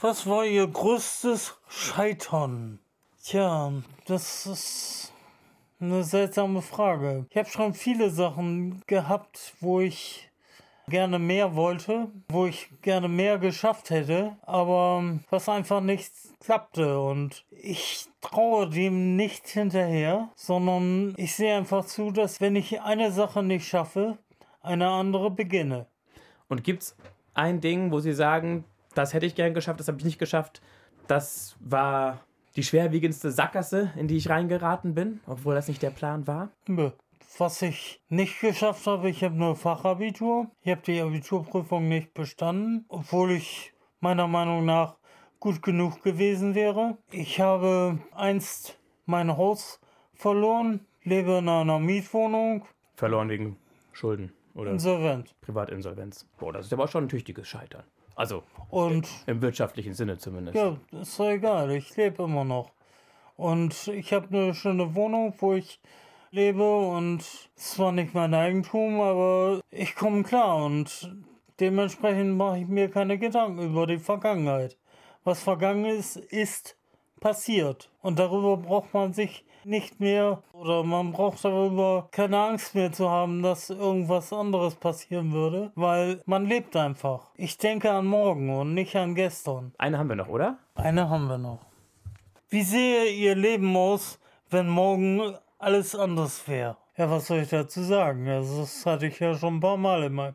Was 0.00 0.26
war 0.26 0.44
Ihr 0.44 0.66
größtes 0.66 1.56
Scheitern? 1.68 2.80
Tja, 3.22 3.72
das 4.06 4.46
ist 4.46 5.12
eine 5.78 6.02
seltsame 6.02 6.60
Frage. 6.60 7.26
Ich 7.30 7.36
habe 7.36 7.48
schon 7.48 7.72
viele 7.72 8.10
Sachen 8.10 8.82
gehabt, 8.88 9.54
wo 9.60 9.80
ich 9.80 10.28
gerne 10.88 11.18
mehr 11.18 11.54
wollte, 11.54 12.08
wo 12.28 12.46
ich 12.46 12.70
gerne 12.82 13.08
mehr 13.08 13.38
geschafft 13.38 13.90
hätte, 13.90 14.36
aber 14.42 15.18
was 15.30 15.48
einfach 15.48 15.80
nicht 15.80 16.12
klappte 16.40 17.00
und 17.00 17.44
ich 17.50 18.06
traue 18.20 18.68
dem 18.68 19.16
nicht 19.16 19.48
hinterher, 19.48 20.28
sondern 20.34 21.14
ich 21.16 21.34
sehe 21.34 21.56
einfach 21.56 21.84
zu, 21.84 22.10
dass 22.10 22.40
wenn 22.40 22.56
ich 22.56 22.80
eine 22.80 23.12
Sache 23.12 23.42
nicht 23.42 23.66
schaffe, 23.66 24.18
eine 24.60 24.88
andere 24.88 25.30
beginne. 25.30 25.86
Und 26.48 26.64
gibt 26.64 26.82
es 26.82 26.96
ein 27.32 27.60
Ding, 27.60 27.90
wo 27.90 28.00
Sie 28.00 28.12
sagen, 28.12 28.64
das 28.94 29.14
hätte 29.14 29.26
ich 29.26 29.34
gern 29.34 29.54
geschafft, 29.54 29.80
das 29.80 29.88
habe 29.88 29.98
ich 29.98 30.04
nicht 30.04 30.18
geschafft, 30.18 30.62
das 31.06 31.56
war 31.60 32.20
die 32.56 32.62
schwerwiegendste 32.62 33.30
Sackgasse, 33.30 33.92
in 33.96 34.06
die 34.06 34.16
ich 34.16 34.28
reingeraten 34.28 34.94
bin, 34.94 35.20
obwohl 35.26 35.54
das 35.54 35.68
nicht 35.68 35.82
der 35.82 35.90
Plan 35.90 36.26
war? 36.26 36.50
Nö. 36.68 36.90
Was 37.38 37.62
ich 37.62 38.00
nicht 38.08 38.40
geschafft 38.40 38.86
habe, 38.86 39.10
ich 39.10 39.24
habe 39.24 39.34
nur 39.34 39.56
Fachabitur. 39.56 40.50
Ich 40.62 40.70
habe 40.70 40.82
die 40.82 41.00
Abiturprüfung 41.00 41.88
nicht 41.88 42.14
bestanden, 42.14 42.84
obwohl 42.88 43.32
ich 43.32 43.72
meiner 44.00 44.28
Meinung 44.28 44.64
nach 44.64 44.96
gut 45.40 45.60
genug 45.62 46.02
gewesen 46.02 46.54
wäre. 46.54 46.96
Ich 47.10 47.40
habe 47.40 47.98
einst 48.12 48.78
mein 49.06 49.36
Haus 49.36 49.80
verloren, 50.14 50.86
lebe 51.02 51.38
in 51.38 51.48
einer 51.48 51.78
Mietwohnung. 51.80 52.64
Verloren 52.94 53.28
wegen 53.28 53.56
Schulden 53.92 54.32
oder 54.54 54.70
Insolvent. 54.70 55.34
Privatinsolvenz. 55.40 56.28
Boah, 56.38 56.52
das 56.52 56.66
ist 56.66 56.72
aber 56.72 56.86
schon 56.86 57.04
ein 57.04 57.08
tüchtiges 57.08 57.48
Scheitern. 57.48 57.82
Also 58.14 58.44
Und 58.70 59.08
im 59.26 59.42
wirtschaftlichen 59.42 59.92
Sinne 59.94 60.18
zumindest. 60.18 60.56
ja, 60.56 60.76
ist 61.00 61.18
doch 61.18 61.28
egal, 61.28 61.72
ich 61.72 61.96
lebe 61.96 62.22
immer 62.22 62.44
noch. 62.44 62.70
Und 63.36 63.88
ich 63.88 64.12
habe 64.12 64.28
eine 64.28 64.54
schöne 64.54 64.94
Wohnung, 64.94 65.34
wo 65.38 65.54
ich 65.54 65.80
lebe 66.34 66.64
und 66.64 67.22
zwar 67.54 67.92
nicht 67.92 68.12
mein 68.12 68.34
Eigentum, 68.34 69.00
aber 69.00 69.60
ich 69.70 69.94
komme 69.94 70.24
klar 70.24 70.64
und 70.64 71.14
dementsprechend 71.60 72.36
mache 72.36 72.58
ich 72.58 72.66
mir 72.66 72.90
keine 72.90 73.18
Gedanken 73.18 73.62
über 73.62 73.86
die 73.86 73.98
Vergangenheit. 73.98 74.76
Was 75.22 75.42
vergangen 75.42 75.84
ist, 75.84 76.16
ist 76.16 76.76
passiert. 77.20 77.88
Und 78.02 78.18
darüber 78.18 78.56
braucht 78.56 78.92
man 78.92 79.12
sich 79.12 79.44
nicht 79.64 80.00
mehr 80.00 80.42
oder 80.52 80.82
man 80.82 81.12
braucht 81.12 81.44
darüber 81.44 82.08
keine 82.10 82.38
Angst 82.38 82.74
mehr 82.74 82.92
zu 82.92 83.08
haben, 83.08 83.42
dass 83.42 83.70
irgendwas 83.70 84.32
anderes 84.32 84.74
passieren 84.74 85.32
würde, 85.32 85.70
weil 85.76 86.20
man 86.26 86.46
lebt 86.46 86.76
einfach. 86.76 87.30
Ich 87.36 87.56
denke 87.58 87.92
an 87.92 88.06
morgen 88.06 88.50
und 88.50 88.74
nicht 88.74 88.96
an 88.96 89.14
gestern. 89.14 89.72
Eine 89.78 89.98
haben 89.98 90.08
wir 90.08 90.16
noch, 90.16 90.28
oder? 90.28 90.58
Eine 90.74 91.08
haben 91.08 91.28
wir 91.28 91.38
noch. 91.38 91.60
Wie 92.50 92.62
sehe 92.62 93.10
Ihr 93.10 93.36
Leben 93.36 93.74
aus, 93.76 94.18
wenn 94.50 94.68
morgen 94.68 95.34
alles 95.64 95.94
anders 95.94 96.46
wäre? 96.46 96.76
Ja, 96.96 97.10
was 97.10 97.26
soll 97.26 97.38
ich 97.38 97.48
dazu 97.48 97.82
sagen? 97.82 98.28
Also, 98.28 98.60
das 98.60 98.86
hatte 98.86 99.06
ich 99.06 99.18
ja 99.18 99.34
schon 99.34 99.56
ein 99.56 99.60
paar 99.60 99.76
Mal 99.76 100.04
in 100.04 100.12
meinem 100.12 100.34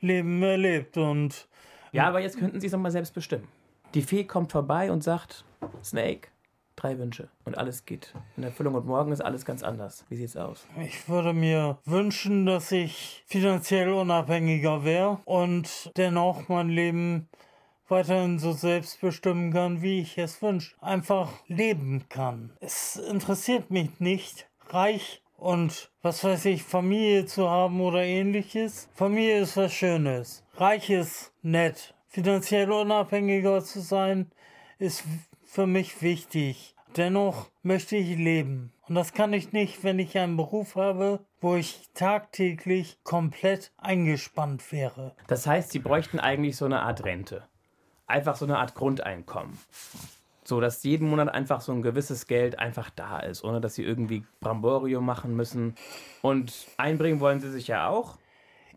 Leben 0.00 0.42
erlebt 0.42 0.96
und 0.96 1.48
Ja, 1.92 2.08
aber 2.08 2.20
jetzt 2.20 2.38
könnten 2.38 2.60
Sie 2.60 2.66
es 2.66 2.72
nochmal 2.72 2.90
selbst 2.90 3.14
bestimmen. 3.14 3.48
Die 3.94 4.02
Fee 4.02 4.24
kommt 4.24 4.52
vorbei 4.52 4.90
und 4.90 5.04
sagt, 5.04 5.44
Snake, 5.82 6.28
drei 6.76 6.98
Wünsche. 6.98 7.28
Und 7.44 7.56
alles 7.56 7.86
geht 7.86 8.12
in 8.36 8.42
Erfüllung. 8.42 8.74
Und 8.74 8.86
morgen 8.86 9.12
ist 9.12 9.20
alles 9.20 9.44
ganz 9.44 9.62
anders. 9.62 10.04
Wie 10.08 10.16
sieht's 10.16 10.36
aus? 10.36 10.66
ich 10.82 11.08
würde 11.08 11.32
mir 11.32 11.78
wünschen, 11.84 12.44
dass 12.44 12.72
ich 12.72 13.22
finanziell 13.26 13.90
unabhängiger 13.90 14.84
wäre 14.84 15.20
und 15.24 15.92
dennoch 15.96 16.48
mein 16.48 16.68
Leben 16.68 17.28
weiterhin 17.88 18.38
so 18.38 18.52
selbst 18.52 19.00
bestimmen 19.00 19.52
kann, 19.52 19.82
wie 19.82 20.00
ich 20.00 20.18
es 20.18 20.42
wünsche. 20.42 20.74
Einfach 20.80 21.30
leben 21.46 22.06
kann. 22.08 22.50
Es 22.60 22.96
interessiert 22.96 23.70
mich 23.70 24.00
nicht, 24.00 24.48
reich 24.70 25.22
und 25.36 25.90
was 26.02 26.24
weiß 26.24 26.46
ich, 26.46 26.62
Familie 26.62 27.26
zu 27.26 27.48
haben 27.48 27.80
oder 27.80 28.02
ähnliches. 28.02 28.88
Familie 28.94 29.40
ist 29.40 29.56
was 29.56 29.72
Schönes. 29.72 30.44
Reich 30.56 30.90
ist 30.90 31.32
nett. 31.42 31.94
Finanziell 32.08 32.70
unabhängiger 32.70 33.62
zu 33.64 33.80
sein, 33.80 34.30
ist 34.78 35.04
für 35.44 35.66
mich 35.66 36.00
wichtig. 36.00 36.74
Dennoch 36.96 37.50
möchte 37.62 37.96
ich 37.96 38.16
leben. 38.16 38.72
Und 38.88 38.94
das 38.94 39.12
kann 39.12 39.32
ich 39.32 39.52
nicht, 39.52 39.82
wenn 39.82 39.98
ich 39.98 40.16
einen 40.18 40.36
Beruf 40.36 40.76
habe, 40.76 41.24
wo 41.40 41.56
ich 41.56 41.88
tagtäglich 41.94 42.98
komplett 43.02 43.72
eingespannt 43.78 44.70
wäre. 44.72 45.16
Das 45.26 45.46
heißt, 45.46 45.72
Sie 45.72 45.78
bräuchten 45.78 46.20
eigentlich 46.20 46.56
so 46.56 46.66
eine 46.66 46.82
Art 46.82 47.04
Rente. 47.04 47.48
Einfach 48.06 48.36
so 48.36 48.44
eine 48.44 48.58
Art 48.58 48.74
Grundeinkommen. 48.74 49.58
So, 50.46 50.60
dass 50.60 50.82
jeden 50.82 51.08
Monat 51.08 51.28
einfach 51.30 51.60
so 51.62 51.72
ein 51.72 51.80
gewisses 51.82 52.26
Geld 52.26 52.58
einfach 52.58 52.90
da 52.90 53.18
ist, 53.20 53.42
ohne 53.44 53.60
dass 53.62 53.74
Sie 53.74 53.82
irgendwie 53.82 54.24
Bramborium 54.40 55.04
machen 55.04 55.34
müssen. 55.34 55.74
Und 56.20 56.66
einbringen 56.76 57.20
wollen 57.20 57.40
Sie 57.40 57.50
sich 57.50 57.66
ja 57.66 57.88
auch. 57.88 58.18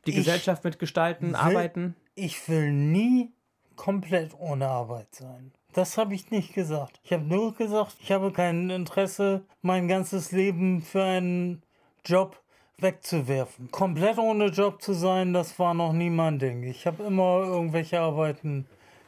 Die 0.06 0.12
Ich 0.12 0.16
Gesellschaft 0.18 0.64
mitgestalten, 0.64 1.30
will- 1.30 1.36
arbeiten. 1.36 1.96
Ich 2.16 2.48
will 2.48 2.72
nie 2.72 3.32
komplett 3.76 4.34
ohne 4.40 4.68
Arbeit 4.68 5.14
sein. 5.14 5.52
Das 5.74 5.98
habe 5.98 6.16
ich 6.16 6.32
nicht 6.32 6.54
gesagt. 6.54 7.00
Ich 7.04 7.12
habe 7.14 7.24
nur 7.26 7.54
gesagt, 7.54 7.98
ich 8.00 8.12
habe 8.12 8.32
kein 8.32 8.70
Interesse, 8.70 9.44
mein 9.62 9.88
ganzes 9.88 10.32
Leben 10.32 10.82
für 10.82 11.04
einen 11.04 11.62
Job 12.06 12.42
wegzuwerfen. 12.80 13.70
Komplett 13.72 14.18
ohne 14.18 14.46
Job 14.48 14.82
zu 14.82 14.94
sein, 14.94 15.34
das 15.34 15.60
war 15.60 15.74
noch 15.74 15.94
nie 15.94 16.10
mein 16.10 16.40
Ding. 16.40 16.64
Ich 16.64 16.88
habe 16.88 17.04
immer 17.04 17.44
irgendwelche 17.44 18.00
Arbeiten 18.00 18.66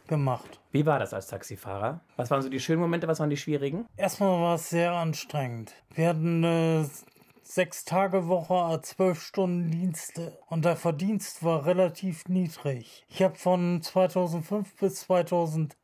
gemacht. 0.10 0.60
Wie 0.72 0.86
war 0.86 1.00
das 1.00 1.14
als 1.14 1.28
Taxifahrer? 1.28 2.02
Was 2.18 2.30
waren 2.30 2.42
so 2.42 2.50
die 2.50 2.60
schönen 2.60 2.82
Momente, 2.82 3.08
was 3.08 3.22
waren 3.22 3.30
die 3.30 3.38
schwierigen? 3.38 3.86
Erstmal 3.96 4.42
war 4.42 4.56
es 4.56 4.70
sehr 4.70 4.92
anstrengend. 4.92 5.74
Wir 5.94 6.10
hatten 6.10 6.44
eine 6.44 6.90
sechs 7.44 7.86
Tage 7.86 8.28
Woche, 8.28 8.80
zwölf 8.82 9.22
Stunden 9.22 9.72
Dienste 9.72 10.38
und 10.48 10.66
der 10.66 10.76
Verdienst 10.76 11.44
war 11.44 11.66
relativ 11.66 12.28
niedrig. 12.28 13.06
Ich 13.08 13.24
habe 13.24 13.36
von 13.36 13.82
2005 13.82 14.76
bis 14.76 14.96
2008 15.02 15.76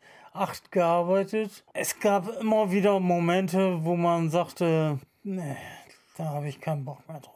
gearbeitet. 0.71 1.63
Es 1.73 1.99
gab 1.99 2.27
immer 2.41 2.71
wieder 2.71 2.99
Momente, 2.99 3.83
wo 3.83 3.95
man 3.95 4.29
sagte, 4.29 4.99
nee, 5.23 5.55
da 6.17 6.25
habe 6.25 6.47
ich 6.47 6.59
keinen 6.59 6.85
Bock 6.85 7.07
mehr 7.07 7.19
drauf. 7.19 7.33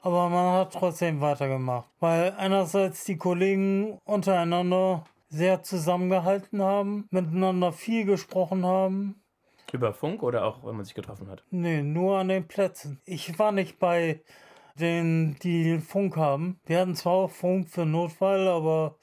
Aber 0.00 0.28
man 0.28 0.52
hat 0.54 0.72
trotzdem 0.72 1.20
weitergemacht, 1.20 1.88
weil 2.00 2.32
einerseits 2.38 3.04
die 3.04 3.16
Kollegen 3.16 3.98
untereinander 4.04 5.04
sehr 5.28 5.62
zusammengehalten 5.62 6.62
haben, 6.62 7.06
miteinander 7.10 7.72
viel 7.72 8.04
gesprochen 8.04 8.64
haben 8.64 9.22
Über 9.72 9.92
Funk 9.92 10.22
oder 10.22 10.44
auch, 10.44 10.64
wenn 10.64 10.76
man 10.76 10.84
sich 10.84 10.94
getroffen 10.94 11.28
hat? 11.28 11.42
Nee, 11.50 11.82
nur 11.82 12.18
an 12.18 12.28
den 12.28 12.46
Plätzen. 12.46 13.00
Ich 13.04 13.38
war 13.38 13.52
nicht 13.52 13.78
bei 13.78 14.22
denen, 14.78 15.38
die 15.42 15.78
Funk 15.78 16.16
haben. 16.16 16.60
Wir 16.66 16.80
hatten 16.80 16.94
zwar 16.94 17.12
auch 17.14 17.30
Funk 17.30 17.68
für 17.68 17.86
Notfall, 17.86 18.46
aber 18.48 18.96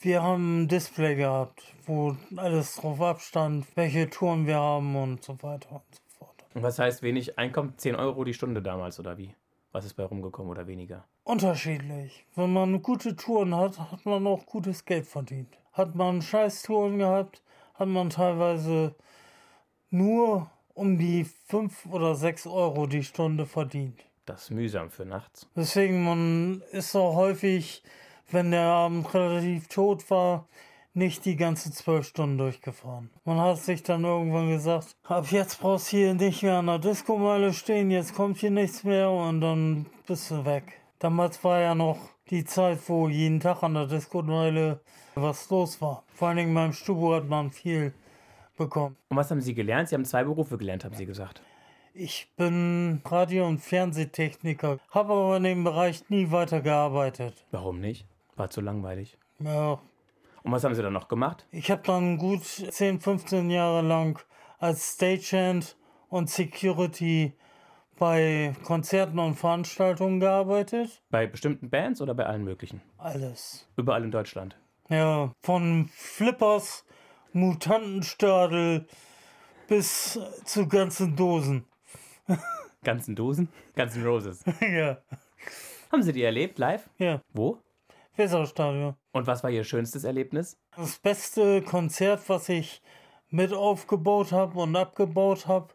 wir 0.00 0.22
haben 0.22 0.62
ein 0.62 0.68
Display 0.68 1.16
gehabt, 1.16 1.62
wo 1.86 2.16
alles 2.36 2.76
drauf 2.76 3.00
abstand, 3.00 3.66
welche 3.74 4.10
Touren 4.10 4.46
wir 4.46 4.58
haben 4.58 4.94
und 4.96 5.24
so 5.24 5.42
weiter 5.42 5.76
und 5.76 5.94
so 5.94 6.02
fort. 6.18 6.44
Und 6.54 6.62
was 6.62 6.78
heißt 6.78 7.02
wenig 7.02 7.38
Einkommen? 7.38 7.74
10 7.76 7.96
Euro 7.96 8.24
die 8.24 8.34
Stunde 8.34 8.62
damals 8.62 9.00
oder 9.00 9.16
wie? 9.16 9.34
Was 9.72 9.84
ist 9.84 9.94
bei 9.94 10.04
rumgekommen 10.04 10.50
oder 10.50 10.66
weniger? 10.66 11.04
Unterschiedlich. 11.24 12.26
Wenn 12.36 12.52
man 12.52 12.80
gute 12.82 13.16
Touren 13.16 13.56
hat, 13.56 13.78
hat 13.78 14.04
man 14.06 14.26
auch 14.26 14.46
gutes 14.46 14.84
Geld 14.84 15.06
verdient. 15.06 15.56
Hat 15.74 15.94
man 15.94 16.22
scheiß 16.22 16.62
Touren 16.62 16.98
gehabt, 16.98 17.42
hat 17.74 17.88
man 17.88 18.08
teilweise 18.08 18.94
nur 19.90 20.50
um 20.72 20.98
die 20.98 21.24
5 21.24 21.86
oder 21.86 22.14
6 22.14 22.46
Euro 22.46 22.86
die 22.86 23.04
Stunde 23.04 23.46
verdient. 23.46 24.04
Das 24.26 24.44
ist 24.44 24.50
mühsam 24.50 24.90
für 24.90 25.04
nachts. 25.04 25.46
Deswegen, 25.54 26.04
man 26.04 26.62
ist 26.72 26.96
auch 26.96 27.14
häufig, 27.14 27.82
wenn 28.30 28.50
der 28.50 28.66
Abend 28.66 29.12
relativ 29.12 29.68
tot 29.68 30.08
war, 30.10 30.46
nicht 30.94 31.24
die 31.24 31.36
ganzen 31.36 31.72
zwölf 31.72 32.06
Stunden 32.06 32.38
durchgefahren. 32.38 33.10
Man 33.24 33.40
hat 33.40 33.58
sich 33.58 33.82
dann 33.82 34.04
irgendwann 34.04 34.48
gesagt, 34.48 34.96
ab 35.02 35.26
jetzt 35.30 35.60
brauchst 35.60 35.92
du 35.92 35.96
hier 35.96 36.14
nicht 36.14 36.42
mehr 36.42 36.58
an 36.58 36.66
der 36.66 36.78
Diskomeile 36.78 37.52
stehen, 37.52 37.90
jetzt 37.90 38.14
kommt 38.14 38.38
hier 38.38 38.52
nichts 38.52 38.84
mehr 38.84 39.10
und 39.10 39.40
dann 39.40 39.86
bist 40.06 40.30
du 40.30 40.44
weg. 40.44 40.80
Damals 41.00 41.42
war 41.42 41.60
ja 41.60 41.74
noch 41.74 42.13
die 42.30 42.44
Zeit, 42.44 42.78
wo 42.88 43.08
jeden 43.08 43.40
Tag 43.40 43.62
an 43.62 43.74
der 43.74 43.86
Diskomeile 43.86 44.80
was 45.14 45.48
los 45.50 45.80
war. 45.80 46.04
Vor 46.14 46.28
allen 46.28 46.38
Dingen 46.38 46.54
beim 46.54 46.72
Stubo 46.72 47.14
hat 47.14 47.28
man 47.28 47.50
viel 47.50 47.92
bekommen. 48.56 48.96
Und 49.08 49.16
was 49.16 49.30
haben 49.30 49.40
Sie 49.40 49.54
gelernt? 49.54 49.88
Sie 49.88 49.94
haben 49.94 50.04
zwei 50.04 50.24
Berufe 50.24 50.56
gelernt, 50.58 50.84
haben 50.84 50.94
Sie 50.94 51.06
gesagt. 51.06 51.42
Ich 51.92 52.32
bin 52.36 53.02
Radio- 53.04 53.46
und 53.46 53.58
Fernsehtechniker, 53.58 54.78
habe 54.90 55.12
aber 55.12 55.36
in 55.36 55.44
dem 55.44 55.64
Bereich 55.64 56.08
nie 56.08 56.30
weitergearbeitet. 56.32 57.44
Warum 57.52 57.80
nicht? 57.80 58.06
War 58.36 58.50
zu 58.50 58.60
langweilig. 58.60 59.16
Ja, 59.38 59.80
Und 60.42 60.50
was 60.52 60.64
haben 60.64 60.74
Sie 60.74 60.82
dann 60.82 60.92
noch 60.92 61.06
gemacht? 61.08 61.46
ich 61.52 61.70
habe 61.70 61.82
dann 61.84 62.18
gut 62.18 62.42
10, 62.44 63.00
15 63.00 63.48
Jahre 63.50 63.82
lang 63.82 64.18
als 64.58 64.94
Stagehand 64.94 65.76
und 66.08 66.30
Security 66.30 67.32
bei 67.98 68.54
Konzerten 68.64 69.18
und 69.18 69.34
Veranstaltungen 69.34 70.20
gearbeitet. 70.20 71.02
Bei 71.10 71.26
bestimmten 71.26 71.70
Bands 71.70 72.00
oder 72.00 72.14
bei 72.14 72.26
allen 72.26 72.44
möglichen? 72.44 72.80
Alles. 72.98 73.68
Überall 73.76 74.04
in 74.04 74.10
Deutschland. 74.10 74.56
Ja, 74.88 75.32
von 75.40 75.88
Flippers, 75.94 76.84
Mutantenstadel 77.32 78.86
bis 79.68 80.18
zu 80.44 80.68
ganzen 80.68 81.16
Dosen. 81.16 81.64
Ganzen 82.84 83.16
Dosen? 83.16 83.48
Ganzen 83.74 84.04
Roses. 84.04 84.44
ja, 84.60 84.98
haben 85.90 86.02
Sie 86.02 86.12
die 86.12 86.22
erlebt 86.22 86.58
live? 86.58 86.88
ja, 86.98 87.22
Wo? 87.32 87.58
Weserstadion. 88.16 88.94
Und 89.12 89.26
was 89.26 89.42
war 89.42 89.50
Ihr 89.50 89.64
schönstes 89.64 90.04
Erlebnis? 90.04 90.56
Das 90.76 90.98
beste 90.98 91.62
Konzert, 91.62 92.28
was 92.28 92.48
ich 92.48 92.82
mit 93.30 93.52
aufgebaut 93.52 94.32
habe 94.32 94.60
und 94.60 94.76
abgebaut 94.76 95.46
habe, 95.46 95.68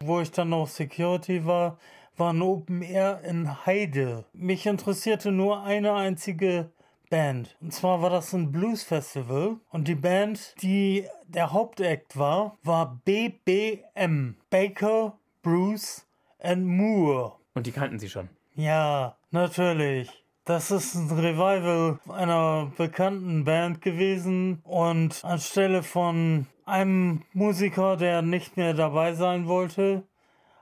wo 0.00 0.20
ich 0.20 0.30
dann 0.30 0.50
noch 0.50 0.68
Security 0.68 1.44
war, 1.46 1.78
war 2.16 2.32
ein 2.32 2.42
Open 2.42 2.82
Air 2.82 3.20
in 3.24 3.66
Heide. 3.66 4.24
Mich 4.32 4.66
interessierte 4.66 5.30
nur 5.30 5.62
eine 5.62 5.94
einzige 5.94 6.70
Band. 7.10 7.56
Und 7.60 7.72
zwar 7.72 8.02
war 8.02 8.10
das 8.10 8.32
ein 8.32 8.52
Blues 8.52 8.82
Festival. 8.82 9.56
Und 9.70 9.88
die 9.88 9.94
Band, 9.94 10.54
die 10.62 11.06
der 11.26 11.52
Hauptakt 11.52 12.18
war, 12.18 12.56
war 12.62 13.00
BBM. 13.04 14.36
Baker, 14.50 15.18
Bruce 15.42 16.06
and 16.40 16.66
Moore. 16.66 17.32
Und 17.54 17.66
die 17.66 17.72
kannten 17.72 17.98
Sie 17.98 18.08
schon. 18.08 18.28
Ja, 18.54 19.16
natürlich. 19.30 20.10
Das 20.44 20.70
ist 20.70 20.94
ein 20.94 21.10
Revival 21.10 21.98
einer 22.08 22.72
bekannten 22.76 23.44
Band 23.44 23.82
gewesen 23.82 24.60
und 24.64 25.22
anstelle 25.22 25.82
von 25.82 26.46
einem 26.68 27.22
Musiker, 27.32 27.96
der 27.96 28.22
nicht 28.22 28.56
mehr 28.56 28.74
dabei 28.74 29.14
sein 29.14 29.46
wollte, 29.46 30.04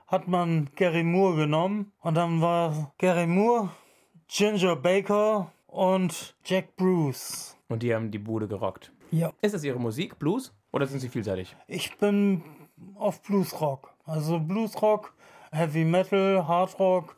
hat 0.07 0.27
man 0.27 0.69
Gary 0.75 1.03
Moore 1.03 1.35
genommen 1.35 1.91
und 2.01 2.15
dann 2.15 2.41
war 2.41 2.93
Gary 2.97 3.27
Moore, 3.27 3.69
Ginger 4.27 4.75
Baker 4.75 5.51
und 5.67 6.35
Jack 6.45 6.75
Bruce. 6.77 7.57
Und 7.67 7.83
die 7.83 7.93
haben 7.93 8.09
die 8.09 8.19
Bude 8.19 8.47
gerockt. 8.47 8.91
Ja. 9.11 9.31
Ist 9.41 9.53
das 9.53 9.63
Ihre 9.63 9.79
Musik, 9.79 10.17
Blues? 10.17 10.53
Oder 10.71 10.87
sind 10.87 10.99
Sie 10.99 11.09
vielseitig? 11.09 11.55
Ich 11.67 11.97
bin 11.97 12.41
auf 12.95 13.21
Bluesrock. 13.21 13.93
Also 14.05 14.39
Bluesrock, 14.39 15.13
Heavy 15.51 15.83
Metal, 15.83 16.47
Hardrock, 16.47 17.17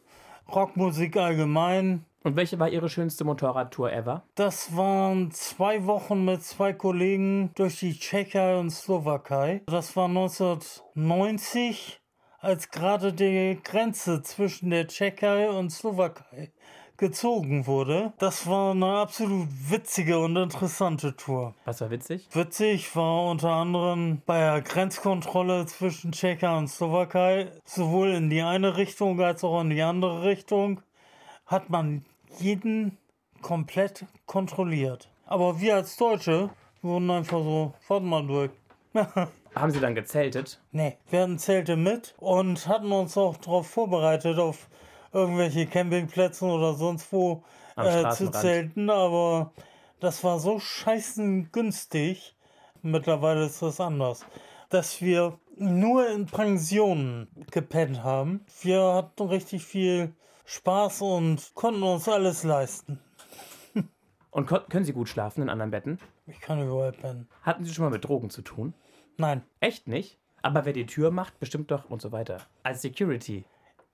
Rockmusik 0.54 1.18
allgemein. 1.18 2.06
Und 2.24 2.36
welche 2.36 2.60
war 2.60 2.70
Ihre 2.70 2.90
schönste 2.90 3.24
Motorradtour 3.24 3.94
ever? 3.94 4.24
Das 4.36 4.76
waren 4.76 5.32
zwei 5.32 5.86
Wochen 5.86 6.26
mit 6.26 6.44
zwei 6.44 6.74
Kollegen 6.74 7.52
durch 7.56 7.80
die 7.80 7.98
Tschechei 7.98 8.58
und 8.58 8.72
Slowakei. 8.72 9.62
Das 9.68 9.96
war 9.96 10.10
1990, 10.10 12.02
als 12.40 12.72
gerade 12.72 13.14
die 13.14 13.58
Grenze 13.64 14.22
zwischen 14.22 14.70
der 14.70 14.88
Tschechei 14.88 15.50
und 15.50 15.70
Slowakei 15.70 16.52
gezogen 16.98 17.66
wurde. 17.66 18.12
Das 18.20 18.46
war 18.46 18.72
eine 18.72 18.98
absolut 18.98 19.48
witzige 19.70 20.20
und 20.20 20.36
interessante 20.36 21.16
Tour. 21.16 21.56
Was 21.64 21.80
war 21.80 21.90
witzig? 21.90 22.28
Witzig 22.34 22.94
war 22.98 23.28
unter 23.28 23.52
anderem 23.52 24.22
bei 24.26 24.40
der 24.40 24.62
Grenzkontrolle 24.62 25.66
zwischen 25.66 26.12
Tschechei 26.12 26.58
und 26.58 26.68
Slowakei, 26.68 27.52
sowohl 27.64 28.10
in 28.10 28.30
die 28.30 28.42
eine 28.42 28.76
Richtung 28.76 29.22
als 29.22 29.46
auch 29.46 29.62
in 29.62 29.70
die 29.70 29.82
andere 29.82 30.24
Richtung, 30.24 30.82
hat 31.46 31.70
man 31.70 32.06
jeden 32.38 32.98
komplett 33.42 34.06
kontrolliert. 34.26 35.10
Aber 35.26 35.60
wir 35.60 35.76
als 35.76 35.98
Deutsche 35.98 36.50
wurden 36.82 37.10
einfach 37.10 37.40
so, 37.44 37.74
warte 37.88 38.06
mal 38.06 38.26
durch. 38.26 38.52
Haben 39.56 39.72
Sie 39.72 39.80
dann 39.80 39.96
gezeltet? 39.96 40.62
nee, 40.72 40.98
wir 41.10 41.22
hatten 41.22 41.40
Zelte 41.40 41.76
mit 41.76 42.16
und 42.18 42.68
hatten 42.68 42.92
uns 42.92 43.18
auch 43.18 43.38
darauf 43.38 43.68
vorbereitet, 43.68 44.38
auf 44.38 44.70
irgendwelche 45.12 45.66
Campingplätze 45.66 46.46
oder 46.46 46.74
sonst 46.76 47.12
wo 47.12 47.44
äh, 47.76 48.10
zu 48.12 48.30
zelten, 48.32 48.90
aber 48.90 49.52
das 50.00 50.24
war 50.24 50.40
so 50.40 50.60
scheißen 50.60 51.52
günstig, 51.52 52.36
mittlerweile 52.82 53.46
ist 53.46 53.62
das 53.62 53.80
anders, 53.80 54.26
dass 54.70 55.02
wir 55.02 55.40
nur 55.58 56.10
in 56.10 56.26
Pensionen 56.26 57.28
gepennt 57.52 58.04
haben. 58.04 58.46
Wir 58.62 58.94
hatten 58.94 59.24
richtig 59.24 59.66
viel 59.66 60.14
Spaß 60.50 61.04
und 61.04 61.52
konnten 61.54 61.84
uns 61.84 62.10
alles 62.10 62.44
leisten. 62.44 63.00
Und 64.32 64.48
können 64.48 64.84
Sie 64.84 64.94
gut 64.94 65.08
schlafen 65.08 65.44
in 65.44 65.50
anderen 65.50 65.70
Betten? 65.70 66.00
Ich 66.26 66.40
kann 66.40 66.60
überall 66.66 66.92
pennen. 66.92 67.28
Hatten 67.44 67.66
Sie 67.66 67.74
schon 67.74 67.86
mal 67.86 67.92
mit 67.92 68.06
Drogen 68.06 68.32
zu 68.32 68.42
tun? 68.42 68.74
Nein, 69.18 69.44
Echt 69.60 69.88
nicht? 69.88 70.18
Aber 70.42 70.66
wer 70.66 70.74
die 70.74 70.86
Tür 70.88 71.12
macht, 71.12 71.40
bestimmt 71.40 71.70
doch 71.70 71.90
und 71.90 72.02
so 72.02 72.12
weiter. 72.12 72.38
Als 72.64 72.82
Security. 72.82 73.46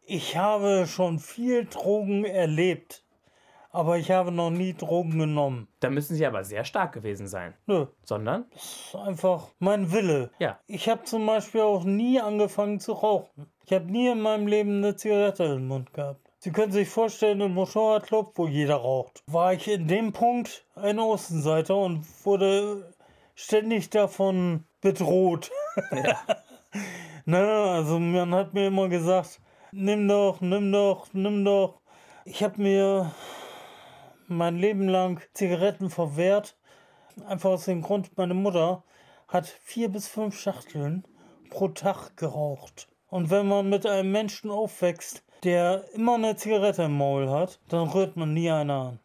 ich 0.05 0.37
habe 0.37 0.85
schon 0.87 1.19
viel 1.19 1.65
Drogen 1.65 2.23
erlebt, 2.23 3.03
aber 3.71 3.97
ich 3.97 4.11
habe 4.11 4.31
noch 4.31 4.51
nie 4.51 4.73
Drogen 4.73 5.17
genommen. 5.19 5.67
Da 5.81 5.89
müssen 5.89 6.15
Sie 6.15 6.25
aber 6.25 6.43
sehr 6.45 6.63
stark 6.63 6.93
gewesen 6.93 7.27
sein. 7.27 7.53
Nö, 7.65 7.87
Sondern? 8.03 8.45
das 8.53 8.63
ist 8.63 8.95
einfach 8.95 9.49
mein 9.59 9.91
Wille. 9.91 10.31
Ja. 10.39 10.59
Ich 10.67 10.87
habe 10.87 11.03
zum 11.03 11.25
Beispiel 11.25 11.61
auch 11.61 11.83
nie 11.83 12.21
angefangen 12.21 12.79
zu 12.79 12.93
rauchen. 12.93 13.51
Ich 13.65 13.73
habe 13.73 13.91
nie 13.91 14.07
in 14.09 14.21
meinem 14.21 14.47
Leben 14.47 14.77
eine 14.77 14.95
Zigarette 14.95 15.43
im 15.45 15.67
Mund 15.67 15.93
gehabt. 15.93 16.24
Sie 16.45 16.51
können 16.51 16.71
sich 16.71 16.87
vorstellen, 16.89 17.41
im 17.41 17.55
Motorradclub, 17.55 18.33
wo 18.35 18.45
jeder 18.45 18.75
raucht, 18.75 19.23
war 19.25 19.53
ich 19.53 19.67
in 19.67 19.87
dem 19.87 20.13
Punkt 20.13 20.63
ein 20.75 20.99
Außenseiter 20.99 21.75
und 21.75 22.05
wurde 22.23 22.93
ständig 23.33 23.89
davon 23.89 24.63
bedroht. 24.79 25.49
Ja. 25.91 26.19
Ne, 27.25 27.39
also 27.39 27.97
man 27.97 28.35
hat 28.35 28.53
mir 28.53 28.67
immer 28.67 28.87
gesagt, 28.87 29.41
nimm 29.71 30.07
doch, 30.07 30.41
nimm 30.41 30.71
doch, 30.71 31.07
nimm 31.13 31.43
doch. 31.43 31.81
Ich 32.25 32.43
habe 32.43 32.61
mir 32.61 33.11
mein 34.27 34.57
Leben 34.59 34.87
lang 34.87 35.19
Zigaretten 35.33 35.89
verwehrt. 35.89 36.55
Einfach 37.25 37.49
aus 37.49 37.65
dem 37.65 37.81
Grund, 37.81 38.15
meine 38.17 38.35
Mutter 38.35 38.83
hat 39.27 39.47
vier 39.47 39.89
bis 39.89 40.07
fünf 40.07 40.39
Schachteln 40.39 41.07
pro 41.49 41.69
Tag 41.69 42.15
geraucht. 42.15 42.87
Und 43.07 43.31
wenn 43.31 43.47
man 43.47 43.67
mit 43.67 43.87
einem 43.87 44.11
Menschen 44.11 44.51
aufwächst, 44.51 45.24
der 45.45 45.83
immer 45.93 46.15
eine 46.15 46.35
Zigarette 46.35 46.83
im 46.83 46.97
Maul 46.97 47.29
hat, 47.29 47.59
dann 47.69 47.87
rührt 47.89 48.17
man 48.17 48.33
nie 48.33 48.49
eine 48.51 48.73
an. 48.73 48.99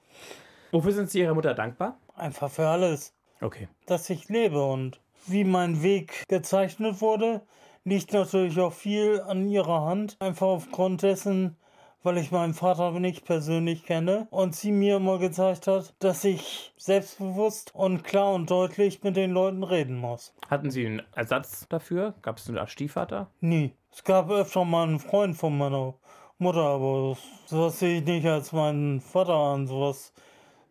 Wofür 0.72 0.92
sind 0.92 1.10
Sie 1.10 1.20
Ihrer 1.20 1.34
Mutter 1.34 1.54
dankbar? 1.54 1.98
Einfach 2.16 2.50
für 2.50 2.66
alles, 2.68 3.14
Okay. 3.40 3.68
dass 3.86 4.08
ich 4.10 4.28
lebe. 4.28 4.62
Und 4.64 5.00
wie 5.26 5.44
mein 5.44 5.82
Weg 5.82 6.24
gezeichnet 6.28 7.00
wurde, 7.00 7.42
liegt 7.84 8.12
natürlich 8.12 8.58
auch 8.58 8.72
viel 8.72 9.20
an 9.20 9.48
ihrer 9.48 9.82
Hand. 9.84 10.16
Einfach 10.20 10.46
aufgrund 10.46 11.02
dessen, 11.02 11.56
weil 12.02 12.18
ich 12.18 12.30
meinen 12.30 12.54
Vater 12.54 12.92
nicht 12.92 13.24
persönlich 13.24 13.84
kenne 13.84 14.26
und 14.30 14.54
sie 14.54 14.72
mir 14.72 14.96
immer 14.96 15.18
gezeigt 15.18 15.66
hat, 15.66 15.94
dass 15.98 16.24
ich 16.24 16.72
selbstbewusst 16.76 17.74
und 17.74 18.04
klar 18.04 18.32
und 18.32 18.50
deutlich 18.50 19.02
mit 19.02 19.16
den 19.16 19.32
Leuten 19.32 19.62
reden 19.64 19.96
muss. 19.96 20.34
Hatten 20.48 20.70
Sie 20.70 20.86
einen 20.86 21.02
Ersatz 21.14 21.66
dafür? 21.68 22.14
Gab 22.22 22.38
es 22.38 22.48
eine 22.48 22.60
Art 22.60 22.70
Stiefvater? 22.70 23.30
Nie. 23.40 23.72
Es 23.92 24.04
gab 24.04 24.30
öfter 24.30 24.64
mal 24.64 24.84
einen 24.84 25.00
Freund 25.00 25.36
von 25.36 25.58
meiner 25.58 25.94
Mutter, 26.40 26.62
aber 26.62 27.16
sowas 27.46 27.78
sehe 27.78 27.98
ich 27.98 28.04
nicht 28.04 28.26
als 28.26 28.52
meinen 28.52 29.00
Vater 29.00 29.34
an. 29.34 29.66
Sowas 29.66 30.12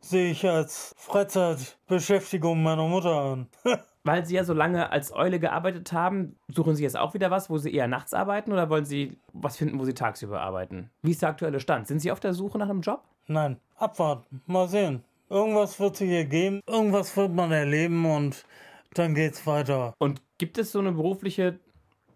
sehe 0.02 0.32
ich 0.32 0.48
als 0.48 0.96
Freizeitbeschäftigung 0.98 2.64
meiner 2.64 2.88
Mutter 2.88 3.16
an. 3.16 3.48
Weil 4.04 4.26
Sie 4.26 4.36
ja 4.36 4.44
so 4.44 4.54
lange 4.54 4.92
als 4.92 5.14
Eule 5.14 5.40
gearbeitet 5.40 5.94
haben, 5.94 6.38
suchen 6.48 6.76
Sie 6.76 6.84
jetzt 6.84 6.98
auch 6.98 7.14
wieder 7.14 7.30
was, 7.30 7.50
wo 7.50 7.58
Sie 7.58 7.74
eher 7.74 7.88
nachts 7.88 8.14
arbeiten 8.14 8.52
oder 8.52 8.70
wollen 8.70 8.86
Sie 8.86 9.20
was 9.34 9.58
finden, 9.58 9.78
wo 9.78 9.86
Sie 9.86 9.94
tagsüber 9.94 10.42
arbeiten? 10.42 10.90
Wie 11.04 11.12
ist 11.12 11.22
der 11.22 11.30
aktuelle 11.30 11.60
Stand? 11.60 11.88
Sind 11.88 12.00
Sie 12.00 12.12
auf 12.12 12.20
der 12.20 12.34
Suche 12.34 12.58
nach 12.58 12.70
einem 12.70 12.82
Job? 12.82 13.04
Nein, 13.28 13.58
abwarten, 13.76 14.42
mal 14.48 14.68
sehen. 14.68 15.04
Irgendwas 15.30 15.80
wird 15.80 15.98
sich 15.98 16.10
ergeben, 16.10 16.62
irgendwas 16.66 17.16
wird 17.16 17.32
man 17.32 17.52
erleben 17.52 18.06
und 18.06 18.46
dann 18.96 19.14
geht's 19.14 19.46
weiter. 19.46 19.94
Und 20.00 20.22
gibt 20.40 20.58
es 20.58 20.72
so 20.72 20.80
eine 20.80 20.94
berufliche 20.94 21.60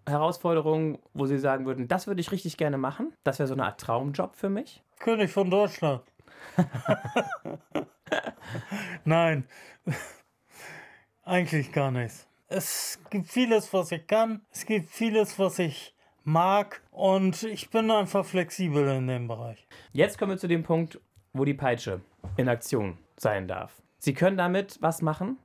Herausforderung, 0.08 0.99
wo 1.14 1.26
Sie 1.26 1.38
sagen 1.38 1.66
würden, 1.66 1.88
das 1.88 2.08
würde 2.08 2.22
ich 2.22 2.32
richtig 2.32 2.58
gerne 2.58 2.78
machen? 2.78 3.14
Das 3.24 3.39
wäre 3.39 3.47
so 3.47 3.54
eine 3.54 3.66
Art 3.66 3.80
Traumjob 3.80 4.36
für 4.36 4.49
mich? 4.49 4.84
König 4.99 5.32
von 5.32 5.49
Deutschland. 5.49 6.04
Nein, 9.06 9.45
eigentlich 11.24 11.72
gar 11.72 11.91
nichts. 11.91 12.28
Es 12.47 12.99
gibt 13.10 13.28
vieles, 13.28 13.74
was 13.74 13.91
ich 13.91 14.06
kann. 14.06 14.41
Es 14.51 14.66
gibt 14.66 14.89
vieles, 14.89 15.39
was 15.39 15.60
ich 15.60 15.95
mag. 16.24 16.82
Und 16.91 17.43
ich 17.43 17.70
bin 17.70 17.89
einfach 17.89 18.26
flexibel 18.26 18.88
in 18.89 19.08
dem 19.08 19.28
Bereich. 19.28 19.68
Jetzt 19.91 20.18
kommen 20.18 20.32
wir 20.32 20.38
zu 20.38 20.47
dem 20.47 20.64
Punkt, 20.64 20.99
wo 21.34 21.45
die 21.45 21.54
Peitsche 21.54 22.01
in 22.38 22.49
Aktion 22.49 22.97
sein 23.18 23.47
darf. 23.47 23.82
Sie 23.97 24.14
können 24.14 24.38
damit 24.38 24.78
was 24.82 25.01
machen? 25.01 25.38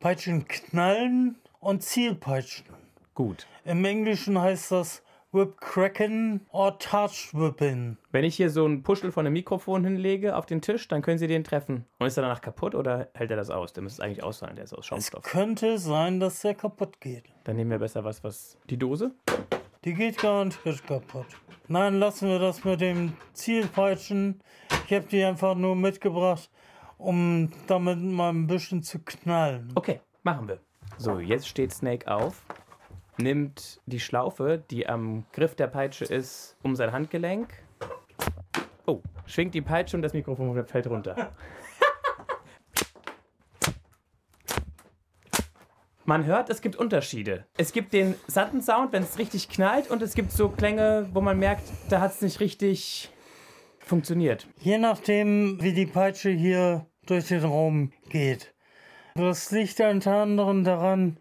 Peitschen 0.00 0.46
knallen 0.48 1.36
und 1.60 1.82
Zielpeitschen. 1.82 2.81
Gut. 3.14 3.46
Im 3.64 3.84
Englischen 3.84 4.40
heißt 4.40 4.72
das 4.72 5.02
Whip 5.32 5.60
Cracken 5.60 6.46
or 6.50 6.78
Touch 6.78 7.30
Whipping. 7.32 7.96
Wenn 8.10 8.24
ich 8.24 8.36
hier 8.36 8.50
so 8.50 8.64
einen 8.64 8.82
Puschel 8.82 9.12
von 9.12 9.26
einem 9.26 9.32
Mikrofon 9.34 9.84
hinlege 9.84 10.36
auf 10.36 10.46
den 10.46 10.60
Tisch, 10.60 10.88
dann 10.88 11.02
können 11.02 11.18
Sie 11.18 11.26
den 11.26 11.44
treffen. 11.44 11.86
Und 11.98 12.06
ist 12.06 12.16
er 12.18 12.22
danach 12.22 12.40
kaputt 12.40 12.74
oder 12.74 13.08
hält 13.14 13.30
er 13.30 13.36
das 13.36 13.50
aus? 13.50 13.72
Der 13.72 13.82
müsste 13.82 14.02
es 14.02 14.06
eigentlich 14.06 14.22
ausfallen, 14.22 14.56
der 14.56 14.64
ist 14.64 14.72
aus 14.74 14.80
Es 14.80 14.86
Schaumstoff. 14.86 15.22
könnte 15.24 15.78
sein, 15.78 16.20
dass 16.20 16.40
der 16.40 16.54
kaputt 16.54 17.00
geht. 17.00 17.24
Dann 17.44 17.56
nehmen 17.56 17.70
wir 17.70 17.78
besser 17.78 18.04
was, 18.04 18.22
was. 18.24 18.56
Die 18.68 18.76
Dose? 18.78 19.12
Die 19.84 19.94
geht 19.94 20.18
garantiert 20.18 20.86
kaputt. 20.86 21.26
Nein, 21.68 21.98
lassen 21.98 22.28
wir 22.28 22.38
das 22.38 22.64
mit 22.64 22.80
dem 22.80 23.14
Zielpeitschen. 23.32 24.40
Ich 24.86 24.92
habe 24.94 25.06
die 25.06 25.22
einfach 25.24 25.54
nur 25.54 25.76
mitgebracht, 25.76 26.50
um 26.98 27.50
damit 27.66 27.98
mal 27.98 28.30
ein 28.30 28.46
bisschen 28.46 28.82
zu 28.82 28.98
knallen. 28.98 29.70
Okay, 29.74 30.00
machen 30.22 30.48
wir. 30.48 30.58
So, 30.98 31.18
jetzt 31.18 31.48
steht 31.48 31.72
Snake 31.72 32.06
auf, 32.12 32.42
nimmt 33.18 33.80
die 33.86 34.00
Schlaufe, 34.00 34.62
die 34.70 34.88
am 34.88 35.24
Griff 35.32 35.54
der 35.54 35.66
Peitsche 35.66 36.04
ist, 36.04 36.56
um 36.62 36.76
sein 36.76 36.92
Handgelenk. 36.92 37.52
Oh, 38.86 39.00
schwingt 39.26 39.54
die 39.54 39.62
Peitsche 39.62 39.96
und 39.96 40.02
das 40.02 40.12
Mikrofon 40.12 40.66
fällt 40.66 40.86
runter. 40.86 41.32
Man 46.04 46.26
hört, 46.26 46.50
es 46.50 46.60
gibt 46.60 46.74
Unterschiede. 46.74 47.46
Es 47.56 47.72
gibt 47.72 47.92
den 47.92 48.16
satten 48.26 48.60
Sound, 48.60 48.92
wenn 48.92 49.04
es 49.04 49.18
richtig 49.18 49.48
knallt, 49.48 49.88
und 49.88 50.02
es 50.02 50.14
gibt 50.14 50.32
so 50.32 50.48
Klänge, 50.48 51.08
wo 51.12 51.20
man 51.20 51.38
merkt, 51.38 51.62
da 51.90 52.00
hat 52.00 52.10
es 52.10 52.22
nicht 52.22 52.40
richtig 52.40 53.08
funktioniert. 53.78 54.48
Je 54.58 54.78
nachdem, 54.78 55.62
wie 55.62 55.72
die 55.72 55.86
Peitsche 55.86 56.30
hier 56.30 56.86
durch 57.06 57.28
den 57.28 57.44
Raum 57.44 57.92
geht. 58.08 58.52
Das 59.14 59.50
liegt 59.52 59.78
unter 59.80 60.16
anderem 60.16 60.64
daran, 60.64 61.18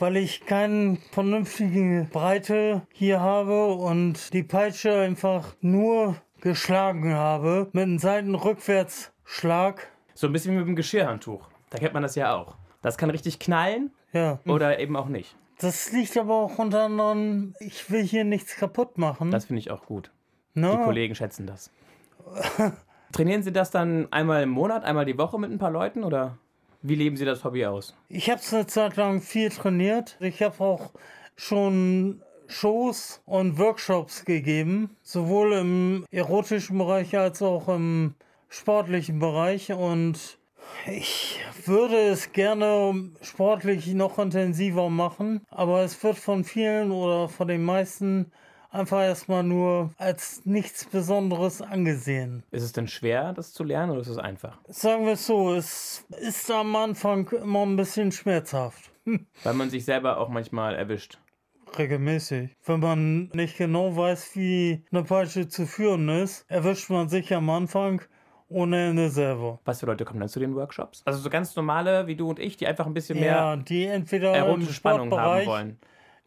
weil 0.00 0.16
ich 0.16 0.46
keine 0.46 0.96
vernünftige 1.12 2.08
Breite 2.10 2.82
hier 2.92 3.20
habe 3.20 3.66
und 3.74 4.32
die 4.32 4.42
Peitsche 4.42 5.00
einfach 5.00 5.54
nur 5.60 6.16
geschlagen 6.40 7.14
habe 7.14 7.68
mit 7.72 7.82
einem 7.82 7.98
Seitenrückwärtsschlag. 7.98 9.88
So 10.14 10.26
ein 10.26 10.32
bisschen 10.32 10.54
wie 10.54 10.58
mit 10.58 10.68
dem 10.68 10.76
Geschirrhandtuch. 10.76 11.48
Da 11.68 11.78
kennt 11.78 11.92
man 11.92 12.02
das 12.02 12.14
ja 12.14 12.34
auch. 12.34 12.56
Das 12.82 12.96
kann 12.96 13.10
richtig 13.10 13.38
knallen 13.38 13.90
Ja, 14.12 14.40
oder 14.46 14.78
eben 14.80 14.96
auch 14.96 15.08
nicht. 15.08 15.36
das 15.58 15.92
liegt 15.92 16.16
aber 16.16 16.34
auch 16.34 16.58
unter 16.58 16.84
anderem, 16.84 17.54
ich 17.60 17.90
will 17.90 18.02
hier 18.02 18.24
nichts 18.24 18.56
kaputt 18.56 18.96
machen. 18.96 19.30
Das 19.30 19.44
finde 19.44 19.60
ich 19.60 19.70
auch 19.70 19.84
gut. 19.84 20.10
Die 20.54 20.60
ne? 20.60 20.80
Kollegen 20.82 21.14
schätzen 21.14 21.46
das. 21.46 21.70
Trainieren 23.12 23.42
Sie 23.42 23.52
das 23.52 23.70
dann 23.70 24.10
einmal 24.12 24.42
im 24.42 24.50
Monat, 24.50 24.84
einmal 24.84 25.04
die 25.04 25.18
Woche 25.18 25.38
mit 25.38 25.50
ein 25.50 25.58
paar 25.58 25.70
Leuten 25.70 26.04
oder 26.04 26.38
wie 26.82 26.94
leben 26.94 27.16
Sie 27.16 27.24
das 27.24 27.44
Hobby 27.44 27.66
aus? 27.66 27.94
Ich 28.08 28.30
habe 28.30 28.40
es 28.40 28.52
eine 28.52 28.66
Zeit 28.66 28.96
lang 28.96 29.20
viel 29.20 29.50
trainiert. 29.50 30.16
Ich 30.20 30.42
habe 30.42 30.62
auch 30.62 30.92
schon 31.36 32.22
Shows 32.46 33.22
und 33.26 33.58
Workshops 33.58 34.24
gegeben, 34.24 34.96
sowohl 35.02 35.52
im 35.52 36.04
erotischen 36.10 36.78
Bereich 36.78 37.16
als 37.16 37.42
auch 37.42 37.68
im 37.68 38.14
sportlichen 38.48 39.18
Bereich. 39.18 39.72
Und 39.72 40.38
ich 40.86 41.38
würde 41.64 41.96
es 41.96 42.32
gerne 42.32 43.10
sportlich 43.22 43.86
noch 43.94 44.18
intensiver 44.18 44.90
machen, 44.90 45.42
aber 45.50 45.82
es 45.82 46.02
wird 46.02 46.18
von 46.18 46.44
vielen 46.44 46.90
oder 46.90 47.28
von 47.28 47.48
den 47.48 47.62
meisten 47.62 48.32
einfach 48.70 49.02
erstmal 49.02 49.42
nur 49.42 49.90
als 49.98 50.44
nichts 50.44 50.84
Besonderes 50.84 51.62
angesehen. 51.62 52.42
Ist 52.50 52.62
es 52.62 52.72
denn 52.72 52.88
schwer, 52.88 53.32
das 53.32 53.52
zu 53.52 53.64
lernen 53.64 53.92
oder 53.92 54.00
ist 54.00 54.08
es 54.08 54.18
einfach? 54.18 54.58
Sagen 54.68 55.04
wir 55.06 55.12
es 55.12 55.26
so, 55.26 55.52
es 55.52 56.04
ist 56.20 56.50
am 56.50 56.74
Anfang 56.76 57.28
immer 57.30 57.64
ein 57.66 57.76
bisschen 57.76 58.12
schmerzhaft. 58.12 58.90
Weil 59.44 59.54
man 59.54 59.70
sich 59.70 59.84
selber 59.84 60.18
auch 60.18 60.28
manchmal 60.28 60.74
erwischt. 60.74 61.18
Regelmäßig. 61.78 62.56
Wenn 62.64 62.80
man 62.80 63.28
nicht 63.32 63.56
genau 63.56 63.96
weiß, 63.96 64.34
wie 64.34 64.84
eine 64.90 65.04
Peitsche 65.04 65.48
zu 65.48 65.66
führen 65.66 66.08
ist, 66.08 66.44
erwischt 66.50 66.90
man 66.90 67.08
sich 67.08 67.32
am 67.32 67.48
Anfang 67.48 68.02
ohne 68.48 68.88
Ende 68.88 69.08
selber. 69.10 69.60
Was 69.64 69.80
für 69.80 69.86
Leute 69.86 70.04
kommen 70.04 70.18
dann 70.18 70.28
zu 70.28 70.40
den 70.40 70.56
Workshops? 70.56 71.02
Also 71.04 71.20
so 71.20 71.30
ganz 71.30 71.54
normale 71.54 72.08
wie 72.08 72.16
du 72.16 72.28
und 72.28 72.40
ich, 72.40 72.56
die 72.56 72.66
einfach 72.66 72.86
ein 72.86 72.94
bisschen 72.94 73.18
Ja, 73.18 73.54
mehr 73.54 73.64
die 73.64 73.84
entweder 73.84 74.60
Spannung 74.72 75.12
haben 75.16 75.46
wollen. 75.46 75.78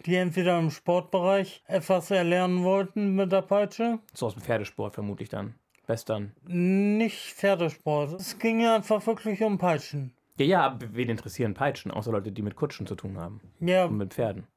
Die 0.06 0.16
entweder 0.16 0.60
im 0.60 0.70
Sportbereich 0.72 1.64
etwas 1.68 2.12
erlernen 2.12 2.64
wollten 2.64 3.16
mit 3.16 3.32
der 3.32 3.42
Peitsche, 3.42 4.00
So 4.14 4.28
aus 4.28 4.34
dem 4.34 4.42
Pferdesport 4.44 4.94
vermutlich 4.96 5.30
dann. 5.30 5.56
Western. 5.88 6.32
nicht 6.48 7.34
Pferdesport. 7.34 8.14
Es 8.20 8.40
ging 8.40 8.62
ja 8.62 8.76
einfach 8.76 9.06
wirklich 9.06 9.42
um 9.44 9.58
Peitschen. 9.58 10.14
Ja, 10.38 10.46
ja, 10.46 10.80
wen 10.92 11.10
interessieren 11.10 11.54
Peitschen? 11.54 11.92
Außer 11.92 12.12
Leute, 12.12 12.32
die 12.32 12.42
mit 12.42 12.56
Kutschen 12.56 12.88
zu 12.88 12.96
tun 12.96 13.18
haben. 13.18 13.42
Ja, 13.60 13.86
Und 13.86 13.98
mit 13.98 14.14
Pferden. 14.14 14.48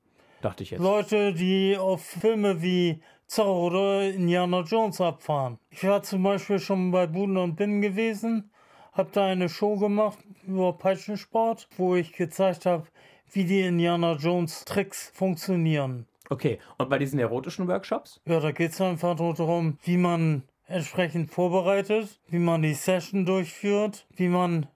Dachte 0.41 0.63
ich 0.63 0.71
jetzt. 0.71 0.81
Leute, 0.81 1.33
die 1.35 1.77
auf 1.77 2.03
Filme 2.05 2.63
wie 2.63 3.03
Zorro 3.27 3.67
oder 3.67 4.03
Indiana 4.09 4.61
Jones 4.61 5.01
abfahren. 5.01 5.59
Ich 5.71 5.83
war 5.85 6.03
zum 6.03 6.23
Beispiel 6.23 6.61
schon 6.61 6.93
bei 6.93 7.07
Buden 7.09 7.37
und 7.37 7.57
Binnen 7.57 7.81
gewesen, 7.83 8.51
habe 8.93 9.11
da 9.13 9.27
eine 9.27 9.49
Show 9.49 9.77
gemacht 9.77 10.19
über 10.47 10.73
Peitschensport, 10.79 11.69
wo 11.77 11.97
ich 11.97 12.13
gezeigt 12.13 12.67
habe, 12.67 12.87
wie 13.33 13.45
die 13.45 13.61
Indiana 13.61 14.13
Jones 14.15 14.65
Tricks 14.65 15.11
funktionieren. 15.15 16.07
Okay, 16.29 16.59
und 16.79 16.91
bei 16.91 16.99
diesen 16.99 17.19
erotischen 17.19 17.69
Workshops? 17.69 18.21
Ja, 18.27 18.41
da 18.41 18.51
geht 18.51 18.73
es 18.73 18.81
einfach 18.81 19.15
darum, 19.17 19.79
wie 19.85 19.97
man 19.97 20.43
entsprechend 20.67 21.31
vorbereitet, 21.31 22.19
wie 22.29 22.41
man 22.41 22.63
die 22.63 22.75
Session 22.75 23.25
durchführt, 23.25 24.07
wie 24.17 24.27
man 24.29 24.67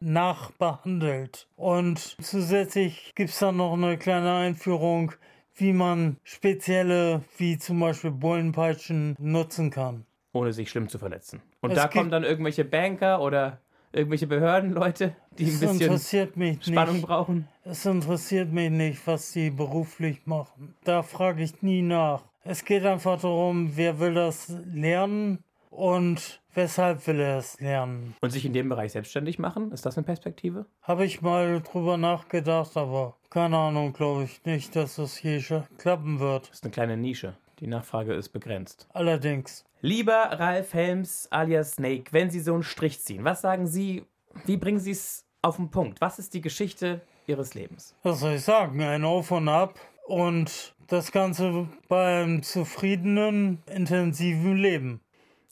nachbehandelt. 0.54 1.48
Und 1.56 2.16
zusätzlich 2.20 3.12
gibt 3.16 3.30
es 3.30 3.38
dann 3.40 3.56
noch 3.56 3.72
eine 3.74 3.98
kleine 3.98 4.32
Einführung, 4.32 5.12
wie 5.56 5.72
man 5.72 6.16
spezielle, 6.22 7.22
wie 7.38 7.58
zum 7.58 7.80
Beispiel 7.80 8.12
Bullenpeitschen, 8.12 9.16
nutzen 9.18 9.70
kann. 9.70 10.04
ohne 10.32 10.52
sich 10.52 10.70
schlimm 10.70 10.88
zu 10.88 10.98
verletzen. 10.98 11.42
Und 11.60 11.72
Es 11.72 11.76
da 11.76 11.88
kommen 11.88 12.10
dann 12.10 12.22
irgendwelche 12.22 12.64
Banker 12.64 13.20
oder 13.20 13.58
irgendwelche 13.92 14.28
Behördenleute, 14.28 15.16
die 15.40 15.46
ein 15.46 15.54
Es 15.54 15.60
bisschen 15.60 15.80
interessiert 15.80 16.36
mich 16.36 16.64
Spannung 16.64 16.96
nicht. 16.96 17.06
brauchen. 17.06 17.48
Es 17.64 17.84
interessiert 17.86 18.52
mich 18.52 18.70
nicht, 18.70 19.06
was 19.06 19.32
die 19.32 19.50
beruflich 19.50 20.26
machen. 20.26 20.74
Da 20.84 21.02
frage 21.02 21.42
ich 21.42 21.62
nie 21.62 21.82
nach. 21.82 22.22
Es 22.42 22.64
geht 22.64 22.84
einfach 22.84 23.20
darum, 23.20 23.72
wer 23.76 23.98
will 24.00 24.14
das 24.14 24.52
lernen 24.72 25.44
und 25.70 26.40
weshalb 26.54 27.06
will 27.06 27.20
er 27.20 27.38
es 27.38 27.58
lernen. 27.60 28.14
Und 28.20 28.30
sich 28.30 28.44
in 28.44 28.52
dem 28.52 28.68
Bereich 28.68 28.92
selbstständig 28.92 29.38
machen? 29.38 29.70
Ist 29.72 29.86
das 29.86 29.96
eine 29.96 30.04
Perspektive? 30.04 30.66
Habe 30.82 31.04
ich 31.04 31.20
mal 31.22 31.60
drüber 31.60 31.96
nachgedacht, 31.96 32.76
aber 32.76 33.16
keine 33.28 33.56
Ahnung, 33.58 33.92
glaube 33.92 34.24
ich 34.24 34.44
nicht, 34.44 34.74
dass 34.74 34.96
das 34.96 35.16
hier 35.16 35.40
klappen 35.78 36.18
wird. 36.18 36.48
Das 36.48 36.56
ist 36.56 36.64
eine 36.64 36.72
kleine 36.72 36.96
Nische. 36.96 37.36
Die 37.60 37.66
Nachfrage 37.66 38.14
ist 38.14 38.30
begrenzt. 38.30 38.88
Allerdings, 38.94 39.64
Lieber 39.82 40.14
Ralf 40.32 40.74
Helms 40.74 41.28
alias 41.30 41.72
Snake, 41.72 42.04
wenn 42.12 42.30
Sie 42.30 42.40
so 42.40 42.54
einen 42.54 42.62
Strich 42.62 43.00
ziehen, 43.00 43.24
was 43.24 43.40
sagen 43.42 43.66
Sie, 43.66 44.04
wie 44.44 44.56
bringen 44.56 44.78
Sie 44.80 44.90
es 44.90 45.24
auf 45.42 45.56
den 45.56 45.70
Punkt? 45.70 46.00
Was 46.00 46.18
ist 46.18 46.34
die 46.34 46.40
Geschichte 46.40 47.00
Ihres 47.26 47.54
Lebens? 47.54 47.94
was 48.02 48.20
soll 48.20 48.34
ich 48.34 48.42
sagen, 48.42 48.82
ein 48.82 49.04
Auf 49.04 49.30
und 49.30 49.48
Ab 49.48 49.78
und 50.06 50.74
das 50.88 51.12
Ganze 51.12 51.68
beim 51.88 52.42
zufriedenen, 52.42 53.62
intensiven 53.72 54.56
Leben. 54.56 55.00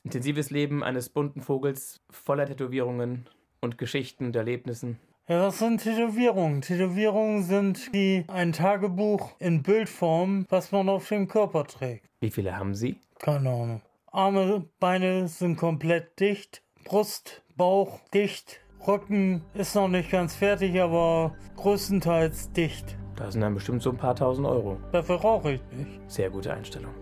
Intensives 0.05 0.51
Leben 0.51 0.83
eines 0.83 1.09
bunten 1.09 1.43
Vogels 1.43 2.01
voller 2.11 2.47
Tätowierungen 2.47 3.29
und 3.61 3.79
Geschichten 3.79 4.27
und 4.27 4.37
Erlebnissen. 4.37 4.99
Ja, 5.29 5.47
was 5.47 5.59
sind 5.59 5.83
Tätowierungen? 5.83 6.63
Tätowierungen 6.63 7.43
sind 7.43 7.93
wie 7.93 8.25
ein 8.29 8.53
Tagebuch 8.53 9.33
in 9.39 9.63
Bildform, 9.63 10.47
was 10.49 10.73
man 10.73 10.89
auf 10.89 11.07
dem 11.09 11.29
Körper 11.29 11.65
trägt. 11.65 12.09
Wie 12.21 12.31
viele 12.31 12.57
haben 12.57 12.75
Sie? 12.75 12.99
Keine 13.19 13.51
Ahnung. 13.51 13.83
Arme, 14.11 14.65
Beine 14.81 15.29
sind 15.29 15.57
komplett 15.57 16.19
dicht. 16.19 16.63
Brust, 16.85 17.43
Bauch 17.57 18.01
dicht. 18.15 18.61
Rücken 18.87 19.43
ist 19.55 19.75
noch 19.75 19.89
nicht 19.89 20.11
ganz 20.11 20.35
fertig, 20.35 20.81
aber 20.81 21.35
größtenteils 21.57 22.53
dicht. 22.53 22.97
Da 23.17 23.31
sind 23.31 23.41
dann 23.41 23.55
bestimmt 23.55 23.83
so 23.83 23.91
ein 23.91 23.97
paar 23.97 24.15
tausend 24.15 24.47
Euro. 24.47 24.79
Dafür 24.93 25.17
rauche 25.17 25.53
ich 25.53 25.61
nicht. 25.73 26.01
Sehr 26.07 26.31
gute 26.31 26.53
Einstellung. 26.53 26.93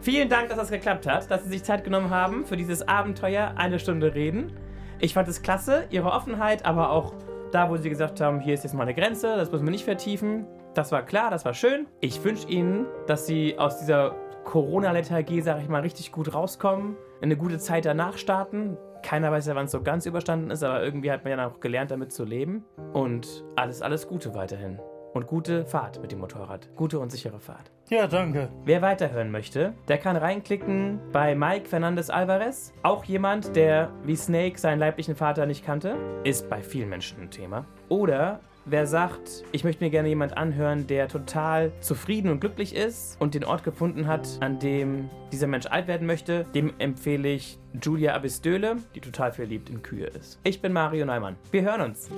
Vielen 0.00 0.28
Dank, 0.28 0.48
dass 0.48 0.58
das 0.58 0.70
geklappt 0.70 1.06
hat, 1.06 1.30
dass 1.30 1.44
Sie 1.44 1.50
sich 1.50 1.62
Zeit 1.62 1.84
genommen 1.84 2.10
haben 2.10 2.44
für 2.44 2.56
dieses 2.56 2.86
Abenteuer, 2.86 3.54
eine 3.56 3.78
Stunde 3.78 4.14
reden. 4.14 4.52
Ich 4.98 5.14
fand 5.14 5.28
es 5.28 5.42
klasse, 5.42 5.84
Ihre 5.90 6.10
Offenheit, 6.10 6.64
aber 6.64 6.90
auch 6.90 7.14
da, 7.52 7.70
wo 7.70 7.76
Sie 7.76 7.88
gesagt 7.88 8.20
haben, 8.20 8.40
hier 8.40 8.54
ist 8.54 8.64
jetzt 8.64 8.74
mal 8.74 8.82
eine 8.82 8.94
Grenze, 8.94 9.36
das 9.36 9.52
müssen 9.52 9.64
wir 9.64 9.70
nicht 9.70 9.84
vertiefen. 9.84 10.46
Das 10.74 10.90
war 10.90 11.02
klar, 11.02 11.30
das 11.30 11.44
war 11.44 11.54
schön. 11.54 11.86
Ich 12.00 12.24
wünsche 12.24 12.48
Ihnen, 12.48 12.86
dass 13.06 13.26
Sie 13.26 13.58
aus 13.58 13.78
dieser 13.78 14.16
Corona-Lethargie, 14.44 15.40
sag 15.40 15.60
ich 15.60 15.68
mal, 15.68 15.82
richtig 15.82 16.10
gut 16.10 16.34
rauskommen, 16.34 16.96
eine 17.20 17.36
gute 17.36 17.58
Zeit 17.58 17.84
danach 17.84 18.16
starten. 18.16 18.76
Keiner 19.02 19.30
weiß 19.32 19.46
ja, 19.46 19.54
wann 19.54 19.66
es 19.66 19.72
so 19.72 19.82
ganz 19.82 20.06
überstanden 20.06 20.50
ist, 20.50 20.62
aber 20.62 20.82
irgendwie 20.82 21.10
hat 21.10 21.24
man 21.24 21.38
ja 21.38 21.46
auch 21.46 21.60
gelernt, 21.60 21.90
damit 21.90 22.12
zu 22.12 22.24
leben. 22.24 22.64
Und 22.92 23.44
alles, 23.56 23.82
alles 23.82 24.06
Gute 24.06 24.34
weiterhin. 24.34 24.78
Und 25.12 25.26
gute 25.26 25.66
Fahrt 25.66 26.00
mit 26.00 26.10
dem 26.10 26.20
Motorrad. 26.20 26.70
Gute 26.74 26.98
und 26.98 27.12
sichere 27.12 27.38
Fahrt. 27.38 27.70
Ja, 27.90 28.06
danke. 28.06 28.48
Wer 28.64 28.80
weiterhören 28.80 29.30
möchte, 29.30 29.74
der 29.86 29.98
kann 29.98 30.16
reinklicken 30.16 31.00
bei 31.12 31.34
Mike 31.34 31.68
Fernandez 31.68 32.08
Alvarez. 32.08 32.72
Auch 32.82 33.04
jemand, 33.04 33.54
der 33.54 33.90
wie 34.04 34.16
Snake 34.16 34.58
seinen 34.58 34.78
leiblichen 34.78 35.14
Vater 35.14 35.44
nicht 35.44 35.66
kannte, 35.66 35.96
ist 36.24 36.48
bei 36.48 36.62
vielen 36.62 36.88
Menschen 36.88 37.20
ein 37.20 37.30
Thema. 37.30 37.66
Oder 37.90 38.40
Wer 38.64 38.86
sagt, 38.86 39.42
ich 39.50 39.64
möchte 39.64 39.82
mir 39.82 39.90
gerne 39.90 40.08
jemand 40.08 40.36
anhören, 40.36 40.86
der 40.86 41.08
total 41.08 41.72
zufrieden 41.80 42.30
und 42.30 42.40
glücklich 42.40 42.76
ist 42.76 43.20
und 43.20 43.34
den 43.34 43.44
Ort 43.44 43.64
gefunden 43.64 44.06
hat, 44.06 44.38
an 44.40 44.60
dem 44.60 45.10
dieser 45.32 45.48
Mensch 45.48 45.66
alt 45.66 45.88
werden 45.88 46.06
möchte, 46.06 46.44
dem 46.54 46.72
empfehle 46.78 47.28
ich 47.28 47.58
Julia 47.82 48.14
Abistöle, 48.14 48.76
die 48.94 49.00
total 49.00 49.32
verliebt 49.32 49.68
in 49.68 49.82
Kühe 49.82 50.06
ist. 50.06 50.38
Ich 50.44 50.62
bin 50.62 50.72
Mario 50.72 51.04
Neumann. 51.04 51.34
Wir 51.50 51.62
hören 51.62 51.80
uns. 51.80 52.08